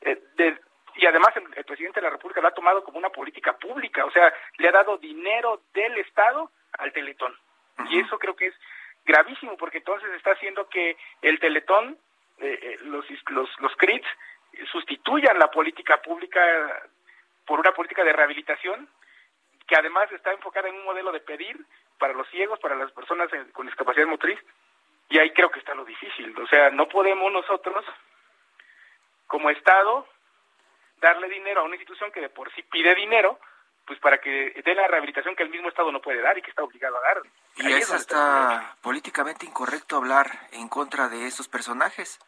eh, 0.00 0.20
de, 0.36 0.58
y 0.98 1.06
además 1.06 1.28
el, 1.36 1.64
presidente 1.64 2.00
de 2.00 2.06
la 2.06 2.10
República 2.10 2.40
lo 2.40 2.48
ha 2.48 2.54
tomado 2.54 2.82
como 2.82 2.98
una 2.98 3.10
política 3.10 3.56
pública, 3.56 4.04
o 4.04 4.10
sea, 4.10 4.34
le 4.56 4.68
ha 4.68 4.72
dado 4.72 4.98
dinero 4.98 5.62
del 5.72 5.96
Estado 5.98 6.50
al 6.72 6.92
Teletón. 6.92 7.34
Y 7.88 8.00
eso 8.00 8.18
creo 8.18 8.34
que 8.34 8.48
es 8.48 8.54
gravísimo, 9.04 9.56
porque 9.56 9.78
entonces 9.78 10.10
está 10.14 10.32
haciendo 10.32 10.68
que 10.68 10.96
el 11.22 11.38
Teletón, 11.38 11.96
eh, 12.38 12.58
eh, 12.60 12.78
los, 12.82 13.06
los, 13.28 13.48
los 13.60 13.76
CRITs, 13.76 14.08
sustituyan 14.72 15.38
la 15.38 15.52
política 15.52 16.02
pública 16.02 16.40
por 17.46 17.60
una 17.60 17.72
política 17.72 18.02
de 18.02 18.12
rehabilitación 18.12 18.88
que 19.68 19.76
además 19.76 20.10
está 20.10 20.32
enfocada 20.32 20.68
en 20.68 20.74
un 20.74 20.84
modelo 20.84 21.12
de 21.12 21.20
pedir 21.20 21.64
para 21.98 22.14
los 22.14 22.28
ciegos, 22.30 22.58
para 22.58 22.74
las 22.74 22.90
personas 22.90 23.28
con 23.52 23.66
discapacidad 23.66 24.06
motriz, 24.06 24.38
y 25.10 25.18
ahí 25.18 25.30
creo 25.30 25.50
que 25.50 25.60
está 25.60 25.74
lo 25.74 25.84
difícil. 25.84 26.36
O 26.40 26.46
sea, 26.48 26.70
no 26.70 26.88
podemos 26.88 27.30
nosotros, 27.30 27.84
como 29.26 29.50
Estado, 29.50 30.06
darle 31.00 31.28
dinero 31.28 31.60
a 31.60 31.64
una 31.64 31.76
institución 31.76 32.10
que 32.12 32.20
de 32.20 32.28
por 32.28 32.52
sí 32.54 32.62
pide 32.62 32.94
dinero, 32.94 33.38
pues 33.86 33.98
para 34.00 34.18
que 34.18 34.52
dé 34.64 34.74
la 34.74 34.86
rehabilitación 34.86 35.34
que 35.34 35.42
el 35.42 35.50
mismo 35.50 35.68
Estado 35.68 35.90
no 35.90 36.02
puede 36.02 36.20
dar 36.20 36.36
y 36.36 36.42
que 36.42 36.50
está 36.50 36.62
obligado 36.62 36.96
a 36.98 37.00
dar. 37.00 37.22
Y 37.56 37.72
es 37.72 37.90
hasta 37.90 38.76
políticamente 38.82 39.46
incorrecto 39.46 39.96
hablar 39.96 40.26
en 40.52 40.68
contra 40.68 41.08
de 41.08 41.26
esos 41.26 41.48
personajes. 41.48 42.18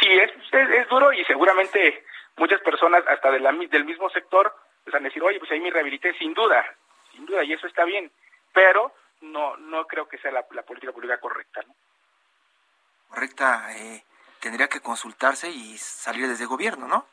Sí, 0.00 0.08
es, 0.08 0.32
es, 0.52 0.88
duro 0.88 1.12
y 1.12 1.24
seguramente 1.26 2.04
muchas 2.36 2.60
personas 2.62 3.04
hasta 3.06 3.30
de 3.30 3.40
la, 3.40 3.52
del 3.52 3.84
mismo 3.84 4.08
sector 4.10 4.54
pues 4.82 4.94
van 4.94 5.04
a 5.04 5.08
decir, 5.08 5.22
oye, 5.22 5.38
pues 5.38 5.50
ahí 5.50 5.60
me 5.60 5.70
rehabilité 5.70 6.14
sin 6.14 6.32
duda, 6.32 6.64
sin 7.12 7.26
duda, 7.26 7.44
y 7.44 7.52
eso 7.52 7.66
está 7.66 7.84
bien, 7.84 8.10
pero 8.52 8.94
no 9.20 9.56
no 9.58 9.86
creo 9.86 10.08
que 10.08 10.18
sea 10.18 10.32
la, 10.32 10.42
política 10.42 10.92
pública 10.92 11.20
correcta. 11.20 11.60
¿no? 11.66 11.74
Correcta, 13.10 13.76
eh, 13.76 14.02
tendría 14.40 14.68
que 14.68 14.80
consultarse 14.80 15.50
y 15.50 15.76
salir 15.76 16.26
desde 16.26 16.46
gobierno, 16.46 16.88
¿no? 16.88 17.06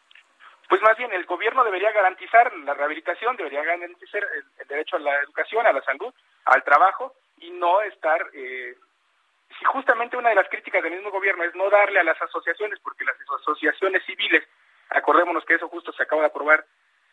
Pues 0.68 0.82
más 0.82 0.98
bien 0.98 1.14
el 1.14 1.26
gobierno 1.26 1.64
debería 1.64 1.92
garantizar 1.92 2.54
la 2.58 2.74
rehabilitación, 2.74 3.38
debería 3.38 3.64
garantizar 3.64 4.24
el, 4.60 4.68
derecho 4.68 4.98
a 4.98 5.00
la 5.00 5.22
educación, 5.22 5.66
a 5.66 5.72
la 5.72 5.82
salud, 5.82 6.14
al 6.46 6.64
trabajo 6.64 7.14
y 7.40 7.52
no 7.52 7.82
estar... 7.82 8.30
Eh, 8.34 8.76
si 9.58 9.64
justamente 9.64 10.18
una 10.18 10.30
de 10.30 10.36
las 10.36 10.50
críticas 10.50 10.84
del 10.84 10.94
mismo 10.94 11.10
gobierno 11.10 11.44
es 11.44 11.56
no 11.56 11.70
darle 11.70 12.00
a 12.00 12.04
las 12.04 12.22
asociaciones, 12.22 12.80
porque 12.82 13.06
las 13.06 13.16
asociaciones 13.40 14.04
civiles, 14.06 14.44
acordémonos 14.90 15.46
que 15.46 15.56
eso 15.56 15.70
justo 15.70 15.92
se 15.94 16.04
acaba 16.04 16.24
de 16.24 16.28
aprobar 16.28 16.66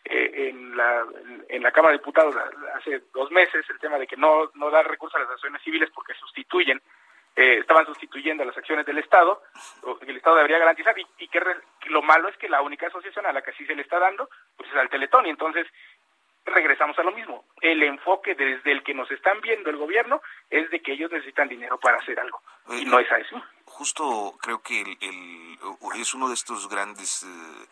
eh, 0.05 0.51
en, 0.51 0.77
la, 0.77 1.07
en 1.49 1.63
la 1.63 1.71
Cámara 1.71 1.93
de 1.93 1.99
Diputados 1.99 2.35
hace 2.75 3.03
dos 3.15 3.31
meses, 3.31 3.65
el 3.71 3.79
tema 3.79 3.99
de 3.99 4.07
que 4.07 4.17
no, 4.17 4.51
no 4.55 4.71
dar 4.71 4.87
recursos 4.87 5.17
a 5.17 5.21
las 5.21 5.29
asociaciones 5.29 5.63
civiles 5.63 5.91
porque 5.95 6.13
sustituyen 6.15 6.83
eh, 7.37 7.59
estaban 7.59 7.87
sustituyendo 7.87 8.45
las 8.45 8.57
acciones 8.57 8.87
del 8.87 8.99
Estado, 8.99 9.43
que 10.01 10.11
el 10.11 10.17
Estado 10.17 10.37
debería 10.37 10.59
garantizar, 10.59 10.95
y, 10.99 11.29
que, 11.29 11.41
lo 11.87 12.03
malo 12.03 12.29
es 12.29 12.37
que 12.37 12.49
la 12.49 12.63
única 12.63 12.87
asociación 12.87 13.27
a 13.27 13.33
la 13.33 13.43
que 13.43 13.53
sí 13.53 13.67
se 13.67 13.75
le 13.75 13.83
está 13.83 13.99
dando, 13.99 14.29
pues 14.57 14.71
es 14.71 14.77
al 14.77 14.89
Teletón, 14.89 15.27
y 15.27 15.31
entonces 15.31 15.67
regresamos 16.45 16.99
a 16.99 17.03
lo 17.03 17.13
mismo. 17.13 17.47
El 17.61 17.83
enfoque 17.83 18.35
desde 18.35 18.71
el 18.71 18.83
que 18.85 18.95
nos 18.95 19.11
están 19.11 19.41
viendo 19.41 19.71
el 19.71 19.77
gobierno 19.77 20.21
es 20.49 20.71
de 20.71 20.81
que 20.81 20.93
ellos 20.93 21.11
necesitan 21.11 21.49
dinero 21.49 21.79
para 21.79 21.99
hacer 21.99 22.21
algo, 22.21 22.41
y 22.69 22.85
no 22.85 23.01
es 23.01 23.11
a 23.11 23.19
eso. 23.19 23.43
Justo 23.65 24.35
creo 24.41 24.63
que 24.63 24.83
el, 24.83 25.59
es 26.01 26.15
uno 26.15 26.29
de 26.29 26.35
estos 26.35 26.69
grandes... 26.69 27.25
Eh, 27.25 27.67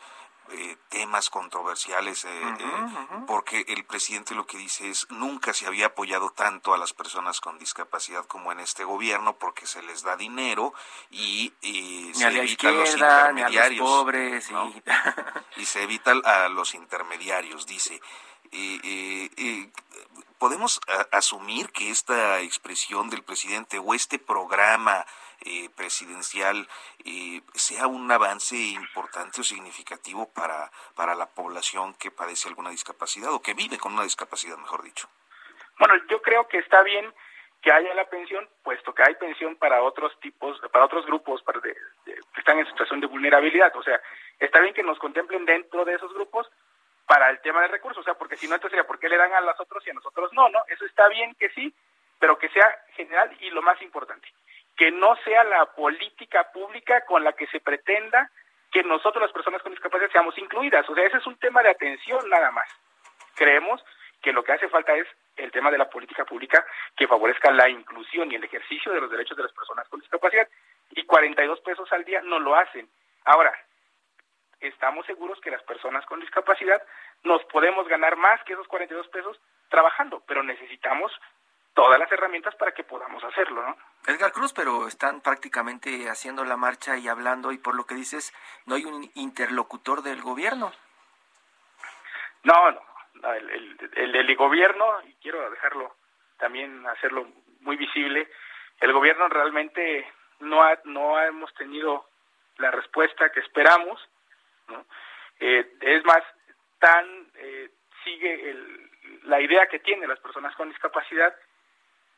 eh, 0.55 0.77
temas 0.91 1.31
controversiales, 1.31 2.27
eh, 2.27 2.29
eh, 2.29 2.87
porque 3.27 3.65
el 3.69 3.85
presidente 3.85 4.35
lo 4.35 4.47
que 4.47 4.59
dice 4.59 4.91
es 4.91 5.07
nunca 5.11 5.55
se 5.55 5.67
había 5.67 5.87
apoyado 5.87 6.31
tanto 6.31 6.75
a 6.75 6.79
las 6.79 6.93
personas 6.93 7.41
con 7.41 7.59
discapacidad 7.59 8.27
como 8.27 8.53
en 8.53 8.61
este 8.61 8.85
gobierno, 8.85 9.39
porque 9.39 9.67
se 9.67 9.83
les 9.83 10.03
da 10.03 10.17
dinero 10.17 10.75
y, 11.11 11.55
se 12.13 12.27
evita 12.27 12.69
a 12.69 12.73
los 12.73 12.93
intermediarios. 12.93 13.89
pobres, 13.89 14.51
y... 15.57 15.65
se 15.65 15.83
evita 15.85 16.13
a 16.25 16.49
los 16.51 16.75
intermediarios, 16.75 17.67
dice. 17.67 18.01
¿Podemos 20.37 20.81
asumir 21.13 21.71
que 21.71 21.91
esta 21.91 22.41
expresión 22.41 23.09
del 23.09 23.23
presidente 23.23 23.79
o 23.79 23.95
este 23.95 24.19
programa 24.19 25.07
eh, 25.45 25.69
presidencial 25.77 26.69
eh, 27.05 27.41
sea 27.55 27.87
un 27.87 28.11
avance 28.11 28.57
importante 28.57 29.41
o 29.41 29.45
significativo 29.45 30.29
para, 30.33 30.71
para 30.95 31.15
la 31.15 31.27
población 31.27 31.95
que 31.95 32.11
padece 32.11 32.49
alguna 32.49 32.71
discapacidad 32.71 33.33
o 33.33 33.43
que 33.43 33.55
vive 33.55 33.79
con 33.79 33.93
una 33.93 34.05
discapacidad, 34.05 34.57
mejor 34.59 34.83
dicho. 34.83 35.09
Bueno, 35.79 35.95
yo 36.09 36.21
creo 36.23 36.47
que 36.49 36.59
está 36.59 36.83
bien 36.83 37.13
que 37.63 37.71
haya 37.71 37.95
la 37.95 38.09
pensión, 38.11 38.49
puesto 38.65 38.93
que 38.93 39.05
hay 39.05 39.15
pensión 39.15 39.55
para 39.57 39.83
otros 39.83 40.19
tipos, 40.21 40.61
para 40.73 40.85
otros 40.85 41.07
grupos 41.07 41.43
para 41.43 41.61
que 41.61 41.75
están 42.37 42.59
en 42.59 42.67
situación 42.67 43.01
de 43.01 43.07
vulnerabilidad. 43.07 43.75
O 43.77 43.83
sea, 43.83 44.01
está 44.41 44.61
bien 44.61 44.75
que 44.75 44.83
nos 44.83 44.99
contemplen 44.99 45.45
dentro 45.45 45.85
de 45.85 45.95
esos 45.95 46.13
grupos 46.13 46.51
para 47.07 47.31
el 47.31 47.41
tema 47.41 47.63
de 47.63 47.69
recursos, 47.69 48.01
o 48.01 48.05
sea, 48.05 48.15
porque 48.15 48.37
si 48.37 48.49
no, 48.49 48.57
entonces 48.57 48.83
¿por 48.85 48.99
qué 48.99 49.09
le 49.09 49.17
dan 49.17 49.33
a 49.33 49.41
los 49.41 49.59
otros 49.61 49.87
y 49.87 49.91
a 49.91 49.95
nosotros 49.95 50.33
no? 50.33 50.49
no 50.49 50.61
Eso 50.69 50.85
está 50.87 51.09
bien 51.09 51.35
que 51.37 51.51
sí, 51.51 51.73
pero 52.19 52.39
que 52.39 52.49
sea 52.49 52.85
general 52.95 53.37
y 53.41 53.51
lo 53.51 53.63
más 53.63 53.81
importante, 53.83 54.29
que 54.77 54.91
no 54.91 55.17
sea 55.25 55.45
la 55.45 55.67
política 55.67 56.51
pública 56.53 57.05
con 57.05 57.25
la 57.25 57.33
que 57.33 57.47
se 57.49 57.61
pretenda 57.61 58.31
que 58.71 58.83
nosotros 58.83 59.23
las 59.23 59.33
personas 59.33 59.63
con 59.63 59.73
discapacidad 59.73 60.11
seamos 60.11 60.37
incluidas. 60.39 60.89
O 60.89 60.95
sea, 60.95 61.05
ese 61.05 61.19
es 61.19 61.27
un 61.27 61.37
tema 61.37 61.63
de 61.63 61.71
atención 61.71 62.29
nada 62.29 62.51
más. 62.51 62.69
Creemos 63.35 63.85
que 64.23 64.33
lo 64.33 64.43
que 64.43 64.53
hace 64.53 64.69
falta 64.69 64.95
es 64.95 65.07
el 65.37 65.51
tema 65.51 65.71
de 65.71 65.79
la 65.79 65.91
política 65.91 66.25
pública 66.25 66.65
que 66.97 67.07
favorezca 67.07 67.51
la 67.51 67.69
inclusión 67.69 68.31
y 68.31 68.37
el 68.37 68.45
ejercicio 68.45 68.93
de 68.93 69.01
los 69.01 69.11
derechos 69.11 69.37
de 69.37 69.43
las 69.43 69.53
personas 69.53 69.87
con 69.89 70.01
discapacidad. 70.01 70.49
Y 70.91 71.05
42 71.05 71.61
pesos 71.61 71.93
al 71.93 72.05
día 72.05 72.23
no 72.23 72.39
lo 72.39 72.55
hacen. 72.55 72.89
Ahora, 73.25 73.53
estamos 74.61 75.05
seguros 75.07 75.41
que 75.41 75.51
las 75.51 75.63
personas 75.65 76.07
con 76.07 76.21
discapacidad 76.21 76.83
nos 77.25 77.45
podemos 77.45 77.87
ganar 77.89 78.17
más 78.17 78.43
que 78.45 78.55
esos 78.55 78.69
42 78.69 79.09
pesos 79.09 79.39
trabajando, 79.69 80.23
pero 80.27 80.43
necesitamos 80.43 81.13
todas 81.75 81.99
las 81.99 82.11
herramientas 82.13 82.55
para 82.57 82.73
que 82.73 82.85
podamos 82.85 83.23
hacerlo, 83.25 83.63
¿no? 83.63 83.77
Edgar 84.07 84.33
Cruz, 84.33 84.53
pero 84.53 84.87
están 84.89 85.21
prácticamente 85.21 86.09
haciendo 86.09 86.45
la 86.45 86.57
marcha 86.57 86.97
y 86.97 87.09
hablando 87.09 87.53
y 87.53 87.59
por 87.59 87.75
lo 87.75 87.85
que 87.85 87.95
dices, 87.95 88.33
no 88.67 88.75
hay 88.75 88.85
un 88.85 89.11
interlocutor 89.15 90.03
del 90.03 90.21
gobierno. 90.21 90.73
No, 92.45 92.71
no, 92.71 93.33
el, 93.35 93.79
el, 93.95 94.17
el, 94.17 94.37
gobierno, 94.37 95.01
y 95.07 95.15
quiero 95.15 95.49
dejarlo 95.51 95.95
también, 96.39 96.85
hacerlo 96.89 97.29
muy 97.61 97.77
visible, 97.77 98.29
el 98.81 98.93
gobierno 98.93 99.29
realmente 99.29 100.13
no, 100.41 100.61
ha, 100.61 100.79
no 100.85 101.21
hemos 101.23 101.55
tenido 101.55 102.09
la 102.57 102.73
respuesta 102.73 103.31
que 103.31 103.41
esperamos, 103.41 104.01
¿no? 104.69 104.85
Eh, 105.39 105.75
es 105.81 106.05
más, 106.05 106.23
tan 106.81 107.31
eh, 107.37 107.71
sigue 108.03 108.51
el, 108.51 108.91
la 109.25 109.41
idea 109.41 109.69
que 109.69 109.79
tienen 109.79 110.09
las 110.09 110.19
personas 110.19 110.55
con 110.57 110.69
discapacidad 110.69 111.35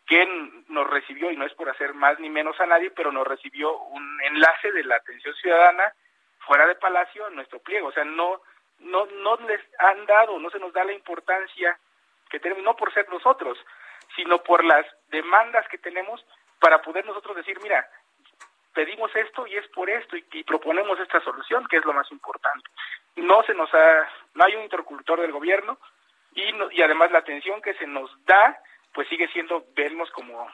que 0.07 0.27
nos 0.69 0.89
recibió, 0.89 1.31
y 1.31 1.37
no 1.37 1.47
es 1.47 1.55
por 1.55 1.69
hacer 1.69 1.95
más 1.95 2.19
ni 2.21 2.29
menos 2.29 2.59
a 2.61 2.67
nadie, 2.67 2.91
pero 2.91 3.11
nos 3.11 3.27
recibió 3.27 3.77
un 3.79 4.21
enlace 4.23 4.71
de 4.73 4.85
la 4.85 4.97
atención 4.97 5.35
ciudadana 5.35 5.93
fuera 6.41 6.67
de 6.67 6.75
Palacio 6.75 7.29
en 7.29 7.37
nuestro 7.37 7.59
pliego. 7.61 7.89
O 7.89 7.93
sea, 7.93 8.05
no, 8.05 8.43
no, 8.81 9.07
no 9.07 9.37
les 9.49 9.61
han 9.79 10.05
dado, 10.07 10.39
no 10.39 10.51
se 10.51 10.59
nos 10.59 10.73
da 10.73 10.85
la 10.85 10.93
importancia 10.93 11.79
que 12.29 12.39
tenemos, 12.39 12.65
no 12.65 12.77
por 12.77 12.93
ser 12.93 13.09
nosotros, 13.09 13.59
sino 14.15 14.43
por 14.43 14.63
las 14.65 14.85
demandas 15.09 15.67
que 15.69 15.79
tenemos 15.79 16.25
para 16.61 16.83
poder 16.83 17.07
nosotros 17.07 17.37
decir, 17.37 17.59
mira, 17.63 17.89
pedimos 18.75 19.15
esto 19.15 19.47
y 19.47 19.57
es 19.57 19.67
por 19.69 19.89
esto 19.89 20.17
y, 20.17 20.45
proponemos 20.45 20.99
esta 21.01 21.21
solución, 21.21 21.67
que 21.69 21.77
es 21.79 21.85
lo 21.85 21.93
más 21.93 22.11
importante. 22.11 22.69
No 23.17 23.43
se 23.45 23.55
nos 23.55 23.73
ha, 23.73 24.09
no 24.35 24.45
hay 24.45 24.57
un 24.57 24.65
intercultor 24.65 25.21
del 25.21 25.33
gobierno 25.33 25.79
y, 26.35 26.43
y 26.73 26.83
además 26.83 27.11
la 27.11 27.19
atención 27.19 27.63
que 27.63 27.75
se 27.75 27.87
nos 27.87 28.11
da 28.27 28.59
pues 28.95 29.09
sigue 29.09 29.29
siendo 29.29 29.67
vernos 29.75 30.11
como 30.13 30.49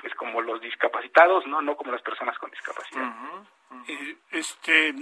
pues 0.00 0.14
como 0.14 0.42
los 0.42 0.60
discapacitados, 0.60 1.46
no 1.46 1.62
no 1.62 1.76
como 1.76 1.92
las 1.92 2.02
personas 2.02 2.36
con 2.38 2.50
discapacidad. 2.50 3.14
Eh, 3.88 4.16
este 4.32 4.94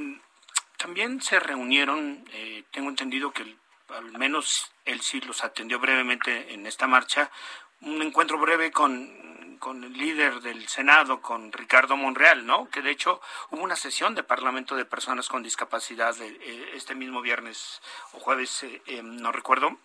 también 0.76 1.22
se 1.22 1.40
reunieron, 1.40 2.24
eh, 2.32 2.64
tengo 2.70 2.90
entendido 2.90 3.32
que 3.32 3.56
al 3.88 4.12
menos 4.18 4.72
él 4.84 5.00
sí 5.00 5.20
los 5.20 5.44
atendió 5.44 5.78
brevemente 5.78 6.52
en 6.52 6.66
esta 6.66 6.86
marcha, 6.86 7.30
un 7.80 8.02
encuentro 8.02 8.38
breve 8.38 8.70
con 8.70 9.43
con 9.58 9.84
el 9.84 9.92
líder 9.92 10.40
del 10.40 10.66
Senado, 10.68 11.20
con 11.20 11.52
Ricardo 11.52 11.96
Monreal, 11.96 12.46
¿no? 12.46 12.68
Que 12.70 12.82
de 12.82 12.90
hecho 12.90 13.20
hubo 13.50 13.62
una 13.62 13.76
sesión 13.76 14.14
de 14.14 14.22
Parlamento 14.22 14.76
de 14.76 14.84
Personas 14.84 15.28
con 15.28 15.42
Discapacidad 15.42 16.14
eh, 16.20 16.70
este 16.74 16.94
mismo 16.94 17.20
viernes 17.20 17.80
o 18.12 18.20
jueves, 18.20 18.62
eh, 18.64 18.82
eh, 18.86 19.02
no 19.02 19.32
recuerdo. 19.32 19.78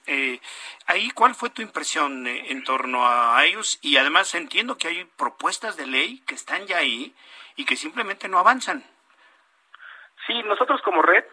ahí, 0.86 1.12
¿cuál 1.12 1.36
fue 1.36 1.50
tu 1.50 1.62
impresión 1.62 2.28
en 2.28 2.64
torno 2.64 3.08
a 3.08 3.44
ellos? 3.46 3.80
Y 3.82 3.98
además 3.98 4.34
entiendo 4.36 4.78
que 4.78 4.88
hay 4.88 5.06
propuestas 5.18 5.78
de 5.78 5.88
ley 5.88 6.22
que 6.26 6.36
están 6.36 6.66
ya 6.68 6.78
ahí 6.78 7.14
y 7.56 7.66
que 7.66 7.76
simplemente 7.76 8.28
no 8.28 8.40
avanzan. 8.40 8.84
Sí, 10.28 10.44
nosotros 10.44 10.82
como 10.82 11.02
red 11.02 11.24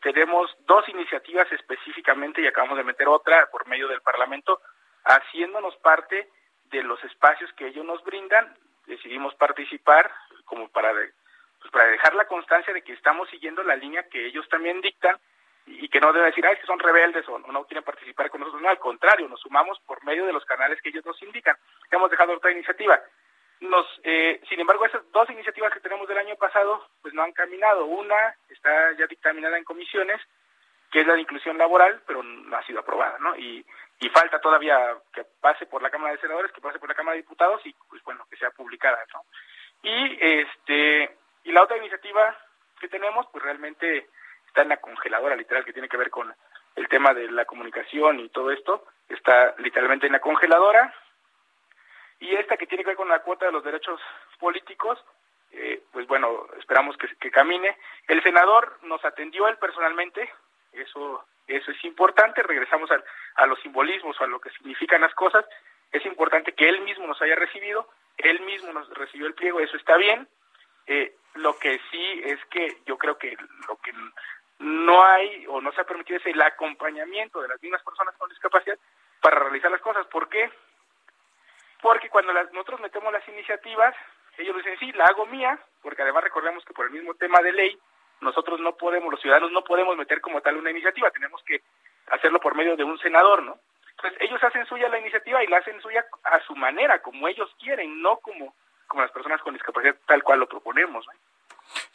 tenemos 0.00 0.48
dos 0.60 0.88
iniciativas 0.88 1.50
específicamente 1.50 2.40
y 2.40 2.46
acabamos 2.46 2.78
de 2.78 2.84
meter 2.84 3.08
otra 3.08 3.50
por 3.50 3.66
medio 3.66 3.88
del 3.88 4.00
Parlamento, 4.00 4.60
haciéndonos 5.04 5.74
parte 5.78 6.30
de 6.70 6.82
los 6.82 7.02
espacios 7.04 7.52
que 7.54 7.68
ellos 7.68 7.84
nos 7.84 8.02
brindan, 8.04 8.54
decidimos 8.86 9.34
participar 9.34 10.10
como 10.44 10.68
para, 10.68 10.92
pues 10.92 11.72
para 11.72 11.86
dejar 11.88 12.14
la 12.14 12.26
constancia 12.26 12.72
de 12.72 12.82
que 12.82 12.92
estamos 12.92 13.28
siguiendo 13.30 13.62
la 13.62 13.76
línea 13.76 14.08
que 14.08 14.26
ellos 14.26 14.48
también 14.48 14.80
dictan 14.80 15.18
y 15.66 15.88
que 15.88 16.00
no 16.00 16.12
deben 16.12 16.30
decir, 16.30 16.46
ay, 16.46 16.56
que 16.56 16.66
son 16.66 16.78
rebeldes 16.78 17.28
o 17.28 17.38
no 17.38 17.64
quieren 17.64 17.82
participar 17.82 18.30
con 18.30 18.40
nosotros. 18.40 18.62
No, 18.62 18.68
al 18.68 18.78
contrario, 18.78 19.28
nos 19.28 19.40
sumamos 19.40 19.80
por 19.80 20.02
medio 20.04 20.24
de 20.24 20.32
los 20.32 20.44
canales 20.44 20.80
que 20.80 20.90
ellos 20.90 21.04
nos 21.04 21.20
indican. 21.22 21.56
Hemos 21.90 22.10
dejado 22.10 22.34
otra 22.34 22.52
iniciativa. 22.52 23.00
Nos, 23.60 23.86
eh, 24.04 24.40
sin 24.48 24.60
embargo, 24.60 24.86
esas 24.86 25.10
dos 25.10 25.28
iniciativas 25.30 25.72
que 25.72 25.80
tenemos 25.80 26.06
del 26.06 26.18
año 26.18 26.36
pasado, 26.36 26.88
pues 27.02 27.14
no 27.14 27.22
han 27.22 27.32
caminado. 27.32 27.86
Una 27.86 28.36
está 28.48 28.92
ya 28.92 29.06
dictaminada 29.06 29.58
en 29.58 29.64
comisiones, 29.64 30.20
que 30.92 31.00
es 31.00 31.06
la 31.06 31.14
de 31.14 31.22
inclusión 31.22 31.58
laboral, 31.58 32.00
pero 32.06 32.22
no 32.22 32.56
ha 32.56 32.62
sido 32.64 32.80
aprobada, 32.80 33.18
¿no? 33.18 33.36
Y 33.36 33.66
y 33.98 34.08
falta 34.10 34.40
todavía 34.40 34.96
que 35.12 35.24
pase 35.40 35.66
por 35.66 35.82
la 35.82 35.90
Cámara 35.90 36.12
de 36.12 36.20
Senadores, 36.20 36.52
que 36.52 36.60
pase 36.60 36.78
por 36.78 36.88
la 36.88 36.94
Cámara 36.94 37.14
de 37.14 37.22
Diputados 37.22 37.60
y 37.64 37.74
pues 37.88 38.02
bueno, 38.04 38.26
que 38.30 38.36
sea 38.36 38.50
publicada, 38.50 38.98
¿no? 39.12 39.24
Y 39.82 40.18
este 40.20 41.16
y 41.44 41.52
la 41.52 41.62
otra 41.62 41.76
iniciativa 41.78 42.36
que 42.80 42.88
tenemos 42.88 43.26
pues 43.32 43.42
realmente 43.42 44.08
está 44.46 44.62
en 44.62 44.68
la 44.68 44.78
congeladora 44.78 45.36
literal 45.36 45.64
que 45.64 45.72
tiene 45.72 45.88
que 45.88 45.96
ver 45.96 46.10
con 46.10 46.34
el 46.76 46.88
tema 46.88 47.14
de 47.14 47.30
la 47.30 47.46
comunicación 47.46 48.20
y 48.20 48.28
todo 48.28 48.50
esto, 48.50 48.84
está 49.08 49.54
literalmente 49.58 50.06
en 50.06 50.12
la 50.12 50.20
congeladora. 50.20 50.94
Y 52.20 52.34
esta 52.34 52.56
que 52.56 52.66
tiene 52.66 52.84
que 52.84 52.90
ver 52.90 52.96
con 52.96 53.08
la 53.08 53.22
cuota 53.22 53.46
de 53.46 53.52
los 53.52 53.64
derechos 53.64 54.00
políticos, 54.38 55.02
eh, 55.52 55.82
pues 55.92 56.06
bueno, 56.06 56.46
esperamos 56.58 56.96
que, 56.98 57.08
que 57.16 57.30
camine. 57.30 57.76
El 58.08 58.22
senador 58.22 58.78
nos 58.82 59.04
atendió 59.04 59.48
él 59.48 59.56
personalmente, 59.56 60.30
eso 60.78 61.24
eso 61.46 61.70
es 61.70 61.84
importante, 61.84 62.42
regresamos 62.42 62.90
a, 62.90 63.00
a 63.36 63.46
los 63.46 63.60
simbolismos 63.60 64.20
a 64.20 64.26
lo 64.26 64.40
que 64.40 64.50
significan 64.50 65.00
las 65.00 65.14
cosas, 65.14 65.44
es 65.92 66.04
importante 66.04 66.52
que 66.52 66.68
él 66.68 66.80
mismo 66.80 67.06
nos 67.06 67.20
haya 67.22 67.36
recibido, 67.36 67.88
él 68.18 68.40
mismo 68.40 68.72
nos 68.72 68.88
recibió 68.90 69.26
el 69.26 69.34
pliego, 69.34 69.60
eso 69.60 69.76
está 69.76 69.96
bien. 69.96 70.28
Eh, 70.86 71.14
lo 71.34 71.58
que 71.58 71.80
sí 71.90 72.22
es 72.24 72.38
que 72.46 72.78
yo 72.86 72.96
creo 72.96 73.18
que 73.18 73.36
lo 73.68 73.76
que 73.76 73.92
no 74.58 75.04
hay 75.04 75.46
o 75.48 75.60
no 75.60 75.72
se 75.72 75.80
ha 75.80 75.84
permitido 75.84 76.18
es 76.18 76.26
el 76.26 76.40
acompañamiento 76.40 77.42
de 77.42 77.48
las 77.48 77.62
mismas 77.62 77.82
personas 77.82 78.14
con 78.16 78.30
discapacidad 78.30 78.78
para 79.20 79.38
realizar 79.38 79.70
las 79.70 79.80
cosas. 79.80 80.06
¿Por 80.06 80.28
qué? 80.28 80.50
Porque 81.82 82.08
cuando 82.08 82.32
las, 82.32 82.50
nosotros 82.52 82.80
metemos 82.80 83.12
las 83.12 83.26
iniciativas, 83.28 83.94
ellos 84.38 84.56
dicen, 84.56 84.78
sí, 84.78 84.92
la 84.92 85.04
hago 85.04 85.26
mía, 85.26 85.58
porque 85.82 86.02
además 86.02 86.24
recordemos 86.24 86.64
que 86.64 86.72
por 86.72 86.86
el 86.86 86.92
mismo 86.92 87.14
tema 87.14 87.40
de 87.40 87.52
ley, 87.52 87.78
nosotros 88.20 88.60
no 88.60 88.76
podemos, 88.76 89.10
los 89.10 89.20
ciudadanos 89.20 89.52
no 89.52 89.62
podemos 89.62 89.96
meter 89.96 90.20
como 90.20 90.40
tal 90.40 90.56
una 90.56 90.70
iniciativa, 90.70 91.10
tenemos 91.10 91.42
que 91.44 91.62
hacerlo 92.08 92.40
por 92.40 92.54
medio 92.54 92.76
de 92.76 92.84
un 92.84 92.98
senador, 92.98 93.42
¿no? 93.42 93.58
Entonces 93.90 94.20
ellos 94.20 94.42
hacen 94.42 94.66
suya 94.66 94.88
la 94.88 94.98
iniciativa 94.98 95.42
y 95.42 95.46
la 95.46 95.58
hacen 95.58 95.80
suya 95.80 96.04
a 96.24 96.40
su 96.40 96.54
manera, 96.54 97.00
como 97.00 97.28
ellos 97.28 97.54
quieren, 97.58 98.02
no 98.02 98.18
como, 98.18 98.54
como 98.86 99.02
las 99.02 99.10
personas 99.10 99.40
con 99.40 99.54
discapacidad 99.54 99.96
tal 100.06 100.22
cual 100.22 100.40
lo 100.40 100.48
proponemos. 100.48 101.06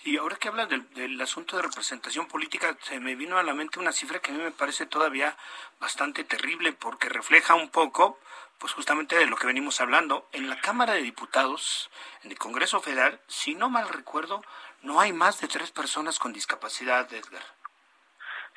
Y 0.03 0.17
ahora 0.17 0.35
que 0.35 0.47
hablas 0.47 0.67
del, 0.67 0.91
del, 0.93 1.21
asunto 1.21 1.55
de 1.55 1.63
representación 1.63 2.27
política, 2.27 2.75
se 2.81 2.99
me 2.99 3.15
vino 3.15 3.37
a 3.37 3.43
la 3.43 3.53
mente 3.53 3.79
una 3.79 3.91
cifra 3.91 4.19
que 4.19 4.31
a 4.31 4.33
mí 4.33 4.43
me 4.43 4.51
parece 4.51 4.85
todavía 4.85 5.37
bastante 5.79 6.23
terrible 6.23 6.73
porque 6.73 7.07
refleja 7.07 7.53
un 7.53 7.69
poco, 7.69 8.19
pues 8.57 8.73
justamente 8.73 9.15
de 9.15 9.27
lo 9.27 9.37
que 9.37 9.47
venimos 9.47 9.79
hablando. 9.79 10.27
En 10.31 10.49
la 10.49 10.59
Cámara 10.59 10.93
de 10.93 11.03
Diputados, 11.03 11.91
en 12.23 12.31
el 12.31 12.37
Congreso 12.39 12.81
Federal, 12.81 13.19
si 13.27 13.53
no 13.53 13.69
mal 13.69 13.87
recuerdo, 13.89 14.43
no 14.83 14.99
hay 14.99 15.13
más 15.13 15.39
de 15.41 15.47
tres 15.47 15.71
personas 15.71 16.19
con 16.19 16.33
discapacidad, 16.33 17.11
Edgar. 17.13 17.43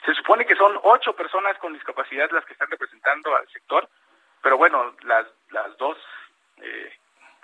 Se 0.05 0.15
supone 0.15 0.45
que 0.47 0.57
son 0.57 0.79
ocho 0.83 1.15
personas 1.15 1.57
con 1.59 1.73
discapacidad 1.73 2.31
las 2.31 2.45
que 2.45 2.53
están 2.53 2.71
representando 2.71 3.35
al 3.37 3.49
sector, 3.49 3.89
pero 4.43 4.59
bueno, 4.59 4.95
las, 5.03 5.27
las 5.51 5.77
dos, 5.79 5.97
eh, 6.59 6.93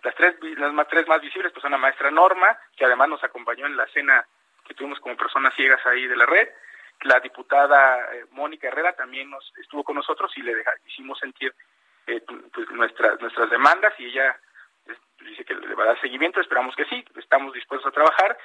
las 0.03 0.15
tres, 0.15 0.37
las 0.59 0.73
más, 0.73 0.87
tres 0.89 1.09
más 1.09 1.21
visibles, 1.21 1.53
pues 1.53 1.63
son 1.63 1.73
la 1.73 1.79
maestra 1.79 2.11
Norma, 2.11 2.59
que 2.77 2.85
además 2.85 3.09
nos 3.09 3.25
acompañó 3.25 3.67
en 3.67 3.77
la 3.77 3.87
cena 3.89 4.27
que 4.67 4.75
tuvimos 4.75 5.01
como 5.01 5.17
personas 5.17 5.55
ciegas 5.55 5.85
ahí 5.87 6.07
de 6.07 6.17
la 6.17 6.27
red, 6.27 6.49
la 7.03 7.19
diputada 7.21 8.13
eh, 8.13 8.27
Mónica 8.33 8.69
Herrera 8.69 8.93
también 8.93 9.31
nos 9.31 9.53
estuvo 9.57 9.83
con 9.83 9.97
nosotros 9.97 10.31
y 10.37 10.43
le 10.43 10.53
hicimos 10.87 11.19
sentir 11.19 11.55
eh, 12.07 12.21
pues 12.53 12.71
nuestras 12.71 13.19
nuestras 13.21 13.49
demandas 13.49 13.95
y 13.99 14.07
ella 14.07 14.39
dice 15.21 15.45
que 15.45 15.55
le 15.55 15.75
va 15.75 15.85
a 15.85 15.87
dar 15.89 16.01
seguimiento, 16.01 16.41
esperamos 16.41 16.75
que 16.77 16.85
sí, 16.87 17.05
estamos 17.17 17.53
dispuestos 17.55 17.91
a 17.91 17.95
trabajar 17.95 18.37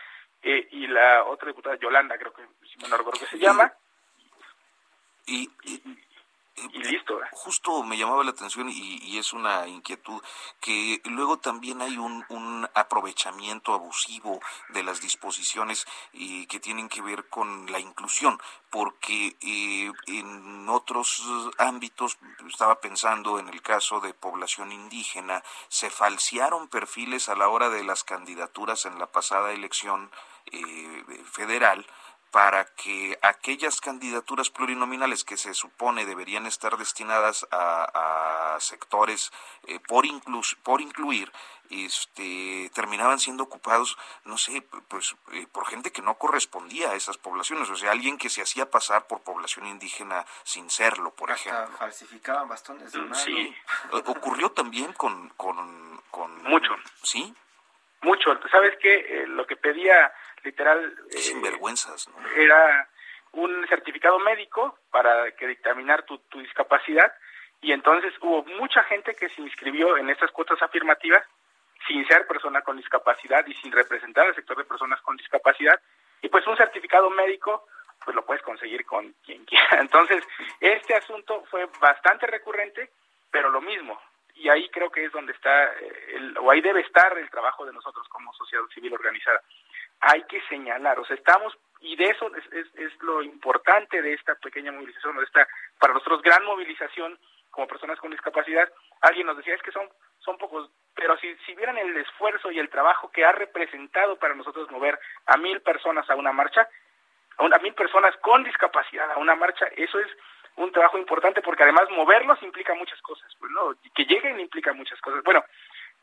eh, 0.46 0.68
y 0.72 0.86
la 0.86 1.24
otra 1.24 1.48
diputada 1.48 1.76
Yolanda, 1.76 2.18
creo 2.20 2.32
que 2.32 2.44
si 2.68 2.78
me 2.78 2.88
no 2.88 2.98
recuerdo 2.98 3.20
que 3.20 3.26
se 3.26 3.40
llama. 3.40 3.74
Y, 5.26 5.50
y 5.64 5.82
listo. 6.74 7.20
Justo 7.32 7.84
me 7.84 7.98
llamaba 7.98 8.24
la 8.24 8.32
atención 8.32 8.70
y, 8.70 9.18
es 9.18 9.34
una 9.34 9.68
inquietud 9.68 10.22
que 10.60 11.02
luego 11.06 11.38
también 11.38 11.82
hay 11.82 11.98
un, 11.98 12.16
aprovechamiento 12.74 13.74
abusivo 13.74 14.40
de 14.70 14.84
las 14.84 15.02
disposiciones 15.02 15.86
y 16.14 16.48
que 16.48 16.60
tienen 16.60 16.90
que 16.90 17.02
ver 17.02 17.28
con 17.30 17.72
la 17.72 17.80
inclusión, 17.80 18.40
porque 18.70 19.38
eh, 19.42 19.92
en 20.08 20.68
otros 20.70 21.24
ámbitos, 21.58 22.18
estaba 22.48 22.80
pensando 22.80 23.40
en 23.40 23.50
el 23.50 23.62
caso 23.62 24.00
de 24.00 24.14
población 24.14 24.72
indígena, 24.72 25.44
se 25.70 25.90
falsearon 25.90 26.68
perfiles 26.68 27.30
a 27.30 27.36
la 27.36 27.50
hora 27.50 27.70
de 27.70 27.84
las 27.84 28.04
candidaturas 28.04 28.86
en 28.86 29.00
la 29.00 29.08
pasada 29.08 29.52
elección 29.54 30.12
eh, 30.52 31.04
federal 31.32 31.86
para 32.36 32.66
que 32.66 33.18
aquellas 33.22 33.80
candidaturas 33.80 34.50
plurinominales 34.50 35.24
que 35.24 35.38
se 35.38 35.54
supone 35.54 36.06
deberían 36.06 36.46
estar 36.46 36.76
destinadas 36.76 37.48
a, 37.50 38.58
sectores 38.60 39.32
eh, 39.68 39.80
por, 39.88 40.04
por 40.62 40.82
incluir, 40.82 41.32
este, 41.70 42.70
terminaban 42.74 43.20
siendo 43.20 43.44
ocupados, 43.44 43.98
no 44.26 44.38
sé, 44.38 44.62
pues 44.90 45.16
eh, 45.32 45.48
por 45.50 45.66
gente 45.66 45.94
que 45.94 46.02
no 46.02 46.16
correspondía 46.16 46.92
a 46.92 46.96
esas 46.96 47.18
poblaciones, 47.18 47.70
o 47.70 47.78
sea, 47.78 47.92
alguien 47.92 48.18
que 48.18 48.30
se 48.30 48.42
hacía 48.42 48.70
pasar 48.70 49.08
por 49.08 49.24
población 49.24 49.68
indígena 49.68 50.26
sin 50.44 50.70
serlo, 50.70 51.12
por 51.12 51.32
ejemplo. 51.32 51.78
falsificaban 51.78 52.50
bastones 52.50 52.92
de 52.92 53.00
mano. 53.00 53.16
Sí. 53.16 53.56
Ocurrió 53.92 54.52
también 54.52 54.92
con, 54.92 55.30
con, 55.38 55.64
Mucho. 56.44 56.76
¿Sí? 57.02 57.34
Mucho. 58.02 58.38
¿Sabes 58.52 58.78
qué? 58.82 58.94
Eh, 58.94 59.28
lo 59.28 59.48
que 59.48 59.56
pedía 59.56 60.12
literal... 60.46 60.96
Sinvergüenzas, 61.10 62.08
Era 62.38 62.88
un 63.34 63.68
certificado 63.68 64.20
médico 64.20 64.80
para 64.92 65.32
que 65.32 65.48
dictaminar 65.48 66.04
tu, 66.04 66.18
tu 66.30 66.40
discapacidad 66.40 67.14
y 67.62 67.72
entonces 67.72 68.14
hubo 68.22 68.44
mucha 68.60 68.84
gente 68.84 69.16
que 69.16 69.30
se 69.30 69.42
inscribió 69.42 69.98
en 69.98 70.10
estas 70.10 70.32
cuotas 70.32 70.62
afirmativas 70.62 71.26
sin 71.88 72.08
ser 72.08 72.26
persona 72.28 72.62
con 72.62 72.78
discapacidad 72.78 73.46
y 73.46 73.54
sin 73.56 73.72
representar 73.72 74.28
al 74.28 74.36
sector 74.36 74.58
de 74.58 74.64
personas 74.64 75.02
con 75.02 75.18
discapacidad 75.18 75.80
y 76.22 76.30
pues 76.30 76.48
un 76.48 76.56
certificado 76.56 77.10
médico 77.10 77.68
pues 78.04 78.16
lo 78.16 78.26
puedes 78.26 78.44
conseguir 78.44 78.86
con 78.86 79.14
quien 79.26 79.44
quiera. 79.46 79.68
Entonces, 79.82 80.24
este 80.60 80.96
asunto 80.96 81.44
fue 81.50 81.68
bastante 81.80 82.28
recurrente, 82.28 82.92
pero 83.32 83.50
lo 83.50 83.62
mismo, 83.62 84.00
y 84.36 84.50
ahí 84.50 84.70
creo 84.70 84.92
que 84.92 85.06
es 85.06 85.12
donde 85.12 85.34
está, 85.34 85.66
eh, 85.74 86.16
el, 86.16 86.38
o 86.38 86.52
ahí 86.52 86.62
debe 86.62 86.82
estar 86.82 87.18
el 87.18 87.30
trabajo 87.30 87.66
de 87.66 87.74
nosotros 87.74 88.08
como 88.10 88.34
sociedad 88.34 88.64
civil 88.74 88.94
organizada 88.94 89.42
hay 90.00 90.24
que 90.24 90.42
señalar, 90.50 91.00
o 91.00 91.06
sea, 91.06 91.16
estamos, 91.16 91.58
y 91.82 91.96
de 91.96 92.06
eso 92.06 92.32
es, 92.36 92.68
es, 92.76 93.02
lo 93.02 93.22
importante 93.22 94.02
de 94.02 94.14
esta 94.14 94.36
pequeña 94.36 94.72
movilización, 94.72 95.18
de 95.18 95.24
esta, 95.24 95.48
para 95.80 95.94
nosotros, 95.94 96.22
gran 96.22 96.44
movilización 96.46 97.18
como 97.52 97.68
personas 97.68 98.00
con 98.00 98.12
discapacidad. 98.12 98.72
Alguien 99.02 99.28
nos 99.28 99.38
decía, 99.38 99.56
es 99.56 99.62
que 99.62 99.72
son, 99.72 99.88
son 100.20 100.38
pocos, 100.38 100.70
pero 100.96 101.18
si, 101.18 101.34
si 101.46 101.56
vieran 101.56 101.78
el 101.78 101.96
esfuerzo 101.98 102.52
y 102.52 102.60
el 102.60 102.70
trabajo 102.70 103.12
que 103.12 103.24
ha 103.24 103.32
representado 103.32 104.18
para 104.18 104.36
nosotros 104.36 104.70
mover 104.72 105.00
a 105.28 105.38
mil 105.38 105.62
personas 105.62 106.10
a 106.10 106.16
una 106.16 106.32
marcha, 106.32 106.68
a, 107.38 107.60
mil 107.60 107.74
personas 107.74 108.16
con 108.18 108.44
discapacidad 108.44 109.12
a 109.12 109.18
una 109.18 109.36
marcha, 109.36 109.66
eso 109.76 110.00
es 110.00 110.08
un 110.58 110.72
trabajo 110.72 110.98
importante 110.98 111.42
porque 111.42 111.64
además 111.64 111.90
moverlos 111.92 112.42
implica 112.42 112.74
muchas 112.74 113.02
cosas, 113.02 113.32
pues, 113.40 113.52
¿no? 113.52 113.76
Que 113.94 114.06
lleguen 114.06 114.40
implica 114.40 114.74
muchas 114.74 115.00
cosas. 115.02 115.24
Bueno, 115.24 115.44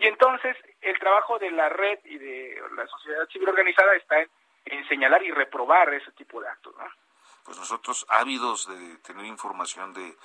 y 0.03 0.09
entonces 0.09 0.57
el 0.81 0.99
trabajo 0.99 1.39
de 1.39 1.49
la 1.53 1.69
red 1.69 2.01
y 2.05 2.19
de 2.19 2.61
la 2.77 2.85
sociedad 2.89 3.25
civil 3.29 3.49
organizada 3.49 3.95
está 3.95 4.21
en, 4.65 4.89
señalar 4.89 5.23
y 5.23 5.31
reprobar 5.31 5.95
ese 5.95 6.11
tipo 6.13 6.41
de 6.41 6.49
actos. 6.49 6.75
¿no? 6.77 6.85
Pues 7.45 7.57
nosotros 7.57 8.05
ávidos 8.09 8.67
de 8.67 8.97
tener 8.97 9.25
información 9.27 9.95
de 9.95 10.17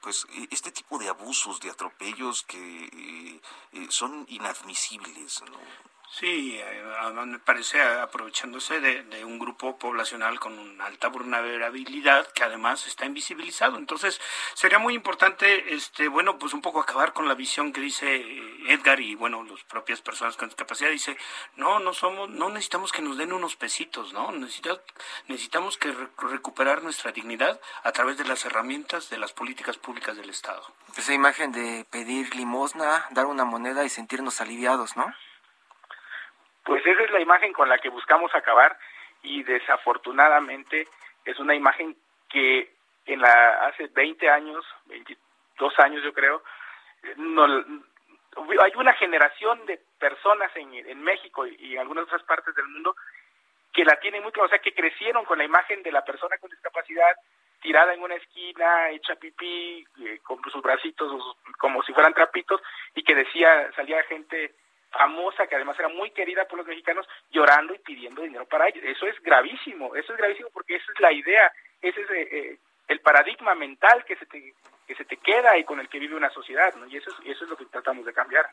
pues 0.00 0.28
e, 0.30 0.46
este 0.52 0.70
tipo 0.70 0.96
de 0.96 1.08
abusos, 1.08 1.58
de 1.58 1.70
atropellos 1.70 2.44
que 2.44 2.84
eh, 2.84 3.40
eh, 3.72 3.86
son 3.88 4.24
inadmisibles. 4.28 5.42
¿no? 5.50 5.58
Sí, 6.08 6.58
eh, 6.58 6.82
me 7.26 7.38
parece 7.40 7.82
aprovechándose 7.82 8.80
de, 8.80 9.24
un 9.24 9.38
grupo 9.38 9.76
poblacional 9.76 10.38
con 10.38 10.58
una 10.58 10.86
alta 10.86 11.08
vulnerabilidad 11.08 12.26
que 12.32 12.44
además 12.44 12.86
está 12.86 13.06
invisibilizado. 13.06 13.76
Entonces, 13.76 14.20
sería 14.54 14.78
muy 14.78 14.94
importante, 14.94 15.74
este, 15.74 16.08
bueno, 16.08 16.38
pues 16.38 16.54
un 16.54 16.62
poco 16.62 16.80
acabar 16.80 17.12
con 17.12 17.28
la 17.28 17.34
visión 17.34 17.72
que 17.72 17.80
dice 17.80 18.24
Edgar 18.68 19.00
y 19.00 19.14
bueno, 19.14 19.42
las 19.44 19.62
propias 19.64 20.00
personas 20.00 20.36
con 20.36 20.48
discapacidad. 20.48 20.90
Dice, 20.90 21.18
no, 21.56 21.80
no 21.80 21.92
somos, 21.92 22.30
no 22.30 22.48
necesitamos 22.48 22.92
que 22.92 23.02
nos 23.02 23.18
den 23.18 23.32
unos 23.32 23.56
pesitos, 23.56 24.12
¿no? 24.12 24.30
Necesitamos, 24.32 24.80
necesitamos 25.26 25.76
que 25.76 25.92
recuperar 26.18 26.82
nuestra 26.82 27.12
dignidad 27.12 27.60
a 27.82 27.92
través 27.92 28.16
de 28.16 28.24
las 28.24 28.44
herramientas 28.44 29.10
de 29.10 29.18
las 29.18 29.32
políticas 29.32 29.76
públicas 29.76 30.16
del 30.16 30.30
Estado. 30.30 30.62
Esa 30.96 31.12
imagen 31.12 31.52
de 31.52 31.84
pedir 31.90 32.34
limosna, 32.36 33.06
dar 33.10 33.26
una 33.26 33.44
moneda 33.44 33.84
y 33.84 33.88
sentirnos 33.88 34.40
aliviados, 34.40 34.96
¿no? 34.96 35.12
Pues 36.66 36.84
esa 36.84 37.04
es 37.04 37.10
la 37.12 37.20
imagen 37.20 37.52
con 37.52 37.68
la 37.68 37.78
que 37.78 37.88
buscamos 37.88 38.34
acabar 38.34 38.76
y 39.22 39.44
desafortunadamente 39.44 40.88
es 41.24 41.38
una 41.38 41.54
imagen 41.54 41.96
que 42.28 42.74
en 43.06 43.20
la 43.20 43.66
hace 43.68 43.86
20 43.86 44.28
años, 44.28 44.66
22 44.86 45.78
años 45.78 46.02
yo 46.02 46.12
creo, 46.12 46.42
no, 47.18 47.44
hay 47.44 48.72
una 48.74 48.94
generación 48.94 49.64
de 49.66 49.80
personas 50.00 50.50
en, 50.56 51.02
México 51.02 51.46
y, 51.46 51.74
en 51.74 51.78
algunas 51.78 52.04
otras 52.04 52.24
partes 52.24 52.52
del 52.56 52.66
mundo 52.66 52.96
que 53.72 53.84
la 53.84 54.00
tienen 54.00 54.24
muy 54.24 54.32
clara, 54.32 54.46
o 54.46 54.50
sea, 54.50 54.58
que 54.58 54.74
crecieron 54.74 55.24
con 55.24 55.38
la 55.38 55.44
imagen 55.44 55.84
de 55.84 55.92
la 55.92 56.04
persona 56.04 56.36
con 56.38 56.50
discapacidad 56.50 57.14
tirada 57.62 57.94
en 57.94 58.02
una 58.02 58.16
esquina, 58.16 58.90
hecha 58.90 59.14
pipí, 59.14 59.86
eh, 60.04 60.18
con 60.24 60.42
sus 60.50 60.62
bracitos 60.62 61.36
como 61.58 61.82
si 61.84 61.92
fueran 61.92 62.12
trapitos, 62.12 62.60
y 62.94 63.04
que 63.04 63.14
decía, 63.14 63.70
salía 63.76 64.02
gente 64.04 64.54
famosa, 64.96 65.46
que 65.46 65.54
además 65.54 65.78
era 65.78 65.88
muy 65.88 66.10
querida 66.10 66.46
por 66.46 66.58
los 66.58 66.66
mexicanos, 66.66 67.06
llorando 67.30 67.74
y 67.74 67.78
pidiendo 67.78 68.22
dinero 68.22 68.46
para 68.46 68.68
ellos. 68.68 68.84
Eso 68.84 69.06
es 69.06 69.20
gravísimo, 69.22 69.94
eso 69.94 70.12
es 70.12 70.18
gravísimo 70.18 70.50
porque 70.52 70.76
esa 70.76 70.92
es 70.92 71.00
la 71.00 71.12
idea, 71.12 71.52
ese 71.82 72.00
es 72.00 72.10
eh, 72.10 72.28
eh, 72.30 72.58
el 72.88 73.00
paradigma 73.00 73.54
mental 73.54 74.04
que 74.04 74.16
se 74.16 74.26
te 74.26 74.54
que 74.86 74.94
se 74.94 75.04
te 75.04 75.16
queda 75.16 75.58
y 75.58 75.64
con 75.64 75.80
el 75.80 75.88
que 75.88 75.98
vive 75.98 76.14
una 76.14 76.30
sociedad, 76.30 76.72
¿no? 76.76 76.86
Y 76.86 76.96
eso 76.96 77.10
es, 77.10 77.30
eso 77.30 77.44
es 77.44 77.50
lo 77.50 77.56
que 77.56 77.64
tratamos 77.66 78.06
de 78.06 78.12
cambiar. 78.12 78.48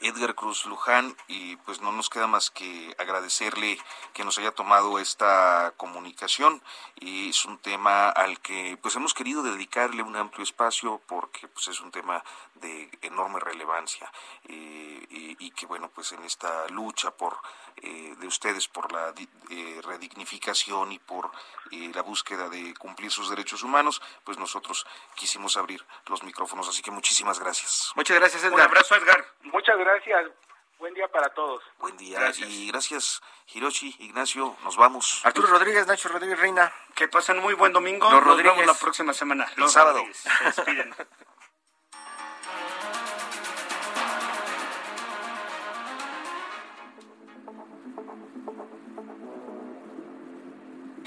Edgar 0.00 0.34
Cruz 0.34 0.66
Luján 0.66 1.16
y 1.28 1.56
pues 1.56 1.80
no 1.80 1.92
nos 1.92 2.10
queda 2.10 2.26
más 2.26 2.50
que 2.50 2.94
agradecerle 2.98 3.78
que 4.12 4.24
nos 4.24 4.38
haya 4.38 4.52
tomado 4.52 4.98
esta 4.98 5.72
comunicación 5.76 6.62
y 7.00 7.30
es 7.30 7.44
un 7.44 7.58
tema 7.58 8.08
al 8.08 8.40
que 8.40 8.78
pues 8.80 8.96
hemos 8.96 9.14
querido 9.14 9.42
dedicarle 9.42 10.02
un 10.02 10.16
amplio 10.16 10.44
espacio 10.44 11.00
porque 11.06 11.48
pues 11.48 11.68
es 11.68 11.80
un 11.80 11.90
tema 11.90 12.22
de 12.54 12.90
enorme 13.02 13.40
relevancia 13.40 14.10
eh, 14.44 15.06
y, 15.38 15.50
que 15.50 15.66
bueno 15.66 15.90
pues 15.94 16.12
en 16.12 16.24
esta 16.24 16.66
lucha 16.68 17.10
por 17.12 17.36
eh, 17.82 18.14
de 18.18 18.26
ustedes 18.26 18.68
por 18.68 18.92
la 18.92 19.12
eh, 19.50 19.80
redignificación 19.82 20.92
y 20.92 20.98
por 20.98 21.30
la 21.70 22.02
búsqueda 22.02 22.48
de 22.48 22.72
cumplir 22.74 23.10
sus 23.10 23.28
derechos 23.28 23.64
humanos 23.64 24.00
pues 24.22 24.38
nosotros 24.38 24.86
quisimos 25.16 25.56
abrir 25.56 25.84
los 26.06 26.22
micrófonos. 26.22 26.68
Así 26.68 26.82
que 26.82 26.90
muchísimas 26.90 27.40
gracias. 27.40 27.92
Muchas 27.96 28.18
gracias 28.18 28.44
Edgar. 28.44 28.54
Un 28.54 28.60
abrazo 28.60 28.94
Edgar. 28.94 29.24
Muchas 29.42 29.76
gracias. 29.78 30.30
Buen 30.78 30.94
día 30.94 31.08
para 31.08 31.30
todos. 31.30 31.62
Buen 31.78 31.96
día 31.96 32.30
y 32.36 32.68
gracias 32.68 33.22
Hiroshi 33.54 33.96
Ignacio. 34.00 34.56
Nos 34.64 34.76
vamos. 34.76 35.24
Arturo 35.24 35.48
Rodríguez 35.48 35.86
Nacho 35.86 36.08
Rodríguez 36.08 36.38
Reina. 36.38 36.72
Que 36.94 37.08
pasen 37.08 37.38
muy 37.38 37.54
buen 37.54 37.72
domingo. 37.72 38.10
Nos 38.10 38.36
vemos 38.36 38.66
la 38.66 38.74
próxima 38.74 39.12
semana. 39.12 39.46
El 39.56 39.68
sábado 39.68 40.04